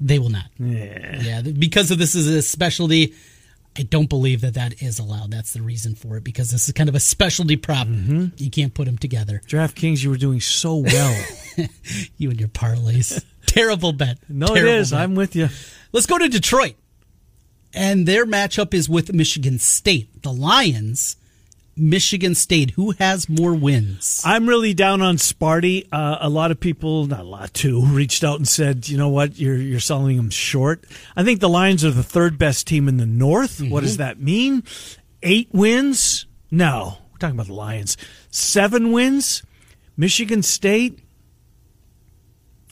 They 0.01 0.19
will 0.19 0.29
not. 0.29 0.47
Yeah. 0.57 1.21
Yeah, 1.21 1.41
because 1.41 1.91
of 1.91 1.97
this 1.97 2.15
is 2.15 2.27
a 2.27 2.41
specialty. 2.41 3.13
I 3.77 3.83
don't 3.83 4.09
believe 4.09 4.41
that 4.41 4.55
that 4.55 4.81
is 4.81 4.99
allowed. 4.99 5.31
That's 5.31 5.53
the 5.53 5.61
reason 5.61 5.95
for 5.95 6.17
it 6.17 6.23
because 6.23 6.51
this 6.51 6.67
is 6.67 6.73
kind 6.73 6.89
of 6.89 6.95
a 6.95 6.99
specialty 6.99 7.55
prop. 7.55 7.87
Mm-hmm. 7.87 8.25
You 8.37 8.49
can't 8.49 8.73
put 8.73 8.85
them 8.85 8.97
together. 8.97 9.41
DraftKings, 9.47 10.03
you 10.03 10.09
were 10.09 10.17
doing 10.17 10.41
so 10.41 10.75
well. 10.77 11.25
You 12.17 12.29
and 12.29 12.39
your 12.39 12.47
parlays. 12.47 13.21
Terrible 13.45 13.91
bet. 13.91 14.17
no, 14.29 14.47
Terrible 14.47 14.69
it 14.69 14.75
is. 14.79 14.91
bet. 14.91 15.01
I'm 15.01 15.13
with 15.15 15.35
you. 15.35 15.49
Let's 15.91 16.05
go 16.05 16.17
to 16.17 16.29
Detroit. 16.29 16.75
And 17.73 18.05
their 18.07 18.25
matchup 18.25 18.73
is 18.73 18.87
with 18.87 19.11
Michigan 19.13 19.59
State. 19.59 20.23
The 20.23 20.31
Lions, 20.31 21.17
Michigan 21.79 22.35
State. 22.35 22.71
Who 22.71 22.91
has 22.91 23.29
more 23.29 23.55
wins? 23.55 24.21
I'm 24.25 24.47
really 24.47 24.73
down 24.73 25.01
on 25.01 25.17
Sparty. 25.17 25.87
Uh, 25.91 26.17
a 26.21 26.29
lot 26.29 26.51
of 26.51 26.59
people, 26.59 27.05
not 27.07 27.21
a 27.21 27.23
lot 27.23 27.53
too, 27.53 27.85
reached 27.85 28.23
out 28.23 28.37
and 28.37 28.47
said, 28.47 28.87
"You 28.89 28.97
know 28.97 29.09
what? 29.09 29.39
You're 29.39 29.55
you're 29.57 29.79
selling 29.79 30.17
them 30.17 30.29
short." 30.29 30.83
I 31.15 31.23
think 31.23 31.39
the 31.39 31.49
Lions 31.49 31.83
are 31.85 31.91
the 31.91 32.03
third 32.03 32.37
best 32.37 32.67
team 32.67 32.87
in 32.87 32.97
the 32.97 33.05
North. 33.05 33.61
What 33.61 33.83
does 33.83 33.97
that 33.97 34.19
mean? 34.19 34.63
Eight 35.23 35.49
wins? 35.51 36.25
No, 36.51 36.97
we're 37.11 37.17
talking 37.17 37.35
about 37.35 37.47
the 37.47 37.53
Lions. 37.53 37.97
Seven 38.29 38.91
wins. 38.91 39.43
Michigan 39.97 40.43
State. 40.43 40.99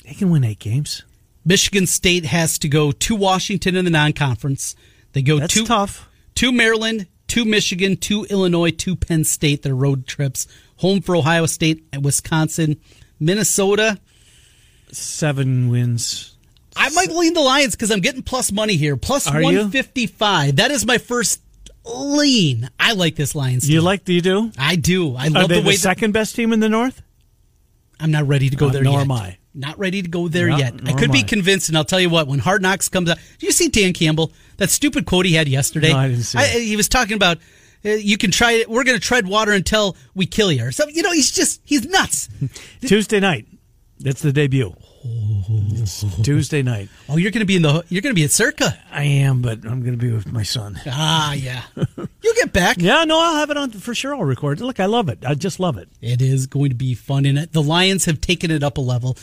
They 0.05 0.13
can 0.13 0.29
win 0.29 0.43
eight 0.43 0.59
games. 0.59 1.03
Michigan 1.45 1.85
State 1.87 2.25
has 2.25 2.57
to 2.59 2.67
go 2.69 2.91
to 2.91 3.15
Washington 3.15 3.75
in 3.75 3.85
the 3.85 3.91
non-conference. 3.91 4.75
They 5.13 5.21
go 5.21 5.39
That's 5.39 5.53
to 5.53 5.65
tough. 5.65 6.09
to 6.35 6.51
Maryland, 6.51 7.07
to 7.29 7.45
Michigan, 7.45 7.97
to 7.97 8.25
Illinois, 8.25 8.71
to 8.71 8.95
Penn 8.95 9.23
State. 9.23 9.63
Their 9.63 9.75
road 9.75 10.07
trips. 10.07 10.47
Home 10.77 11.01
for 11.01 11.15
Ohio 11.15 11.45
State 11.45 11.85
and 11.91 12.03
Wisconsin, 12.05 12.77
Minnesota. 13.19 13.99
Seven 14.91 15.69
wins. 15.69 16.35
I 16.75 16.89
might 16.89 17.09
lean 17.09 17.33
the 17.33 17.41
Lions 17.41 17.75
because 17.75 17.91
I'm 17.91 17.99
getting 18.01 18.21
plus 18.21 18.51
money 18.51 18.75
here, 18.75 18.95
plus 18.95 19.27
Are 19.27 19.39
you? 19.41 19.47
155. 19.47 20.57
That 20.57 20.69
is 20.71 20.85
my 20.85 20.97
first 20.99 21.41
lean. 21.85 22.69
I 22.79 22.93
like 22.93 23.15
this 23.15 23.33
Lions. 23.33 23.67
You 23.67 23.79
team. 23.79 23.85
like? 23.85 24.05
Do 24.05 24.13
you 24.13 24.21
do? 24.21 24.51
I 24.57 24.75
do. 24.75 25.15
I 25.15 25.27
Are 25.27 25.29
love 25.31 25.49
they 25.49 25.55
the 25.55 25.61
the, 25.61 25.67
way 25.67 25.73
that 25.73 25.79
second 25.79 26.11
best 26.11 26.35
team 26.35 26.53
in 26.53 26.59
the 26.59 26.69
North? 26.69 27.01
I'm 27.99 28.11
not 28.11 28.27
ready 28.27 28.49
to 28.51 28.55
go 28.55 28.67
Uh, 28.67 28.69
there 28.69 28.83
nor 28.83 28.93
yet. 28.93 29.01
am 29.01 29.11
I. 29.11 29.37
Not 29.57 29.79
ready 29.79 30.03
to 30.03 30.07
go 30.07 30.27
there 30.27 30.49
No, 30.49 30.57
yet. 30.57 30.75
I 30.85 30.93
could 30.93 31.11
be 31.11 31.19
I. 31.19 31.23
convinced, 31.23 31.67
and 31.67 31.77
I'll 31.77 31.83
tell 31.83 31.99
you 31.99 32.09
what. 32.11 32.27
When 32.27 32.37
Hard 32.37 32.61
Knocks 32.61 32.89
comes 32.89 33.09
out, 33.09 33.17
do 33.39 33.45
you 33.47 33.51
see 33.51 33.69
Dan 33.69 33.91
Campbell? 33.91 34.31
That 34.57 34.69
stupid 34.69 35.05
quote 35.07 35.25
he 35.25 35.33
had 35.33 35.47
yesterday. 35.47 35.91
No, 35.91 35.97
I 35.97 36.07
didn't 36.09 36.23
see 36.23 36.37
it. 36.37 36.63
He 36.63 36.75
was 36.77 36.87
talking 36.87 37.15
about 37.15 37.39
uh, 37.83 37.89
you 37.89 38.17
can 38.17 38.29
try 38.31 38.51
it. 38.53 38.69
We're 38.69 38.83
going 38.83 38.99
to 38.99 39.03
tread 39.03 39.27
water 39.27 39.51
until 39.51 39.97
we 40.13 40.27
kill 40.27 40.51
you. 40.51 40.63
Or 40.65 40.71
something. 40.71 40.95
You 40.95 41.01
know, 41.01 41.11
he's 41.11 41.31
just 41.31 41.59
he's 41.65 41.85
nuts. 41.87 42.29
Tuesday 42.81 43.19
night. 43.19 43.47
That's 43.99 44.21
the 44.21 44.31
debut. 44.31 44.75
It's 45.49 46.03
Tuesday 46.21 46.61
night. 46.61 46.89
Oh, 47.09 47.17
you're 47.17 47.31
going 47.31 47.39
to 47.41 47.45
be 47.45 47.55
in 47.55 47.61
the 47.61 47.83
you're 47.89 48.01
going 48.01 48.13
to 48.13 48.19
be 48.19 48.25
at 48.25 48.31
Circa. 48.31 48.77
I 48.91 49.03
am, 49.03 49.41
but 49.41 49.59
I'm 49.65 49.81
going 49.81 49.97
to 49.97 49.97
be 49.97 50.11
with 50.11 50.31
my 50.31 50.43
son. 50.43 50.79
Ah, 50.85 51.33
yeah. 51.33 51.61
You'll 51.75 52.35
get 52.35 52.51
back. 52.53 52.77
Yeah, 52.79 53.03
no, 53.05 53.19
I'll 53.19 53.35
have 53.37 53.49
it 53.49 53.57
on 53.57 53.71
for 53.71 53.95
sure. 53.95 54.13
I'll 54.15 54.23
record. 54.23 54.59
Look, 54.59 54.79
I 54.79 54.85
love 54.85 55.09
it. 55.09 55.19
I 55.25 55.33
just 55.33 55.59
love 55.59 55.77
it. 55.77 55.87
It 56.01 56.21
is 56.21 56.45
going 56.47 56.69
to 56.69 56.75
be 56.75 56.93
fun, 56.93 57.25
and 57.25 57.37
the 57.37 57.61
Lions 57.61 58.05
have 58.05 58.19
taken 58.21 58.51
it 58.51 58.63
up 58.63 58.77
a 58.77 58.81
level. 58.81 59.17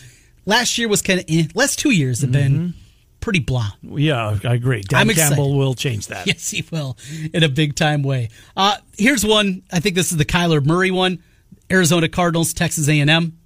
Last 0.47 0.77
year 0.79 0.89
was 0.89 1.03
kind 1.03 1.21
of 1.21 1.27
eh. 1.29 1.45
Last 1.55 1.79
two 1.79 1.91
years 1.91 2.21
have 2.21 2.33
been 2.33 2.75
pretty 3.21 3.39
blah. 3.41 3.71
Yeah, 3.83 4.39
I 4.45 4.55
agree. 4.55 4.83
Dan 4.83 5.01
I'm 5.01 5.11
excited. 5.11 5.37
Campbell 5.37 5.57
will 5.57 5.75
change 5.75 6.09
that. 6.09 6.27
Yes, 6.27 6.51
he 6.51 6.65
will 6.71 6.97
in 7.33 7.43
a 7.43 7.49
big 7.49 7.75
time 7.75 8.03
way. 8.03 8.29
Uh, 8.57 8.77
here's 8.99 9.25
one. 9.25 9.63
I 9.73 9.81
think 9.81 9.95
this 9.95 10.13
is 10.13 10.19
the 10.19 10.25
Kyler 10.25 10.65
Murray 10.65 10.91
one. 10.91 11.23
Arizona 11.71 12.09
Cardinals, 12.09 12.53
Texas 12.53 12.89
A&M. 12.89 13.39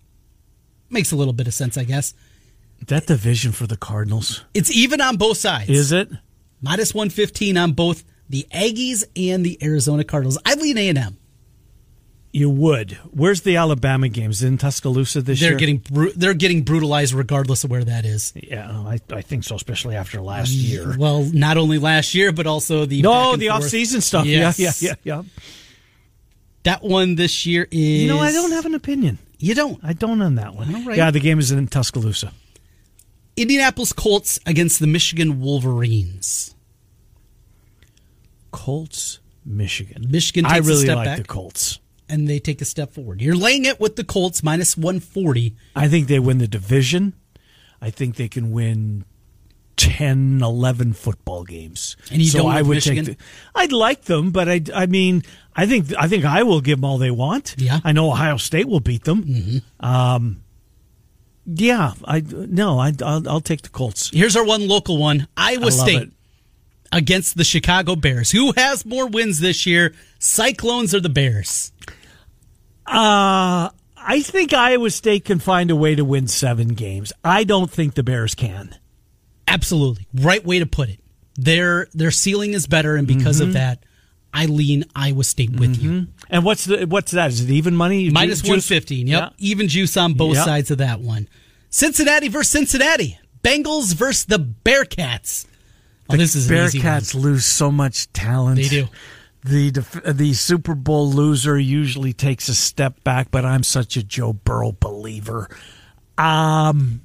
Makes 0.91 1.13
a 1.13 1.17
little 1.17 1.33
bit 1.33 1.47
of 1.47 1.55
sense, 1.55 1.79
I 1.79 1.85
guess. 1.85 2.15
That 2.87 3.07
division 3.07 3.53
for 3.53 3.67
the 3.67 3.77
Cardinals 3.77 4.45
It's 4.55 4.71
even 4.71 5.01
on 5.01 5.17
both 5.17 5.37
sides. 5.37 5.69
is 5.71 5.93
it? 5.93 6.11
Minus 6.61 6.95
115 6.95 7.57
on 7.57 7.73
both 7.73 8.05
the 8.29 8.47
Aggies 8.53 9.05
and 9.17 9.45
the 9.47 9.59
Arizona 9.63 10.03
Cardinals. 10.05 10.39
I 10.45 10.55
lean 10.55 10.77
A&M. 10.79 11.17
You 12.31 12.51
would. 12.51 12.93
Where's 13.11 13.41
the 13.41 13.57
Alabama 13.57 14.09
games 14.09 14.43
in 14.43 14.59
Tuscaloosa 14.59 15.23
this 15.23 15.41
They're 15.41 15.51
year? 15.51 15.59
getting 15.59 15.79
bru- 15.79 16.13
they're 16.13 16.35
getting 16.35 16.63
brutalized 16.63 17.15
regardless 17.15 17.65
of 17.65 17.71
where 17.71 17.85
that 17.85 18.05
is. 18.05 18.35
Yeah, 18.37 18.71
oh, 18.71 18.87
I, 18.87 19.01
I 19.11 19.23
think 19.23 19.45
so, 19.45 19.57
especially 19.57 19.97
after 19.97 20.21
last 20.21 20.53
mm, 20.53 20.69
year. 20.69 20.97
Well, 20.99 21.23
not 21.33 21.57
only 21.57 21.79
last 21.79 22.15
year, 22.15 22.31
but 22.33 22.47
also 22.47 22.85
the 22.85 23.01
No, 23.01 23.37
the 23.37 23.49
off-season 23.49 24.03
stuff. 24.03 24.27
Yes. 24.27 24.59
Yeah, 24.59 24.73
yeah, 24.79 24.95
yeah, 25.05 25.23
yeah. 25.23 25.23
That 26.65 26.83
one 26.83 27.15
this 27.15 27.47
year 27.47 27.67
is. 27.71 28.03
You 28.03 28.09
know, 28.09 28.19
I 28.19 28.31
don't 28.31 28.53
have 28.53 28.67
an 28.67 28.75
opinion. 28.75 29.19
You 29.39 29.55
don't. 29.55 29.83
I 29.83 29.95
don't 29.95 30.21
on 30.21 30.35
that 30.35 30.55
one. 30.55 30.85
Right. 30.85 30.99
Yeah, 30.99 31.11
the 31.11 31.21
game 31.21 31.39
is 31.39 31.51
in 31.51 31.67
Tuscaloosa. 31.67 32.33
Indianapolis 33.37 33.93
Colts 33.93 34.39
against 34.45 34.81
the 34.81 34.87
Michigan 34.87 35.41
Wolverines. 35.41 36.55
Colts, 38.51 39.21
Michigan. 39.45 40.07
Michigan 40.11 40.45
I 40.45 40.59
really 40.59 40.87
like 40.89 41.05
back. 41.05 41.19
the 41.19 41.25
Colts. 41.25 41.79
And 42.09 42.29
they 42.29 42.39
take 42.39 42.61
a 42.61 42.65
step 42.65 42.93
forward. 42.93 43.21
You're 43.21 43.37
laying 43.37 43.65
it 43.65 43.79
with 43.81 43.97
the 43.97 44.05
Colts 44.05 44.43
minus 44.43 44.77
140. 44.77 45.55
I 45.77 45.89
think 45.89 46.09
they 46.09 46.19
win 46.19 46.39
the 46.39 46.49
division. 46.49 47.15
I 47.81 47.91
think 47.91 48.17
they 48.17 48.29
can 48.29 48.51
win 48.51 49.05
10, 49.77 50.41
11 50.43 50.93
football 50.95 51.45
games. 51.45 51.97
And 52.11 52.21
you 52.21 52.29
so 52.29 52.39
don't 52.39 52.51
I 52.53 52.63
would 52.63 52.75
Michigan? 52.75 53.05
take. 53.05 53.19
The, 53.19 53.25
I'd 53.55 53.73
like 53.73 54.03
them, 54.03 54.33
but 54.33 54.49
I, 54.49 54.61
I 54.75 54.87
mean, 54.87 55.23
I 55.55 55.67
think 55.67 55.93
I 55.97 56.09
think 56.09 56.25
I 56.25 56.43
will 56.43 56.61
give 56.61 56.79
them 56.81 56.85
all 56.85 56.99
they 56.99 57.13
want. 57.13 57.55
Yeah. 57.59 57.81
I 57.85 57.93
know 57.93 58.11
Ohio 58.11 58.37
State 58.37 58.67
will 58.67 58.81
beat 58.81 59.05
them. 59.05 59.25
Mm-hmm. 59.25 59.87
Um, 59.87 60.43
yeah, 61.47 61.93
I 62.05 62.21
no, 62.21 62.79
I, 62.79 62.93
I'll, 63.03 63.27
I'll 63.29 63.41
take 63.41 63.63
the 63.63 63.69
Colts. 63.69 64.11
Here's 64.13 64.37
our 64.37 64.45
one 64.45 64.69
local 64.69 64.99
one 64.99 65.29
Iowa 65.37 65.71
State 65.71 66.03
it. 66.03 66.11
against 66.93 67.37
the 67.37 67.45
Chicago 67.45 67.97
Bears. 67.97 68.33
Who 68.33 68.53
has 68.57 68.85
more 68.85 69.07
wins 69.07 69.39
this 69.41 69.65
year? 69.65 69.95
Cyclones 70.19 70.95
or 70.95 71.01
the 71.01 71.09
Bears? 71.09 71.73
Uh, 72.89 73.71
I 73.97 74.23
think 74.23 74.53
Iowa 74.53 74.91
State 74.91 75.25
can 75.25 75.39
find 75.39 75.71
a 75.71 75.77
way 75.77 75.95
to 75.95 76.05
win 76.05 76.29
seven 76.29 76.69
games. 76.69 77.13
I 77.23 77.45
don't 77.45 77.71
think 77.71 77.95
the 77.95 78.03
Bears 78.03 78.35
can. 78.35 78.75
Absolutely. 79.47 80.07
Right 80.15 80.45
way 80.45 80.59
to 80.59 80.67
put 80.67 80.89
it. 80.89 81.01
Their 81.37 81.89
their 81.95 82.11
ceiling 82.11 82.55
is 82.55 82.67
better, 82.67 82.97
and 82.97 83.07
because 83.07 83.37
Mm-hmm. 83.41 83.49
of 83.49 83.53
that, 83.55 83.85
I 84.33 84.47
lean 84.47 84.85
Iowa 84.97 85.25
State 85.25 85.51
with 85.59 85.77
you. 85.81 86.09
And 86.31 86.45
what's 86.45 86.65
the 86.65 86.87
what's 86.87 87.13
that? 87.13 87.31
Is 87.31 87.43
it 87.43 87.51
even 87.51 87.77
money? 87.77 88.09
Ju- 88.09 88.15
115. 88.15 89.07
Yep. 89.07 89.21
Yeah. 89.23 89.29
Even 89.39 89.69
juice 89.69 89.97
on 89.97 90.15
both 90.15 90.35
Yep. 90.37 90.45
sides 90.45 90.71
of 90.71 90.79
that 90.79 91.01
one. 91.01 91.29
Cincinnati 91.71 92.29
versus 92.29 92.51
Cincinnati. 92.51 93.19
Bengals 93.45 93.95
versus 93.95 94.25
the 94.25 94.39
Bearcats. 94.39 95.47
Oh, 96.11 96.17
this 96.17 96.35
is 96.35 96.49
one. 96.51 96.59
Bearcats 96.59 97.15
lose 97.15 97.45
so 97.45 97.71
much 97.71 98.13
talent. 98.13 98.57
They 98.57 98.69
do. 98.69 98.89
The 99.49 99.71
def- 99.71 100.03
the 100.05 100.35
Super 100.35 100.75
Bowl 100.75 101.11
loser 101.11 101.59
usually 101.59 102.13
takes 102.13 102.51
a 102.51 102.55
step 102.55 103.03
back, 103.03 103.31
but 103.31 103.47
I'm 103.47 103.63
such 103.63 103.97
a 103.97 104.03
Joe 104.03 104.35
Burrow 104.35 104.77
believer. 104.79 105.49
Um, 106.19 107.01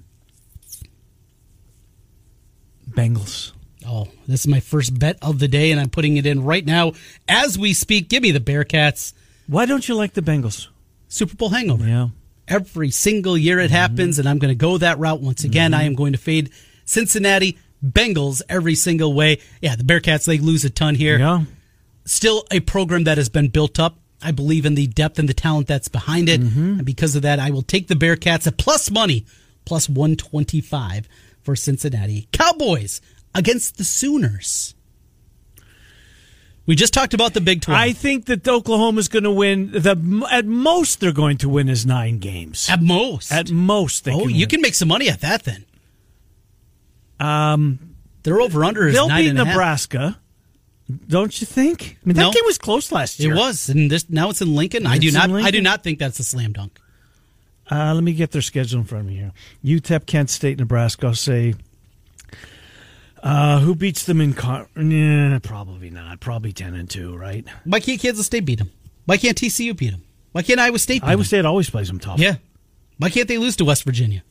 Bengals. 2.89 3.53
Oh, 3.87 4.09
this 4.27 4.41
is 4.41 4.47
my 4.47 4.59
first 4.59 4.99
bet 4.99 5.17
of 5.21 5.39
the 5.39 5.47
day, 5.47 5.71
and 5.71 5.79
I'm 5.79 5.89
putting 5.89 6.17
it 6.17 6.25
in 6.25 6.43
right 6.43 6.65
now 6.65 6.93
as 7.29 7.57
we 7.57 7.71
speak. 7.71 8.09
Give 8.09 8.21
me 8.21 8.31
the 8.31 8.41
Bearcats. 8.41 9.13
Why 9.47 9.65
don't 9.65 9.87
you 9.87 9.95
like 9.95 10.13
the 10.13 10.21
Bengals? 10.21 10.67
Super 11.07 11.35
Bowl 11.35 11.49
hangover. 11.49 11.87
Yeah. 11.87 12.09
Every 12.49 12.91
single 12.91 13.37
year 13.37 13.59
it 13.59 13.71
happens, 13.71 14.19
and 14.19 14.27
I'm 14.27 14.39
going 14.39 14.51
to 14.51 14.55
go 14.55 14.77
that 14.79 14.99
route 14.99 15.21
once 15.21 15.45
again. 15.45 15.73
I 15.73 15.83
am 15.83 15.95
going 15.95 16.11
to 16.11 16.19
fade 16.19 16.49
Cincinnati 16.83 17.57
Bengals 17.81 18.41
every 18.49 18.75
single 18.75 19.13
way. 19.13 19.39
Yeah, 19.61 19.77
the 19.77 19.83
Bearcats, 19.85 20.25
they 20.25 20.39
lose 20.39 20.65
a 20.65 20.69
ton 20.69 20.95
here. 20.95 21.17
Yeah. 21.17 21.43
Still 22.05 22.45
a 22.51 22.59
program 22.59 23.05
that 23.05 23.17
has 23.17 23.29
been 23.29 23.49
built 23.49 23.79
up. 23.79 23.97
I 24.21 24.31
believe 24.31 24.65
in 24.65 24.75
the 24.75 24.87
depth 24.87 25.19
and 25.19 25.27
the 25.27 25.33
talent 25.33 25.67
that's 25.67 25.89
behind 25.89 26.29
it. 26.29 26.39
And 26.39 26.85
because 26.85 27.15
of 27.15 27.21
that, 27.23 27.39
I 27.39 27.51
will 27.51 27.61
take 27.61 27.87
the 27.87 27.95
Bearcats 27.95 28.47
at 28.47 28.57
plus 28.57 28.89
money, 28.89 29.25
plus 29.65 29.89
125 29.89 31.07
for 31.41 31.55
Cincinnati. 31.55 32.27
Cowboys 32.31 33.01
against 33.35 33.77
the 33.77 33.83
Sooners. 33.83 34.75
We 36.65 36.75
just 36.75 36.93
talked 36.93 37.13
about 37.13 37.33
the 37.33 37.41
Big 37.41 37.61
12. 37.61 37.77
I 37.77 37.91
think 37.91 38.25
that 38.27 38.47
Oklahoma's 38.47 39.09
going 39.09 39.23
to 39.23 39.31
win. 39.31 39.71
The 39.71 40.25
at 40.31 40.45
most 40.45 41.01
they're 41.01 41.11
going 41.11 41.37
to 41.39 41.49
win 41.49 41.67
is 41.67 41.85
nine 41.85 42.19
games. 42.19 42.69
at 42.69 42.81
most. 42.81 43.31
At 43.33 43.51
most, 43.51 44.05
they 44.05 44.13
oh, 44.13 44.21
can 44.21 44.29
you 44.29 44.47
can 44.47 44.61
make 44.61 44.75
some 44.75 44.87
money 44.87 45.09
at 45.09 45.19
that 45.21 45.43
then. 45.43 45.65
Um, 47.19 47.95
Their 48.23 48.39
over 48.39 48.63
under 48.63 48.87
is 48.87 48.93
They'll 48.93 49.09
nine 49.09 49.23
beat 49.23 49.29
and 49.31 49.39
a 49.39 49.45
half. 49.45 49.53
Nebraska, 49.53 50.19
don't 51.07 51.39
you 51.39 51.47
think? 51.47 51.97
I 52.03 52.07
mean, 52.07 52.15
that 52.15 52.21
No. 52.23 52.31
game 52.31 52.43
was 52.45 52.57
close 52.57 52.91
last 52.91 53.19
year. 53.19 53.33
It 53.33 53.37
was, 53.37 53.69
and 53.69 53.89
this 53.89 54.09
now 54.09 54.29
it's 54.29 54.41
in 54.41 54.53
Lincoln. 54.55 54.85
I 54.85 54.97
do 54.97 55.07
It's 55.07 55.15
not. 55.15 55.29
I 55.31 55.51
do 55.51 55.61
not 55.61 55.83
think 55.83 55.99
that's 55.99 56.19
a 56.19 56.23
slam 56.23 56.53
dunk. 56.53 56.79
Uh, 57.71 57.93
let 57.93 58.03
me 58.03 58.13
get 58.13 58.31
their 58.31 58.41
schedule 58.41 58.81
in 58.81 58.85
front 58.85 59.05
of 59.05 59.07
me 59.11 59.15
here. 59.17 59.31
UTEP, 59.63 60.05
Kent 60.05 60.29
State, 60.29 60.59
Nebraska. 60.59 61.07
I'll 61.07 61.15
say. 61.15 61.55
Uh, 63.21 63.59
who 63.61 63.73
beats 63.73 64.05
them 64.05 64.19
in? 64.19 64.33
Car- 64.33 64.67
nah, 64.75 65.39
probably 65.39 65.89
not. 65.89 66.19
Probably 66.19 66.51
ten 66.51 66.73
and 66.75 66.89
two, 66.89 67.15
right? 67.15 67.45
Why 67.63 67.79
can't 67.79 67.99
Kansas 68.01 68.25
State 68.25 68.43
beat 68.45 68.59
them? 68.59 68.69
Why 69.05 69.15
can't 69.17 69.37
TCU 69.37 69.75
beat 69.77 69.91
them? 69.91 70.03
Why 70.33 70.41
can't 70.41 70.59
Iowa 70.59 70.77
State 70.79 71.01
beat 71.01 71.07
Iowa 71.07 71.17
them? 71.17 71.25
State 71.25 71.45
always 71.45 71.69
plays 71.69 71.87
them 71.87 71.99
tough. 71.99 72.19
Yeah. 72.19 72.35
Why 72.97 73.09
can't 73.09 73.27
they 73.29 73.37
lose 73.37 73.55
to 73.57 73.65
West 73.65 73.85
Virginia? 73.85 74.23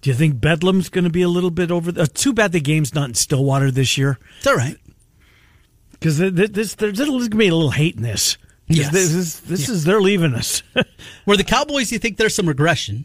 Do 0.00 0.10
you 0.10 0.14
think 0.14 0.40
Bedlam's 0.40 0.88
going 0.88 1.04
to 1.04 1.10
be 1.10 1.22
a 1.22 1.28
little 1.28 1.50
bit 1.50 1.70
over? 1.70 1.92
The, 1.92 2.02
uh, 2.02 2.06
too 2.12 2.32
bad 2.32 2.50
the 2.50 2.60
game's 2.60 2.92
not 2.92 3.08
in 3.08 3.14
Stillwater 3.14 3.70
this 3.70 3.96
year 3.96 4.18
It's 4.38 4.46
all 4.48 4.56
right. 4.56 4.76
Because 6.02 6.18
this, 6.18 6.74
there's, 6.74 6.98
there's 6.98 7.08
going 7.08 7.30
to 7.30 7.36
be 7.36 7.46
a 7.46 7.54
little 7.54 7.70
hate 7.70 7.94
in 7.94 8.02
this. 8.02 8.36
Yes. 8.66 8.90
This, 8.90 9.12
is, 9.12 9.40
this 9.40 9.68
is 9.68 9.84
they're 9.84 10.00
leaving 10.00 10.34
us. 10.34 10.64
Where 11.24 11.36
the 11.36 11.44
Cowboys, 11.44 11.92
you 11.92 12.00
think 12.00 12.16
there's 12.16 12.34
some 12.34 12.48
regression, 12.48 13.04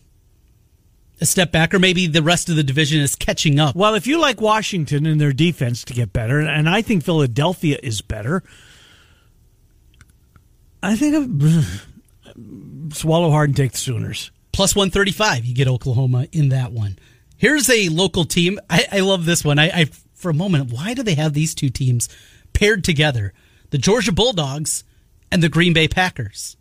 a 1.22 1.28
step 1.28 1.52
back, 1.52 1.76
or 1.76 1.80
maybe 1.80 2.08
the 2.08 2.24
rest 2.24 2.50
of 2.50 2.56
the 2.56 2.64
division 2.64 3.00
is 3.02 3.16
catching 3.16 3.60
up. 3.60 3.76
well, 3.76 3.94
if 3.94 4.08
you 4.08 4.20
like 4.20 4.42
Washington 4.42 5.06
and 5.06 5.22
their 5.22 5.32
defense 5.32 5.84
to 5.86 5.94
get 5.94 6.12
better, 6.12 6.40
and 6.40 6.68
I 6.68 6.82
think 6.82 7.04
Philadelphia 7.04 7.78
is 7.84 8.02
better, 8.02 8.42
I 10.82 10.96
think 10.96 11.16
I've, 11.16 11.88
swallow 12.98 13.30
hard 13.30 13.50
and 13.50 13.58
take 13.58 13.74
the 13.74 13.78
Sooners. 13.78 14.32
Plus 14.54 14.76
135, 14.76 15.46
you 15.46 15.54
get 15.54 15.67
Oklahoma 15.67 16.28
in 16.32 16.50
that 16.50 16.71
one. 16.71 16.98
Here's 17.38 17.69
a 17.69 17.90
local 17.90 18.26
team. 18.26 18.60
I, 18.71 18.86
I 18.92 19.00
love 19.02 19.26
this 19.26 19.46
one. 19.46 19.60
I, 19.60 19.65
I 19.69 19.86
for 20.15 20.32
a 20.32 20.34
moment, 20.34 20.71
why 20.71 20.96
do 20.96 21.04
they 21.04 21.13
have 21.13 21.34
these 21.34 21.54
two 21.54 21.69
teams 21.69 22.10
paired 22.58 22.84
together? 22.84 23.34
The 23.70 23.78
Georgia 23.78 24.12
Bulldogs 24.12 24.84
and 25.32 25.44
the 25.44 25.50
Green 25.50 25.74
Bay 25.74 25.88
Packers. 25.88 26.58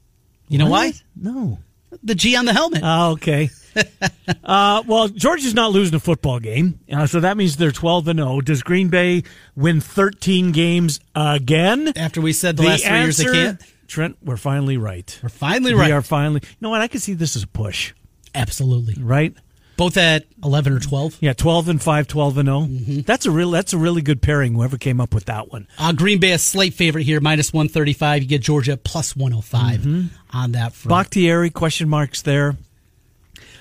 You 0.49 0.59
know 0.59 0.69
why? 0.69 0.93
No. 1.15 1.59
The 2.03 2.15
G 2.15 2.37
on 2.37 2.45
the 2.45 2.53
helmet. 2.53 2.83
Oh, 2.85 3.13
okay. 3.13 3.51
uh, 4.45 4.83
well, 4.87 5.09
Georgia's 5.09 5.55
not 5.55 5.73
losing 5.73 5.95
a 5.95 6.01
football 6.01 6.39
game, 6.41 6.81
uh, 6.93 7.07
so 7.07 7.21
that 7.21 7.37
means 7.37 7.57
they're 7.57 7.73
12 7.73 8.09
and 8.09 8.19
0. 8.19 8.41
Does 8.41 8.63
Green 8.63 8.89
Bay 8.89 9.23
win 9.55 9.81
13 9.81 10.53
games 10.53 11.01
again? 11.15 11.93
After 11.97 12.21
we 12.21 12.33
said 12.33 12.57
the, 12.57 12.65
last 12.65 12.85
three 12.85 12.99
years 12.99 13.17
they 13.17 13.25
can't. 13.25 13.63
Trent, 13.87 14.17
we're 14.23 14.37
finally 14.37 14.77
right. 14.77 15.19
We're 15.23 15.29
finally 15.29 15.73
right. 15.75 15.87
We 15.87 15.93
are 15.93 16.03
finally. 16.03 16.41
You 16.43 16.57
know 16.61 16.71
what? 16.71 16.81
I 16.81 16.89
can 16.89 17.01
see 17.01 17.15
this 17.15 17.37
as 17.37 17.45
a 17.45 17.49
push. 17.49 17.95
Absolutely. 18.35 19.03
Right? 19.03 19.35
Both 19.77 19.97
at 19.99 20.24
11 20.43 20.72
or 20.72 20.79
12? 20.81 21.18
Yeah, 21.20 21.35
12 21.35 21.68
and 21.68 21.83
5, 21.83 22.09
12 22.09 22.39
and 22.39 22.47
0. 22.47 22.61
Mm-hmm. 22.61 23.01
That's 23.03 23.27
a 23.27 23.31
real 23.31 23.51
that's 23.51 23.72
a 23.74 23.79
really 23.79 24.01
good 24.03 24.22
pairing 24.22 24.55
whoever 24.55 24.79
came 24.79 25.01
up 25.01 25.12
with 25.12 25.27
that 25.27 25.53
one. 25.53 25.68
Uh, 25.79 25.93
Green 25.93 26.18
Bay 26.18 26.33
a 26.33 26.39
slight 26.39 26.72
favorite 26.72 27.05
here, 27.05 27.20
minus 27.20 27.53
135. 27.53 28.22
You 28.22 28.29
get 28.29 28.41
Georgia 28.43 28.77
plus 28.77 29.14
105 29.14 29.81
Mm-hmm. 29.81 30.07
on 30.37 30.53
that 30.53 30.72
front. 30.72 30.89
Bakhtiari 30.91 31.51
question 31.51 31.89
marks 31.91 32.22
there. 32.22 32.57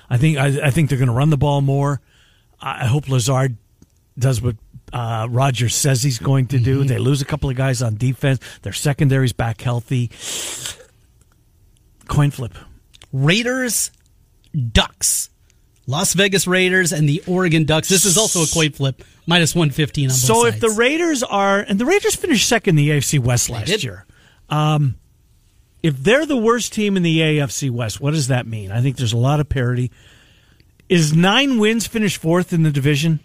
I 0.10 0.18
think 0.18 0.38
I, 0.38 0.68
I 0.68 0.70
think 0.72 0.90
they're 0.90 0.98
going 1.00 1.08
to 1.10 1.14
run 1.14 1.32
the 1.32 1.38
ball 1.38 1.62
more. 1.62 2.00
I 2.62 2.84
I 2.84 2.86
hope 2.86 3.10
Lazard 3.10 3.58
does 4.18 4.42
what 4.42 4.56
uh, 4.94 5.28
Rodgers 5.30 5.76
says 5.76 6.02
he's 6.04 6.20
going 6.20 6.48
to 6.48 6.60
do. 6.60 6.86
They 6.86 6.98
lose 7.00 7.22
a 7.22 7.26
couple 7.26 7.50
of 7.50 7.58
guys 7.58 7.82
on 7.82 7.96
defense. 7.96 8.40
Their 8.62 8.72
secondary's 8.72 9.34
back 9.34 9.60
healthy. 9.60 10.12
Coin 12.08 12.32
flip. 12.32 12.54
Raiders, 13.12 13.92
Ducks. 14.72 15.30
Las 15.88 16.14
Vegas 16.14 16.48
Raiders 16.48 16.92
and 16.92 17.08
the 17.08 17.24
Oregon 17.28 17.66
Ducks. 17.66 17.90
This 17.90 18.06
is 18.06 18.18
also 18.18 18.44
a 18.44 18.48
coin 18.48 18.72
flip, 18.72 19.04
minus 19.28 19.54
115 19.54 20.06
on 20.06 20.10
both 20.10 20.16
So 20.18 20.46
if 20.46 20.60
the 20.60 20.70
Raiders 20.70 21.22
are, 21.24 21.60
and 21.60 21.80
the 21.80 21.86
Raiders 21.86 22.16
finished 22.16 22.48
second 22.48 22.72
in 22.72 22.76
the 22.76 22.90
AFC 22.90 23.20
West 23.20 23.50
last 23.50 23.84
year, 23.84 24.06
um, 24.50 24.96
if 25.84 25.98
they're 25.98 26.26
the 26.26 26.38
worst 26.38 26.74
team 26.74 26.98
in 26.98 27.04
the 27.04 27.20
AFC 27.20 27.70
West, 27.70 28.02
what 28.02 28.12
does 28.12 28.28
that 28.30 28.48
mean? 28.48 28.72
I 28.72 28.82
think 28.82 28.98
there's 28.98 29.14
a 29.14 29.18
lot 29.18 29.40
of 29.40 29.48
parity. 29.48 29.92
Is 30.90 31.16
nine 31.16 31.60
wins 31.60 31.86
finished 31.86 32.18
fourth 32.18 32.54
in 32.54 32.64
the 32.64 32.72
division? 32.72 33.20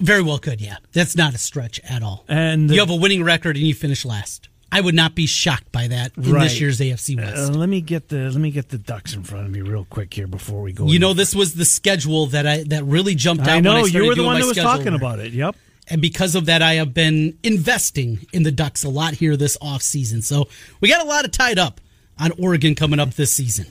Very 0.00 0.22
well 0.22 0.38
could, 0.38 0.60
yeah. 0.60 0.76
That's 0.92 1.16
not 1.16 1.34
a 1.34 1.38
stretch 1.38 1.80
at 1.88 2.02
all. 2.02 2.24
And 2.28 2.70
you 2.70 2.80
have 2.80 2.90
a 2.90 2.96
winning 2.96 3.22
record 3.22 3.56
and 3.56 3.64
you 3.64 3.74
finish 3.74 4.04
last. 4.04 4.48
I 4.74 4.80
would 4.80 4.94
not 4.94 5.14
be 5.14 5.26
shocked 5.26 5.70
by 5.70 5.86
that 5.88 6.12
in 6.16 6.32
Right. 6.32 6.44
this 6.44 6.58
year's 6.60 6.80
AFC 6.80 7.16
Uh, 7.18 7.22
West. 7.22 7.52
let 7.52 7.68
me 7.68 7.80
get 7.82 8.08
the 8.08 8.30
let 8.30 8.40
me 8.40 8.50
get 8.50 8.70
the 8.70 8.78
ducks 8.78 9.12
in 9.14 9.22
front 9.22 9.44
of 9.46 9.52
me 9.52 9.60
real 9.60 9.84
quick 9.90 10.14
here 10.14 10.26
before 10.26 10.62
we 10.62 10.72
go. 10.72 10.86
you 10.88 10.98
know, 10.98 11.12
this 11.12 11.34
was 11.34 11.54
the 11.54 11.64
schedule 11.66 12.26
that 12.28 12.46
I 12.46 12.62
that 12.64 12.82
really 12.84 13.14
jumped 13.14 13.42
out. 13.44 13.50
I 13.50 13.54
when 13.56 13.64
know 13.64 13.76
I 13.76 13.86
you 13.86 14.06
were 14.06 14.14
the 14.14 14.24
one 14.24 14.40
that 14.40 14.46
was 14.46 14.56
talking 14.56 14.92
work. 14.92 15.00
about 15.02 15.18
it. 15.20 15.32
Yep. 15.32 15.54
And 15.88 16.00
because 16.00 16.34
of 16.34 16.46
that, 16.46 16.62
I 16.62 16.74
have 16.74 16.94
been 16.94 17.36
investing 17.42 18.26
in 18.32 18.44
the 18.44 18.52
Ducks 18.52 18.82
a 18.84 18.88
lot 18.88 19.14
here 19.14 19.36
this 19.36 19.58
off 19.60 19.82
season. 19.82 20.22
So 20.22 20.48
we 20.80 20.88
got 20.88 21.04
a 21.04 21.08
lot 21.08 21.24
of 21.26 21.32
tied 21.32 21.58
up 21.58 21.80
on 22.18 22.30
Oregon 22.38 22.74
coming 22.74 22.98
up 22.98 23.14
this 23.14 23.32
season. 23.32 23.66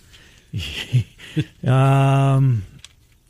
Um, 1.65 2.63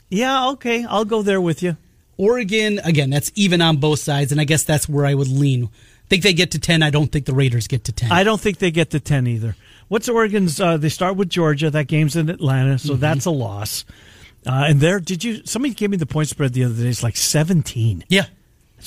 yeah. 0.09 0.49
Okay, 0.49 0.83
I'll 0.85 1.05
go 1.05 1.21
there 1.21 1.39
with 1.39 1.61
you. 1.61 1.77
Oregon, 2.17 2.79
again, 2.83 3.09
that's 3.09 3.31
even 3.35 3.61
on 3.61 3.77
both 3.77 3.99
sides, 3.99 4.31
and 4.31 4.39
I 4.39 4.43
guess 4.43 4.63
that's 4.63 4.87
where 4.89 5.05
I 5.05 5.13
would 5.13 5.27
lean. 5.27 5.69
Think 6.11 6.23
they 6.23 6.33
get 6.33 6.51
to 6.51 6.59
ten. 6.59 6.83
I 6.83 6.89
don't 6.89 7.09
think 7.09 7.25
the 7.25 7.33
Raiders 7.33 7.67
get 7.67 7.85
to 7.85 7.93
ten. 7.93 8.11
I 8.11 8.25
don't 8.25 8.39
think 8.39 8.57
they 8.57 8.69
get 8.69 8.89
to 8.89 8.99
ten 8.99 9.27
either. 9.27 9.55
What's 9.87 10.09
Oregon's? 10.09 10.59
Uh, 10.59 10.75
they 10.75 10.89
start 10.89 11.15
with 11.15 11.29
Georgia. 11.29 11.69
That 11.71 11.87
game's 11.87 12.17
in 12.17 12.29
Atlanta, 12.29 12.77
so 12.79 12.91
Mm-hmm. 12.93 12.99
that's 12.99 13.25
a 13.25 13.31
loss. 13.31 13.85
Uh, 14.45 14.65
and 14.67 14.81
there, 14.81 14.99
did 14.99 15.23
you? 15.23 15.41
Somebody 15.45 15.73
gave 15.73 15.89
me 15.89 15.95
the 15.95 16.05
point 16.05 16.27
spread 16.27 16.51
the 16.51 16.65
other 16.65 16.73
day. 16.73 16.89
It's 16.89 17.01
like 17.01 17.15
seventeen. 17.15 18.03
yeah, 18.09 18.25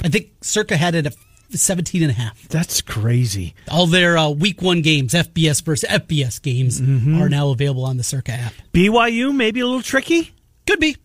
I 0.05 0.09
think 0.11 0.33
Circa 0.43 0.77
had 0.77 0.95
it 0.95 1.07
at 1.07 1.15
17 1.51 2.03
and 2.03 2.11
a 2.11 2.15
half. 2.15 2.47
That's 2.49 2.83
crazy. 2.83 3.55
All 3.71 3.87
their 3.87 4.19
uh, 4.19 4.29
week 4.29 4.61
one 4.61 4.83
games, 4.83 5.15
FBS 5.15 5.65
versus 5.65 5.89
FBS 5.89 6.43
games, 6.43 6.79
Mm-hmm. 6.81 7.23
are 7.23 7.31
now 7.31 7.49
available 7.51 7.87
on 7.87 7.97
the 7.97 8.03
Circa 8.05 8.33
app. 8.33 8.53
BYU 8.75 9.35
maybe 9.35 9.61
a 9.61 9.67
little 9.67 9.81
tricky. 9.83 10.33
Could 10.67 10.79
be. 10.81 10.97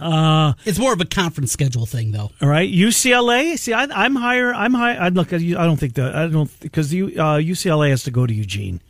Uh, 0.00 0.54
It's 0.64 0.78
more 0.78 0.92
of 0.92 1.00
a 1.00 1.04
conference 1.04 1.52
schedule 1.52 1.86
thing, 1.86 2.10
though. 2.12 2.30
all 2.42 2.48
right, 2.48 2.70
UCLA. 2.70 3.56
See, 3.58 3.72
I, 3.72 3.84
I'm 3.84 4.16
higher. 4.16 4.52
I'm 4.52 4.74
high. 4.74 4.94
I 4.96 5.08
look. 5.10 5.32
I 5.32 5.38
don't 5.38 5.76
think 5.76 5.94
that. 5.94 6.14
I 6.16 6.26
don't 6.26 6.50
because 6.60 6.92
you 6.92 7.06
uh, 7.16 7.38
UCLA 7.38 7.90
has 7.90 8.02
to 8.04 8.10
go 8.10 8.26
to 8.26 8.34
Eugene. 8.34 8.80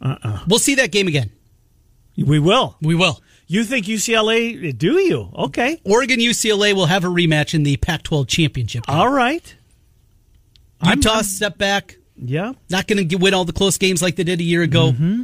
Uh-uh. 0.00 0.40
We'll 0.48 0.58
see 0.58 0.76
that 0.76 0.92
game 0.92 1.08
again. 1.08 1.30
We 2.16 2.38
will. 2.38 2.76
We 2.80 2.94
will. 2.94 3.20
You 3.46 3.64
think 3.64 3.86
UCLA? 3.86 4.76
Do 4.76 4.92
you? 4.98 5.28
Okay. 5.34 5.80
Oregon 5.84 6.20
UCLA 6.20 6.72
will 6.72 6.86
have 6.86 7.04
a 7.04 7.08
rematch 7.08 7.52
in 7.52 7.62
the 7.64 7.76
Pac 7.78 8.02
12 8.04 8.26
championship. 8.28 8.86
game. 8.86 8.96
All 8.96 9.10
right. 9.12 9.54
I'm- 10.80 10.98
Utah 10.98 11.14
I'm- 11.16 11.24
step 11.24 11.58
back, 11.58 11.98
Yeah. 12.16 12.52
not 12.70 12.86
going 12.86 13.06
to 13.08 13.16
win 13.16 13.34
all 13.34 13.44
the 13.44 13.52
close 13.52 13.76
games 13.76 14.00
like 14.00 14.16
they 14.16 14.24
did 14.24 14.40
a 14.40 14.44
year 14.44 14.62
ago. 14.62 14.92
Mm-hmm. 14.92 15.22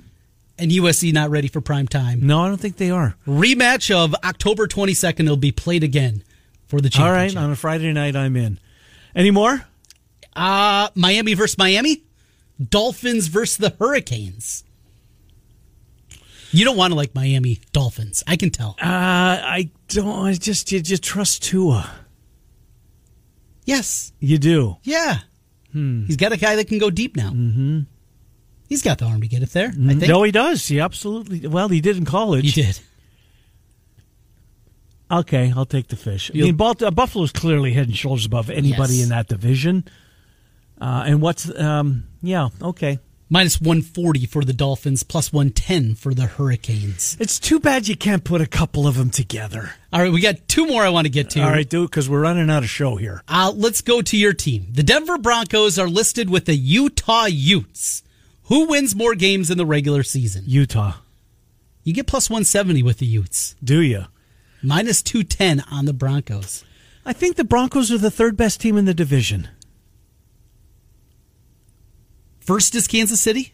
And 0.59 0.71
USC 0.71 1.13
not 1.13 1.31
ready 1.31 1.49
for 1.49 1.61
prime 1.61 1.87
time. 1.87 2.27
No, 2.27 2.41
I 2.41 2.49
don't 2.49 2.57
think 2.57 2.77
they 2.77 2.91
are. 2.91 3.15
Rematch 3.27 3.95
of 3.95 4.15
October 4.25 4.67
22nd 4.67 5.21
It'll 5.21 5.37
be 5.37 5.53
played 5.53 5.85
again 5.85 6.23
for 6.67 6.81
the 6.81 6.89
championship. 6.89 7.37
All 7.37 7.43
right. 7.43 7.47
On 7.47 7.53
a 7.53 7.57
Friday 7.57 7.93
night, 7.93 8.17
I'm 8.17 8.37
in. 8.37 8.59
Any 9.15 9.31
more? 9.31 9.67
Uh, 10.35 10.89
Miami 10.95 11.35
versus 11.35 11.59
Miami. 11.59 12.05
Dolphins 12.71 13.27
versus 13.27 13.59
the 13.59 13.75
Hurricanes. 13.79 14.65
You 16.53 16.65
don't 16.65 16.77
want 16.77 16.93
to 16.93 16.95
like 16.97 17.15
Miami 17.15 17.61
Dolphins. 17.73 18.25
I 18.27 18.37
can 18.37 18.51
tell. 18.51 18.77
Uh, 18.81 18.87
I 18.87 19.71
don't. 19.89 20.27
I 20.27 20.33
just 20.35 20.73
you 20.73 20.81
just 20.81 21.03
trust 21.03 21.43
Tua. 21.43 21.91
Yes. 23.65 24.13
You 24.21 24.39
do. 24.39 24.77
Yeah. 24.83 25.19
Hmm. 25.73 26.05
He's 26.07 26.17
got 26.17 26.33
a 26.33 26.37
guy 26.39 26.57
that 26.57 26.69
can 26.69 26.79
go 26.79 26.89
deep 26.89 27.17
now. 27.17 27.31
Mm-hmm. 27.31 27.81
He's 28.69 28.83
got 28.83 28.99
the 28.99 29.05
arm 29.07 29.21
to 29.21 29.29
get 29.29 29.43
it 29.43 29.51
there. 29.51 29.69
I 29.69 29.89
think 29.95 30.03
No, 30.09 30.23
he 30.25 30.33
does. 30.33 30.67
He 30.67 30.81
absolutely. 30.81 31.47
Well, 31.47 31.69
he 31.69 31.81
did 31.81 31.97
in 31.97 32.05
college. 32.05 32.53
he 32.55 32.63
did. 32.63 32.81
Okay, 35.11 35.53
I'll 35.55 35.67
take 35.67 35.89
the 35.89 35.97
fish. 35.97 36.31
I 36.35 36.37
You'll- 36.39 36.49
mean, 36.49 36.57
Balt- 36.57 36.83
uh, 36.83 36.91
Buffalo's 36.91 37.31
clearly 37.33 37.73
head 37.75 37.87
and 37.87 37.97
shoulders 37.97 38.27
above 38.27 38.51
anybody 38.51 38.95
Yes. 38.95 39.03
in 39.05 39.09
that 39.11 39.29
division. 39.29 39.85
Uh, 40.81 41.05
and 41.07 41.21
what's 41.23 41.49
um? 41.59 42.05
Yeah. 42.23 42.49
Okay. 42.61 42.99
Minus 43.29 43.61
140 43.61 44.27
for 44.27 44.45
the 44.45 44.53
Dolphins, 44.53 45.03
plus 45.03 45.33
110 45.33 45.97
for 45.97 46.15
the 46.15 46.27
Hurricanes. 46.27 47.17
It's 47.19 47.41
too 47.41 47.59
bad 47.59 47.89
you 47.89 47.97
can't 47.97 48.23
put 48.23 48.41
a 48.41 48.47
couple 48.47 48.87
of 48.87 48.97
them 48.97 49.11
together. 49.11 49.73
All 49.93 50.01
right, 50.01 50.13
we 50.13 50.21
got 50.21 50.47
two 50.47 50.65
more 50.67 50.85
I 50.85 50.91
want 50.91 51.07
to 51.07 51.11
get 51.11 51.31
to. 51.31 51.43
All 51.43 51.51
right, 51.51 51.69
dude, 51.69 51.91
because 51.91 52.09
we're 52.09 52.21
running 52.21 52.49
out 52.51 52.63
of 52.63 52.71
show 52.71 52.95
here. 52.97 53.23
Uh, 53.27 53.53
let's 53.57 53.81
go 53.81 54.01
to 54.01 54.17
your 54.17 54.33
team. 54.33 54.67
The 54.71 54.85
Denver 54.85 55.19
Broncos 55.19 55.77
are 55.77 55.89
listed 55.89 56.31
with 56.31 56.45
the 56.45 56.55
Utah 56.55 57.25
Utes. 57.27 58.05
Who 58.47 58.67
wins 58.67 58.95
more 58.95 59.15
games 59.15 59.51
in 59.51 59.59
the 59.59 59.67
regular 59.67 60.03
season? 60.03 60.45
Utah. 60.47 60.95
You 61.83 61.93
get 61.93 62.07
plus 62.07 62.31
170 62.31 62.83
with 62.83 62.99
the 62.99 63.07
Utes. 63.07 63.57
Do 63.63 63.81
you? 63.81 64.05
Minus 64.63 65.03
210 65.03 65.65
on 65.71 65.85
the 65.85 65.93
Broncos. 65.93 66.65
I 67.05 67.13
think 67.13 67.37
the 67.37 67.45
Broncos 67.45 67.91
are 67.93 67.99
the 67.99 68.11
third 68.11 68.37
best 68.37 68.61
team 68.61 68.77
in 68.77 68.85
the 68.85 68.95
division. 68.95 69.49
First 72.41 72.75
is 72.77 72.87
Kansas 72.87 73.21
City. 73.21 73.53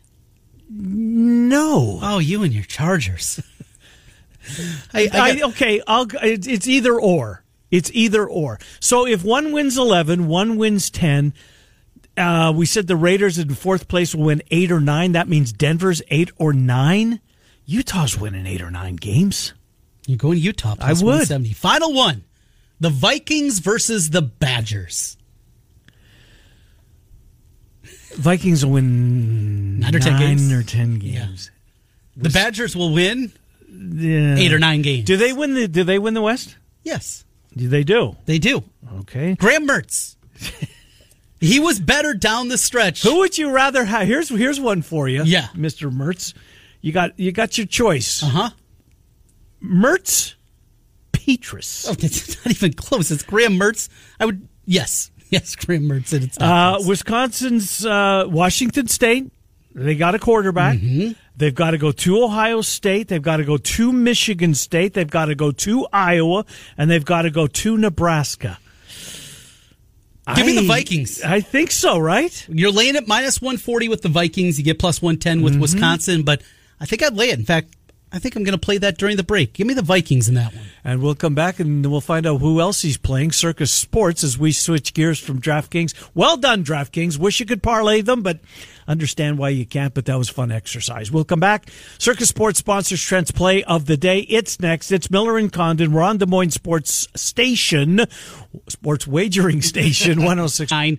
No. 0.68 1.98
Oh, 2.02 2.18
you 2.18 2.42
and 2.42 2.52
your 2.52 2.64
Chargers. 2.64 3.40
I, 4.92 5.08
I 5.12 5.30
I, 5.30 5.42
okay, 5.48 5.82
I'll. 5.86 6.06
It's 6.22 6.46
it's 6.46 6.66
either 6.66 6.98
or. 6.98 7.44
It's 7.70 7.90
either 7.94 8.26
or. 8.26 8.58
So 8.80 9.06
if 9.06 9.24
one 9.24 9.52
wins 9.52 9.78
eleven, 9.78 10.28
one 10.28 10.56
wins 10.56 10.90
ten. 10.90 11.32
Uh, 12.16 12.52
we 12.54 12.66
said 12.66 12.86
the 12.86 12.96
Raiders 12.96 13.38
in 13.38 13.54
fourth 13.54 13.88
place 13.88 14.14
will 14.14 14.24
win 14.26 14.42
eight 14.50 14.70
or 14.70 14.80
nine. 14.80 15.12
That 15.12 15.28
means 15.28 15.52
Denver's 15.52 16.02
eight 16.08 16.30
or 16.36 16.52
nine. 16.52 17.20
Utah's 17.64 18.18
winning 18.18 18.46
eight 18.46 18.60
or 18.60 18.70
nine 18.70 18.96
games. 18.96 19.54
you're 20.06 20.18
going 20.18 20.36
to 20.36 20.40
Utah. 20.42 20.74
I 20.80 20.92
would. 20.92 21.02
170. 21.02 21.52
Final 21.54 21.94
one: 21.94 22.24
the 22.80 22.90
Vikings 22.90 23.60
versus 23.60 24.10
the 24.10 24.20
Badgers. 24.22 25.16
Vikings 28.14 28.64
will 28.64 28.72
win 28.72 29.78
Nine 29.80 29.94
or 29.94 29.98
10 30.00 30.18
games? 30.18 30.52
or 30.52 30.62
ten 30.62 30.98
games. 30.98 31.50
The 32.16 32.28
Badgers 32.28 32.76
will 32.76 32.92
win 32.92 33.32
Yeah. 33.70 34.36
eight 34.36 34.52
or 34.52 34.58
nine 34.58 34.82
games. 34.82 35.06
Do 35.06 35.16
they 35.16 35.32
win 35.32 35.54
the? 35.54 35.66
Do 35.66 35.82
they 35.82 35.98
win 35.98 36.12
the 36.12 36.20
West? 36.20 36.56
Yes, 36.82 37.24
Do 37.56 37.68
they 37.68 37.84
do? 37.84 38.16
they 38.26 38.38
do. 38.38 38.64
Okay. 39.00 39.34
Graham 39.36 39.66
Mertz. 39.66 40.16
he 41.42 41.60
was 41.60 41.78
better 41.80 42.14
down 42.14 42.48
the 42.48 42.56
stretch. 42.56 43.02
Who 43.02 43.18
would 43.18 43.36
you 43.36 43.50
rather 43.50 43.84
have? 43.84 44.06
Here's 44.06 44.28
here's 44.28 44.58
one 44.60 44.80
for 44.82 45.08
you. 45.08 45.22
Yeah. 45.24 45.48
Mr. 45.54 45.90
Mertz. 45.92 46.32
You 46.80 46.92
got 46.92 47.18
you 47.18 47.32
got 47.32 47.58
your 47.58 47.66
choice. 47.66 48.22
Uh 48.22 48.26
huh. 48.26 48.50
Mertz, 49.62 50.34
Petras. 51.12 51.86
Oh, 51.88 51.92
it's 51.98 52.44
not 52.44 52.50
even 52.54 52.72
close. 52.72 53.10
It's 53.10 53.22
Graham 53.22 53.58
Mertz. 53.58 53.88
I 54.18 54.26
would 54.26 54.48
yes, 54.64 55.10
yes, 55.30 55.54
Graham 55.56 55.82
Mertz. 55.84 56.12
And 56.12 56.24
it's 56.24 56.38
not 56.38 56.46
Uh, 56.74 56.76
close. 56.76 56.88
Wisconsin's 56.88 57.86
uh, 57.86 58.24
Washington 58.28 58.88
State. 58.88 59.30
They 59.74 59.94
got 59.94 60.14
a 60.14 60.18
quarterback. 60.18 60.78
Mm-hmm. 60.78 61.12
They've 61.34 61.54
got 61.54 61.70
to 61.70 61.78
go 61.78 61.92
to 61.92 62.22
Ohio 62.24 62.60
State. 62.60 63.08
They've 63.08 63.22
got 63.22 63.38
to 63.38 63.44
go 63.44 63.56
to 63.56 63.92
Michigan 63.92 64.54
State. 64.54 64.92
They've 64.92 65.08
got 65.08 65.26
to 65.26 65.34
go 65.34 65.50
to 65.50 65.86
Iowa, 65.92 66.44
and 66.76 66.90
they've 66.90 67.04
got 67.04 67.22
to 67.22 67.30
go 67.30 67.46
to 67.46 67.78
Nebraska. 67.78 68.58
Give 70.36 70.46
me 70.46 70.54
the 70.54 70.66
Vikings. 70.66 71.20
I 71.22 71.40
think 71.40 71.70
so, 71.72 71.98
right? 71.98 72.46
You're 72.48 72.70
laying 72.70 72.94
it 72.94 73.08
minus 73.08 73.42
140 73.42 73.88
with 73.88 74.02
the 74.02 74.08
Vikings. 74.08 74.56
You 74.58 74.64
get 74.64 74.78
plus 74.78 75.02
110 75.02 75.42
with 75.42 75.54
Mm-hmm. 75.54 75.62
Wisconsin, 75.62 76.22
but 76.22 76.42
I 76.80 76.86
think 76.86 77.02
I'd 77.02 77.14
lay 77.14 77.30
it. 77.30 77.38
In 77.38 77.44
fact, 77.44 77.74
I 78.14 78.18
think 78.18 78.36
I'm 78.36 78.44
going 78.44 78.52
to 78.52 78.58
play 78.58 78.76
that 78.78 78.98
during 78.98 79.16
the 79.16 79.22
break. 79.22 79.54
Give 79.54 79.66
me 79.66 79.72
the 79.72 79.80
Vikings 79.82 80.28
in 80.28 80.34
that 80.34 80.54
one. 80.54 80.64
And 80.84 81.00
we'll 81.00 81.14
come 81.14 81.34
back 81.34 81.60
and 81.60 81.84
we'll 81.90 82.02
find 82.02 82.26
out 82.26 82.38
who 82.38 82.60
else 82.60 82.82
he's 82.82 82.98
playing. 82.98 83.32
Circa 83.32 83.66
Sports 83.66 84.22
as 84.22 84.38
we 84.38 84.52
switch 84.52 84.92
gears 84.92 85.18
from 85.18 85.40
DraftKings. 85.40 85.94
Well 86.14 86.36
done, 86.36 86.62
DraftKings. 86.62 87.18
Wish 87.18 87.40
you 87.40 87.46
could 87.46 87.62
parlay 87.62 88.02
them, 88.02 88.22
but 88.22 88.40
understand 88.86 89.38
why 89.38 89.48
you 89.48 89.64
can't. 89.64 89.94
But 89.94 90.04
that 90.06 90.18
was 90.18 90.28
fun 90.28 90.52
exercise. 90.52 91.10
We'll 91.10 91.24
come 91.24 91.40
back. 91.40 91.70
Circa 91.98 92.26
Sports 92.26 92.58
sponsors 92.58 93.02
Trent's 93.02 93.30
play 93.30 93.64
of 93.64 93.86
the 93.86 93.96
day. 93.96 94.20
It's 94.20 94.60
next. 94.60 94.92
It's 94.92 95.10
Miller 95.10 95.38
and 95.38 95.50
Condon. 95.50 95.92
We're 95.92 96.02
on 96.02 96.18
Des 96.18 96.26
Moines 96.26 96.50
Sports 96.50 97.08
Station, 97.16 98.02
Sports 98.68 99.06
Wagering 99.06 99.62
Station, 99.62 100.18
106. 100.24 100.70
Nine 100.70 100.98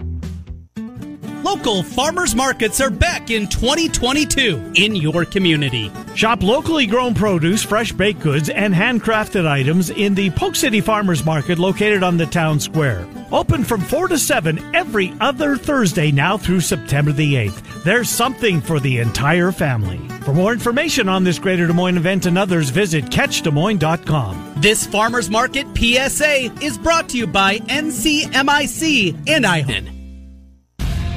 Local 1.43 1.81
farmers 1.81 2.35
markets 2.35 2.79
are 2.79 2.91
back 2.91 3.31
in 3.31 3.47
2022 3.47 4.73
in 4.75 4.95
your 4.95 5.25
community. 5.25 5.91
Shop 6.13 6.43
locally 6.43 6.85
grown 6.85 7.15
produce, 7.15 7.63
fresh 7.63 7.91
baked 7.91 8.19
goods, 8.19 8.49
and 8.49 8.75
handcrafted 8.75 9.47
items 9.47 9.89
in 9.89 10.13
the 10.13 10.29
Polk 10.31 10.55
City 10.55 10.81
Farmers 10.81 11.25
Market 11.25 11.57
located 11.57 12.03
on 12.03 12.17
the 12.17 12.27
town 12.27 12.59
square. 12.59 13.07
Open 13.31 13.63
from 13.63 13.81
4 13.81 14.09
to 14.09 14.19
7 14.19 14.75
every 14.75 15.13
other 15.19 15.57
Thursday 15.57 16.11
now 16.11 16.37
through 16.37 16.61
September 16.61 17.11
the 17.11 17.33
8th. 17.33 17.83
There's 17.83 18.09
something 18.09 18.61
for 18.61 18.79
the 18.79 18.99
entire 18.99 19.51
family. 19.51 19.97
For 20.23 20.33
more 20.33 20.53
information 20.53 21.09
on 21.09 21.23
this 21.23 21.39
Greater 21.39 21.65
Des 21.65 21.73
Moines 21.73 21.97
event 21.97 22.27
and 22.27 22.37
others, 22.37 22.69
visit 22.69 23.05
catchdesmoines.com. 23.05 24.53
This 24.57 24.85
farmers 24.85 25.29
market 25.29 25.65
PSA 25.75 26.53
is 26.63 26.77
brought 26.77 27.09
to 27.09 27.17
you 27.17 27.25
by 27.25 27.57
NCMIC 27.57 29.27
and 29.27 29.45
IHON. 29.45 30.00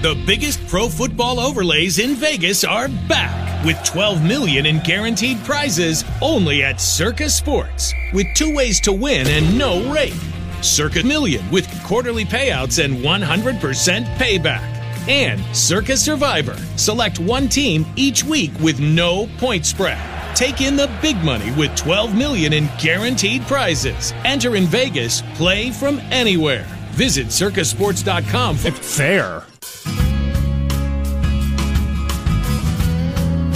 The 0.05 0.23
biggest 0.27 0.61
pro 0.69 0.91
football 0.91 1.41
overlays 1.41 1.99
in 1.99 2.15
Vegas 2.15 2.63
are 2.63 2.89
back 3.09 3.65
with 3.65 3.83
12 3.85 4.23
million 4.23 4.67
in 4.67 4.81
guaranteed 4.81 5.43
prizes 5.45 6.05
only 6.21 6.63
at 6.63 6.79
Circa 6.79 7.31
Sports 7.31 7.95
with 8.13 8.27
two 8.37 8.55
ways 8.55 8.81
to 8.83 8.93
win 8.93 9.27
and 9.27 9.57
no 9.57 9.91
rake. 9.91 10.13
Circa 10.61 11.03
Million 11.03 11.51
with 11.51 11.67
quarterly 11.85 12.27
payouts 12.27 12.85
and 12.85 12.99
100% 12.99 14.05
payback. 14.19 14.61
And 15.09 15.41
Circa 15.57 15.97
Survivor. 15.97 16.59
Select 16.77 17.19
one 17.19 17.49
team 17.49 17.87
each 17.97 18.25
week 18.25 18.53
with 18.61 18.81
no 18.81 19.27
point 19.39 19.65
spread. 19.65 19.97
Take 20.37 20.61
in 20.61 20.77
the 20.77 20.95
big 21.01 21.17
money 21.25 21.51
with 21.53 21.75
12 21.77 22.15
million 22.15 22.53
in 22.53 22.69
guaranteed 22.79 23.41
prizes. 23.47 24.13
Enter 24.27 24.55
in 24.55 24.67
Vegas, 24.67 25.23
play 25.33 25.71
from 25.71 25.99
anywhere. 26.11 26.67
Visit 26.91 27.29
circasports.com 27.29 28.57
Fair. 28.59 29.45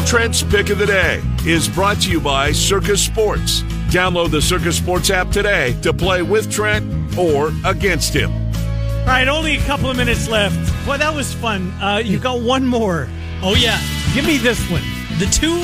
Trent's 0.08 0.42
Pick 0.42 0.70
of 0.70 0.78
the 0.78 0.86
Day 0.86 1.22
is 1.44 1.68
brought 1.68 2.00
to 2.00 2.10
you 2.10 2.18
by 2.18 2.50
Circa 2.50 2.96
Sports. 2.96 3.60
Download 3.90 4.30
the 4.30 4.40
Circa 4.40 4.72
Sports 4.72 5.10
app 5.10 5.30
today 5.30 5.78
to 5.82 5.92
play 5.92 6.22
with 6.22 6.50
Trent 6.50 7.18
or 7.18 7.52
against 7.66 8.14
him. 8.14 8.32
All 8.32 9.04
right, 9.04 9.28
only 9.28 9.58
a 9.58 9.60
couple 9.64 9.90
of 9.90 9.98
minutes 9.98 10.26
left. 10.26 10.56
Boy, 10.86 10.96
that 10.96 11.14
was 11.14 11.34
fun. 11.34 11.70
Uh, 11.72 12.00
you 12.02 12.18
got 12.18 12.40
one 12.40 12.66
more. 12.66 13.06
Oh, 13.42 13.54
yeah. 13.54 13.78
Give 14.14 14.24
me 14.24 14.38
this 14.38 14.58
one. 14.70 14.80
The 15.18 15.26
two 15.26 15.60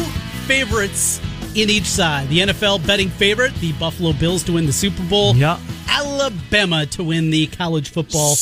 favorites 0.46 1.22
in 1.54 1.70
each 1.70 1.86
side 1.86 2.28
the 2.28 2.40
NFL 2.40 2.86
betting 2.86 3.08
favorite, 3.08 3.54
the 3.54 3.72
Buffalo 3.72 4.12
Bills 4.12 4.42
to 4.42 4.52
win 4.52 4.66
the 4.66 4.74
Super 4.74 5.04
Bowl. 5.04 5.34
Yeah. 5.34 5.58
Alabama 5.88 6.84
to 6.84 7.02
win 7.02 7.30
the 7.30 7.46
college 7.46 7.88
football. 7.88 8.34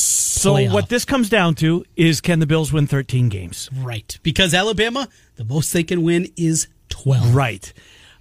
So 0.43 0.55
playoff. 0.55 0.73
what 0.73 0.89
this 0.89 1.05
comes 1.05 1.29
down 1.29 1.55
to 1.55 1.85
is 1.95 2.19
can 2.19 2.39
the 2.39 2.45
Bills 2.45 2.73
win 2.73 2.85
13 2.85 3.29
games? 3.29 3.69
Right. 3.73 4.17
Because 4.23 4.53
Alabama, 4.53 5.07
the 5.35 5.45
most 5.45 5.71
they 5.71 5.83
can 5.83 6.03
win 6.03 6.27
is 6.35 6.67
12. 6.89 7.33
Right. 7.33 7.73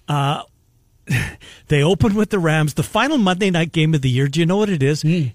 Uh, 0.08 0.44
they 1.68 1.82
open 1.82 2.14
with 2.14 2.30
the 2.30 2.38
Rams. 2.38 2.74
The 2.74 2.84
final 2.84 3.18
Monday 3.18 3.50
night 3.50 3.72
game 3.72 3.92
of 3.92 4.02
the 4.02 4.10
year. 4.10 4.28
Do 4.28 4.38
you 4.40 4.46
know 4.46 4.56
what 4.56 4.70
it 4.70 4.82
is? 4.82 5.04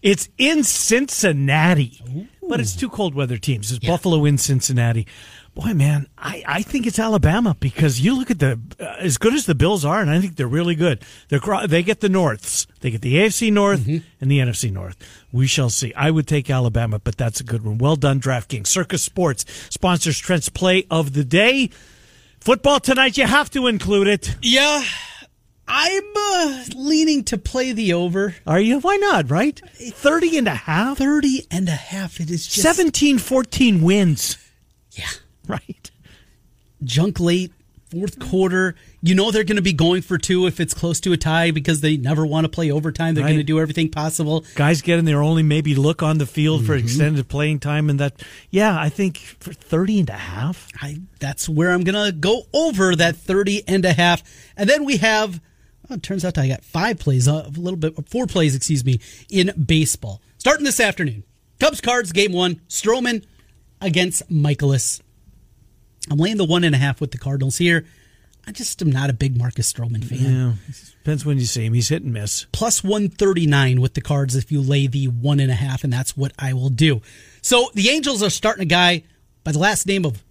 It's 0.00 0.30
in 0.38 0.64
Cincinnati, 0.64 2.00
but 2.48 2.60
it's 2.60 2.74
two 2.74 2.88
cold 2.88 3.14
weather 3.14 3.36
teams. 3.36 3.70
It's 3.72 3.84
Buffalo 3.84 4.24
in 4.24 4.38
Cincinnati. 4.38 5.06
Boy, 5.54 5.72
man, 5.72 6.08
I, 6.18 6.42
I 6.46 6.62
think 6.62 6.84
it's 6.84 6.98
Alabama 6.98 7.56
because 7.60 8.00
you 8.00 8.18
look 8.18 8.28
at 8.30 8.40
the 8.40 8.58
uh, 8.80 8.96
as 8.98 9.18
good 9.18 9.34
as 9.34 9.46
the 9.46 9.54
Bills 9.54 9.84
are, 9.84 10.00
and 10.00 10.10
I 10.10 10.20
think 10.20 10.34
they're 10.34 10.48
really 10.48 10.74
good. 10.74 11.00
They're 11.28 11.40
they 11.68 11.84
get 11.84 12.00
the 12.00 12.08
Norths, 12.08 12.66
they 12.80 12.90
get 12.90 13.02
the 13.02 13.14
AFC 13.14 13.52
North 13.52 13.86
and 13.86 14.02
the 14.30 14.40
NFC 14.40 14.72
North. 14.72 14.96
We 15.30 15.46
shall 15.46 15.70
see. 15.70 15.94
I 15.94 16.10
would 16.10 16.26
take 16.26 16.50
Alabama, 16.50 16.98
but 16.98 17.16
that's 17.16 17.38
a 17.40 17.44
good 17.44 17.64
one. 17.64 17.78
Well 17.78 17.94
done, 17.94 18.20
DraftKings. 18.20 18.66
Circa 18.66 18.98
Sports 18.98 19.44
sponsors 19.70 20.18
Trent's 20.18 20.48
play 20.48 20.86
of 20.90 21.12
the 21.12 21.24
day. 21.24 21.70
Football 22.40 22.80
tonight, 22.80 23.16
you 23.16 23.26
have 23.26 23.48
to 23.50 23.68
include 23.68 24.08
it. 24.08 24.36
Yeah. 24.42 24.84
I'm 25.66 26.02
uh, 26.14 26.64
leaning 26.74 27.24
to 27.24 27.38
play 27.38 27.72
the 27.72 27.94
over. 27.94 28.34
Are 28.46 28.60
you? 28.60 28.80
Why 28.80 28.96
not, 28.96 29.30
right? 29.30 29.58
30 29.76 30.36
and 30.38 30.48
a 30.48 30.54
half? 30.54 30.98
30 30.98 31.46
and 31.50 31.68
a 31.68 31.72
half. 31.72 32.20
It 32.20 32.28
is 32.30 32.46
just 32.46 32.60
17 32.60 33.16
14 33.18 33.80
wins, 33.82 34.36
Yeah. 34.90 35.06
right? 35.48 35.90
Junk 36.82 37.18
late, 37.20 37.52
fourth 37.90 38.18
quarter. 38.18 38.74
You 39.00 39.14
know 39.14 39.30
they're 39.30 39.44
going 39.44 39.56
to 39.56 39.62
be 39.62 39.72
going 39.72 40.02
for 40.02 40.18
two 40.18 40.46
if 40.46 40.60
it's 40.60 40.74
close 40.74 41.00
to 41.00 41.12
a 41.12 41.16
tie 41.16 41.50
because 41.50 41.80
they 41.80 41.96
never 41.96 42.26
want 42.26 42.44
to 42.44 42.48
play 42.48 42.70
overtime. 42.70 43.14
They're 43.14 43.24
Right. 43.24 43.30
going 43.30 43.38
to 43.40 43.44
do 43.44 43.60
everything 43.60 43.88
possible. 43.90 44.44
Guys 44.54 44.82
getting 44.82 45.04
their 45.04 45.22
only 45.22 45.42
maybe 45.42 45.74
look 45.74 46.02
on 46.02 46.18
the 46.18 46.26
field 46.26 46.66
for 46.66 46.74
Mm-hmm. 46.76 46.84
extended 46.86 47.28
playing 47.28 47.60
time 47.60 47.88
and 47.88 48.00
that. 48.00 48.22
Yeah, 48.50 48.78
I 48.78 48.88
think 48.88 49.18
for 49.18 49.52
30 49.52 50.00
and 50.00 50.10
a 50.10 50.14
half. 50.14 50.68
I 50.82 50.98
that's 51.20 51.48
where 51.48 51.70
I'm 51.70 51.84
going 51.84 52.04
to 52.06 52.12
go 52.12 52.42
over 52.52 52.94
that 52.96 53.16
30 53.16 53.66
and 53.68 53.84
a 53.84 53.92
half. 53.92 54.22
And 54.56 54.68
then 54.68 54.84
we 54.84 54.98
have 54.98 55.40
oh, 55.90 55.94
it 55.94 56.02
turns 56.02 56.24
out 56.24 56.36
I 56.38 56.48
got 56.48 56.64
five 56.64 56.98
plays, 56.98 57.28
uh, 57.28 57.44
a 57.46 57.50
little 57.60 57.76
bit 57.78 57.94
four 58.08 58.26
plays, 58.26 58.54
excuse 58.54 58.84
me, 58.84 59.00
in 59.30 59.52
baseball. 59.66 60.20
Starting 60.38 60.64
this 60.64 60.80
afternoon. 60.80 61.24
Cubs 61.60 61.80
Cards 61.80 62.10
game 62.12 62.32
1, 62.32 62.56
Stroman 62.68 63.24
against 63.80 64.28
Mikolas. 64.30 65.00
I'm 66.10 66.18
laying 66.18 66.36
the 66.36 66.44
one 66.44 66.64
and 66.64 66.74
a 66.74 66.78
half 66.78 67.00
with 67.00 67.10
the 67.12 67.18
Cardinals 67.18 67.58
here. 67.58 67.84
I 68.46 68.52
just 68.52 68.82
am 68.82 68.90
not 68.92 69.08
a 69.08 69.14
big 69.14 69.38
Marcus 69.38 69.72
Stroman 69.72 70.04
fan. 70.04 70.18
Yeah, 70.18 70.52
depends 70.98 71.24
when 71.24 71.38
you 71.38 71.46
see 71.46 71.64
him. 71.64 71.72
He's 71.72 71.88
hit 71.88 72.02
and 72.02 72.12
miss. 72.12 72.46
plus 72.52 72.84
139 72.84 73.80
with 73.80 73.94
the 73.94 74.02
cards 74.02 74.36
if 74.36 74.52
you 74.52 74.60
lay 74.60 74.86
the 74.86 75.08
one 75.08 75.40
and 75.40 75.50
a 75.50 75.54
half, 75.54 75.82
and 75.82 75.90
that's 75.92 76.14
what 76.14 76.32
I 76.38 76.52
will 76.52 76.68
do. 76.68 77.00
So 77.40 77.70
the 77.72 77.88
Angels 77.88 78.22
are 78.22 78.28
starting 78.28 78.62
a 78.62 78.66
guy 78.66 79.04
by 79.44 79.52
the 79.52 79.58
last 79.58 79.86
name 79.86 80.04
of 80.04 80.22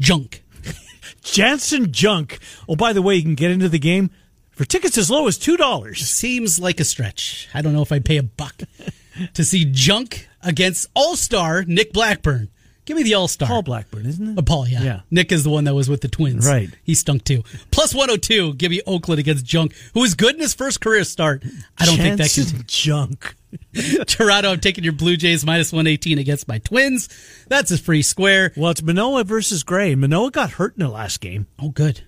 Junk. 0.00 0.42
Janson 1.22 1.92
Junk. 1.92 2.38
Oh, 2.66 2.76
by 2.76 2.94
the 2.94 3.02
way, 3.02 3.16
you 3.16 3.22
can 3.22 3.34
get 3.34 3.50
into 3.50 3.68
the 3.68 3.78
game 3.78 4.10
for 4.52 4.64
tickets 4.64 4.96
as 4.96 5.10
low 5.10 5.26
as 5.26 5.38
$2. 5.38 5.96
Seems 5.98 6.58
like 6.58 6.80
a 6.80 6.84
stretch. 6.84 7.48
I 7.52 7.60
don't 7.60 7.74
know 7.74 7.82
if 7.82 7.92
I'd 7.92 8.06
pay 8.06 8.16
a 8.16 8.22
buck 8.22 8.62
to 9.34 9.44
see 9.44 9.66
Junk 9.66 10.28
against 10.42 10.88
All 10.94 11.14
Star 11.16 11.62
Nick 11.64 11.92
Blackburn. 11.92 12.48
Give 12.84 12.96
me 12.96 13.02
the 13.02 13.14
All 13.14 13.28
Star. 13.28 13.48
Paul 13.48 13.62
Blackburn, 13.62 14.04
isn't 14.06 14.28
it? 14.30 14.38
Uh, 14.38 14.42
Paul, 14.42 14.68
yeah. 14.68 14.82
Yeah. 14.82 15.00
Nick 15.10 15.32
is 15.32 15.42
the 15.42 15.50
one 15.50 15.64
that 15.64 15.74
was 15.74 15.88
with 15.88 16.02
the 16.02 16.08
Twins. 16.08 16.46
Right. 16.46 16.68
He 16.82 16.94
stunk 16.94 17.24
too. 17.24 17.42
Plus 17.70 17.94
102, 17.94 18.54
give 18.54 18.70
me 18.70 18.82
Oakland 18.86 19.18
against 19.18 19.44
Junk, 19.44 19.74
who 19.94 20.00
was 20.00 20.14
good 20.14 20.34
in 20.34 20.40
his 20.40 20.52
first 20.54 20.80
career 20.80 21.04
start. 21.04 21.44
I 21.78 21.86
don't 21.86 21.96
think 21.96 22.18
that 22.18 22.30
can. 22.30 22.64
Junk. 22.66 23.34
Toronto, 24.06 24.50
I'm 24.50 24.60
taking 24.60 24.84
your 24.84 24.92
Blue 24.92 25.16
Jays 25.16 25.44
minus 25.46 25.72
118 25.72 26.18
against 26.18 26.46
my 26.48 26.58
Twins. 26.58 27.08
That's 27.48 27.70
a 27.70 27.78
free 27.78 28.02
square. 28.02 28.52
Well, 28.56 28.70
it's 28.70 28.82
Manoah 28.82 29.24
versus 29.24 29.62
Gray. 29.62 29.94
Manoah 29.94 30.30
got 30.30 30.52
hurt 30.52 30.74
in 30.76 30.82
the 30.82 30.88
last 30.90 31.20
game. 31.20 31.46
Oh, 31.58 31.70
good. 31.70 32.02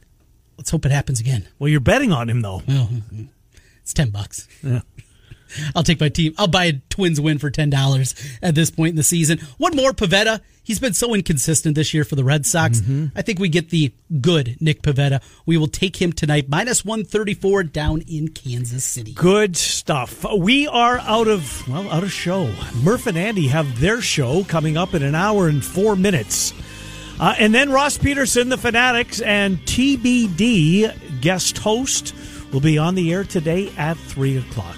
Let's 0.59 0.71
hope 0.71 0.85
it 0.85 0.93
happens 0.93 1.21
again. 1.21 1.47
Well, 1.59 1.69
you're 1.69 1.81
betting 1.81 2.13
on 2.13 2.29
him, 2.29 2.41
though. 2.43 2.63
Well, 2.67 2.91
it's 3.83 3.95
10 3.95 4.11
bucks. 4.11 4.49
Yeah. 4.63 4.81
I'll 5.75 5.83
take 5.83 6.01
my 6.01 6.09
team. 6.09 6.35
I'll 6.39 6.47
buy 6.49 6.65
a 6.65 6.73
Twins 6.91 7.21
win 7.21 7.39
for 7.39 7.51
$10 7.51 8.39
at 8.43 8.55
this 8.55 8.71
point 8.71 8.91
in 8.91 8.97
the 8.97 9.03
season. 9.03 9.39
One 9.59 9.75
more, 9.77 9.93
Pivetta. 9.93 10.41
He's 10.63 10.81
been 10.81 10.95
so 10.95 11.15
inconsistent 11.15 11.77
this 11.77 11.95
year 11.95 12.03
for 12.03 12.17
the 12.17 12.25
Red 12.25 12.45
Sox. 12.45 12.83
I 13.15 13.23
think 13.23 13.39
we 13.39 13.49
get 13.49 13.71
the 13.71 13.93
good 14.21 14.57
Nick 14.61 14.83
Pivetta. 14.83 15.23
We 15.47 15.57
will 15.57 15.69
take 15.69 16.03
him 16.03 16.13
tonight, 16.13 16.49
minus 16.49 16.85
134 16.85 17.63
down 17.65 18.01
in 18.01 18.29
Kansas 18.29 18.85
City. 18.85 19.13
Good 19.13 19.57
stuff. 19.57 20.25
We 20.37 20.67
are 20.67 20.99
out 20.99 21.29
of 21.29 21.69
well, 21.69 21.89
out 21.89 22.03
of 22.03 22.11
show. 22.11 22.53
Murph 22.83 23.07
and 23.07 23.17
Andy 23.17 23.47
have 23.47 23.81
their 23.81 24.01
show 24.01 24.43
coming 24.43 24.77
up 24.77 24.93
in 24.93 25.05
an 25.05 25.15
hour 25.15 25.47
and 25.47 25.65
four 25.65 25.95
minutes. 25.95 26.53
Uh, 27.21 27.35
and 27.39 27.55
then 27.55 27.71
Ross 27.71 27.97
Peterson, 27.97 28.49
the 28.49 28.59
Fanatics, 28.59 29.21
and 29.21 29.59
TBD 29.61 31.21
guest 31.21 31.59
host 31.59 32.13
will 32.53 32.61
be 32.61 32.77
on 32.77 32.95
the 32.95 33.13
air 33.13 33.25
today 33.25 33.73
at 33.77 33.97
3 33.97 34.39
o'clock. 34.39 34.77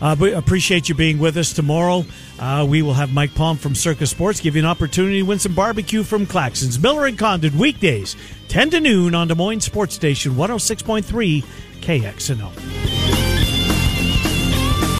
Uh, 0.00 0.16
we 0.18 0.32
appreciate 0.32 0.88
you 0.88 0.94
being 0.94 1.18
with 1.18 1.36
us 1.36 1.52
tomorrow. 1.52 2.04
Uh, 2.38 2.66
we 2.68 2.82
will 2.82 2.94
have 2.94 3.12
Mike 3.12 3.34
Palm 3.34 3.56
from 3.56 3.74
Circa 3.74 4.06
Sports 4.06 4.40
give 4.40 4.56
you 4.56 4.62
an 4.62 4.66
opportunity 4.66 5.20
to 5.20 5.26
win 5.26 5.38
some 5.38 5.54
barbecue 5.54 6.02
from 6.02 6.26
Claxons. 6.26 6.82
Miller 6.82 7.06
and 7.06 7.18
Condon, 7.18 7.56
weekdays, 7.58 8.16
10 8.48 8.70
to 8.70 8.80
noon 8.80 9.14
on 9.14 9.28
Des 9.28 9.34
Moines 9.34 9.60
Sports 9.60 9.94
Station 9.94 10.32
106.3 10.32 11.44
KXNO. 11.80 13.29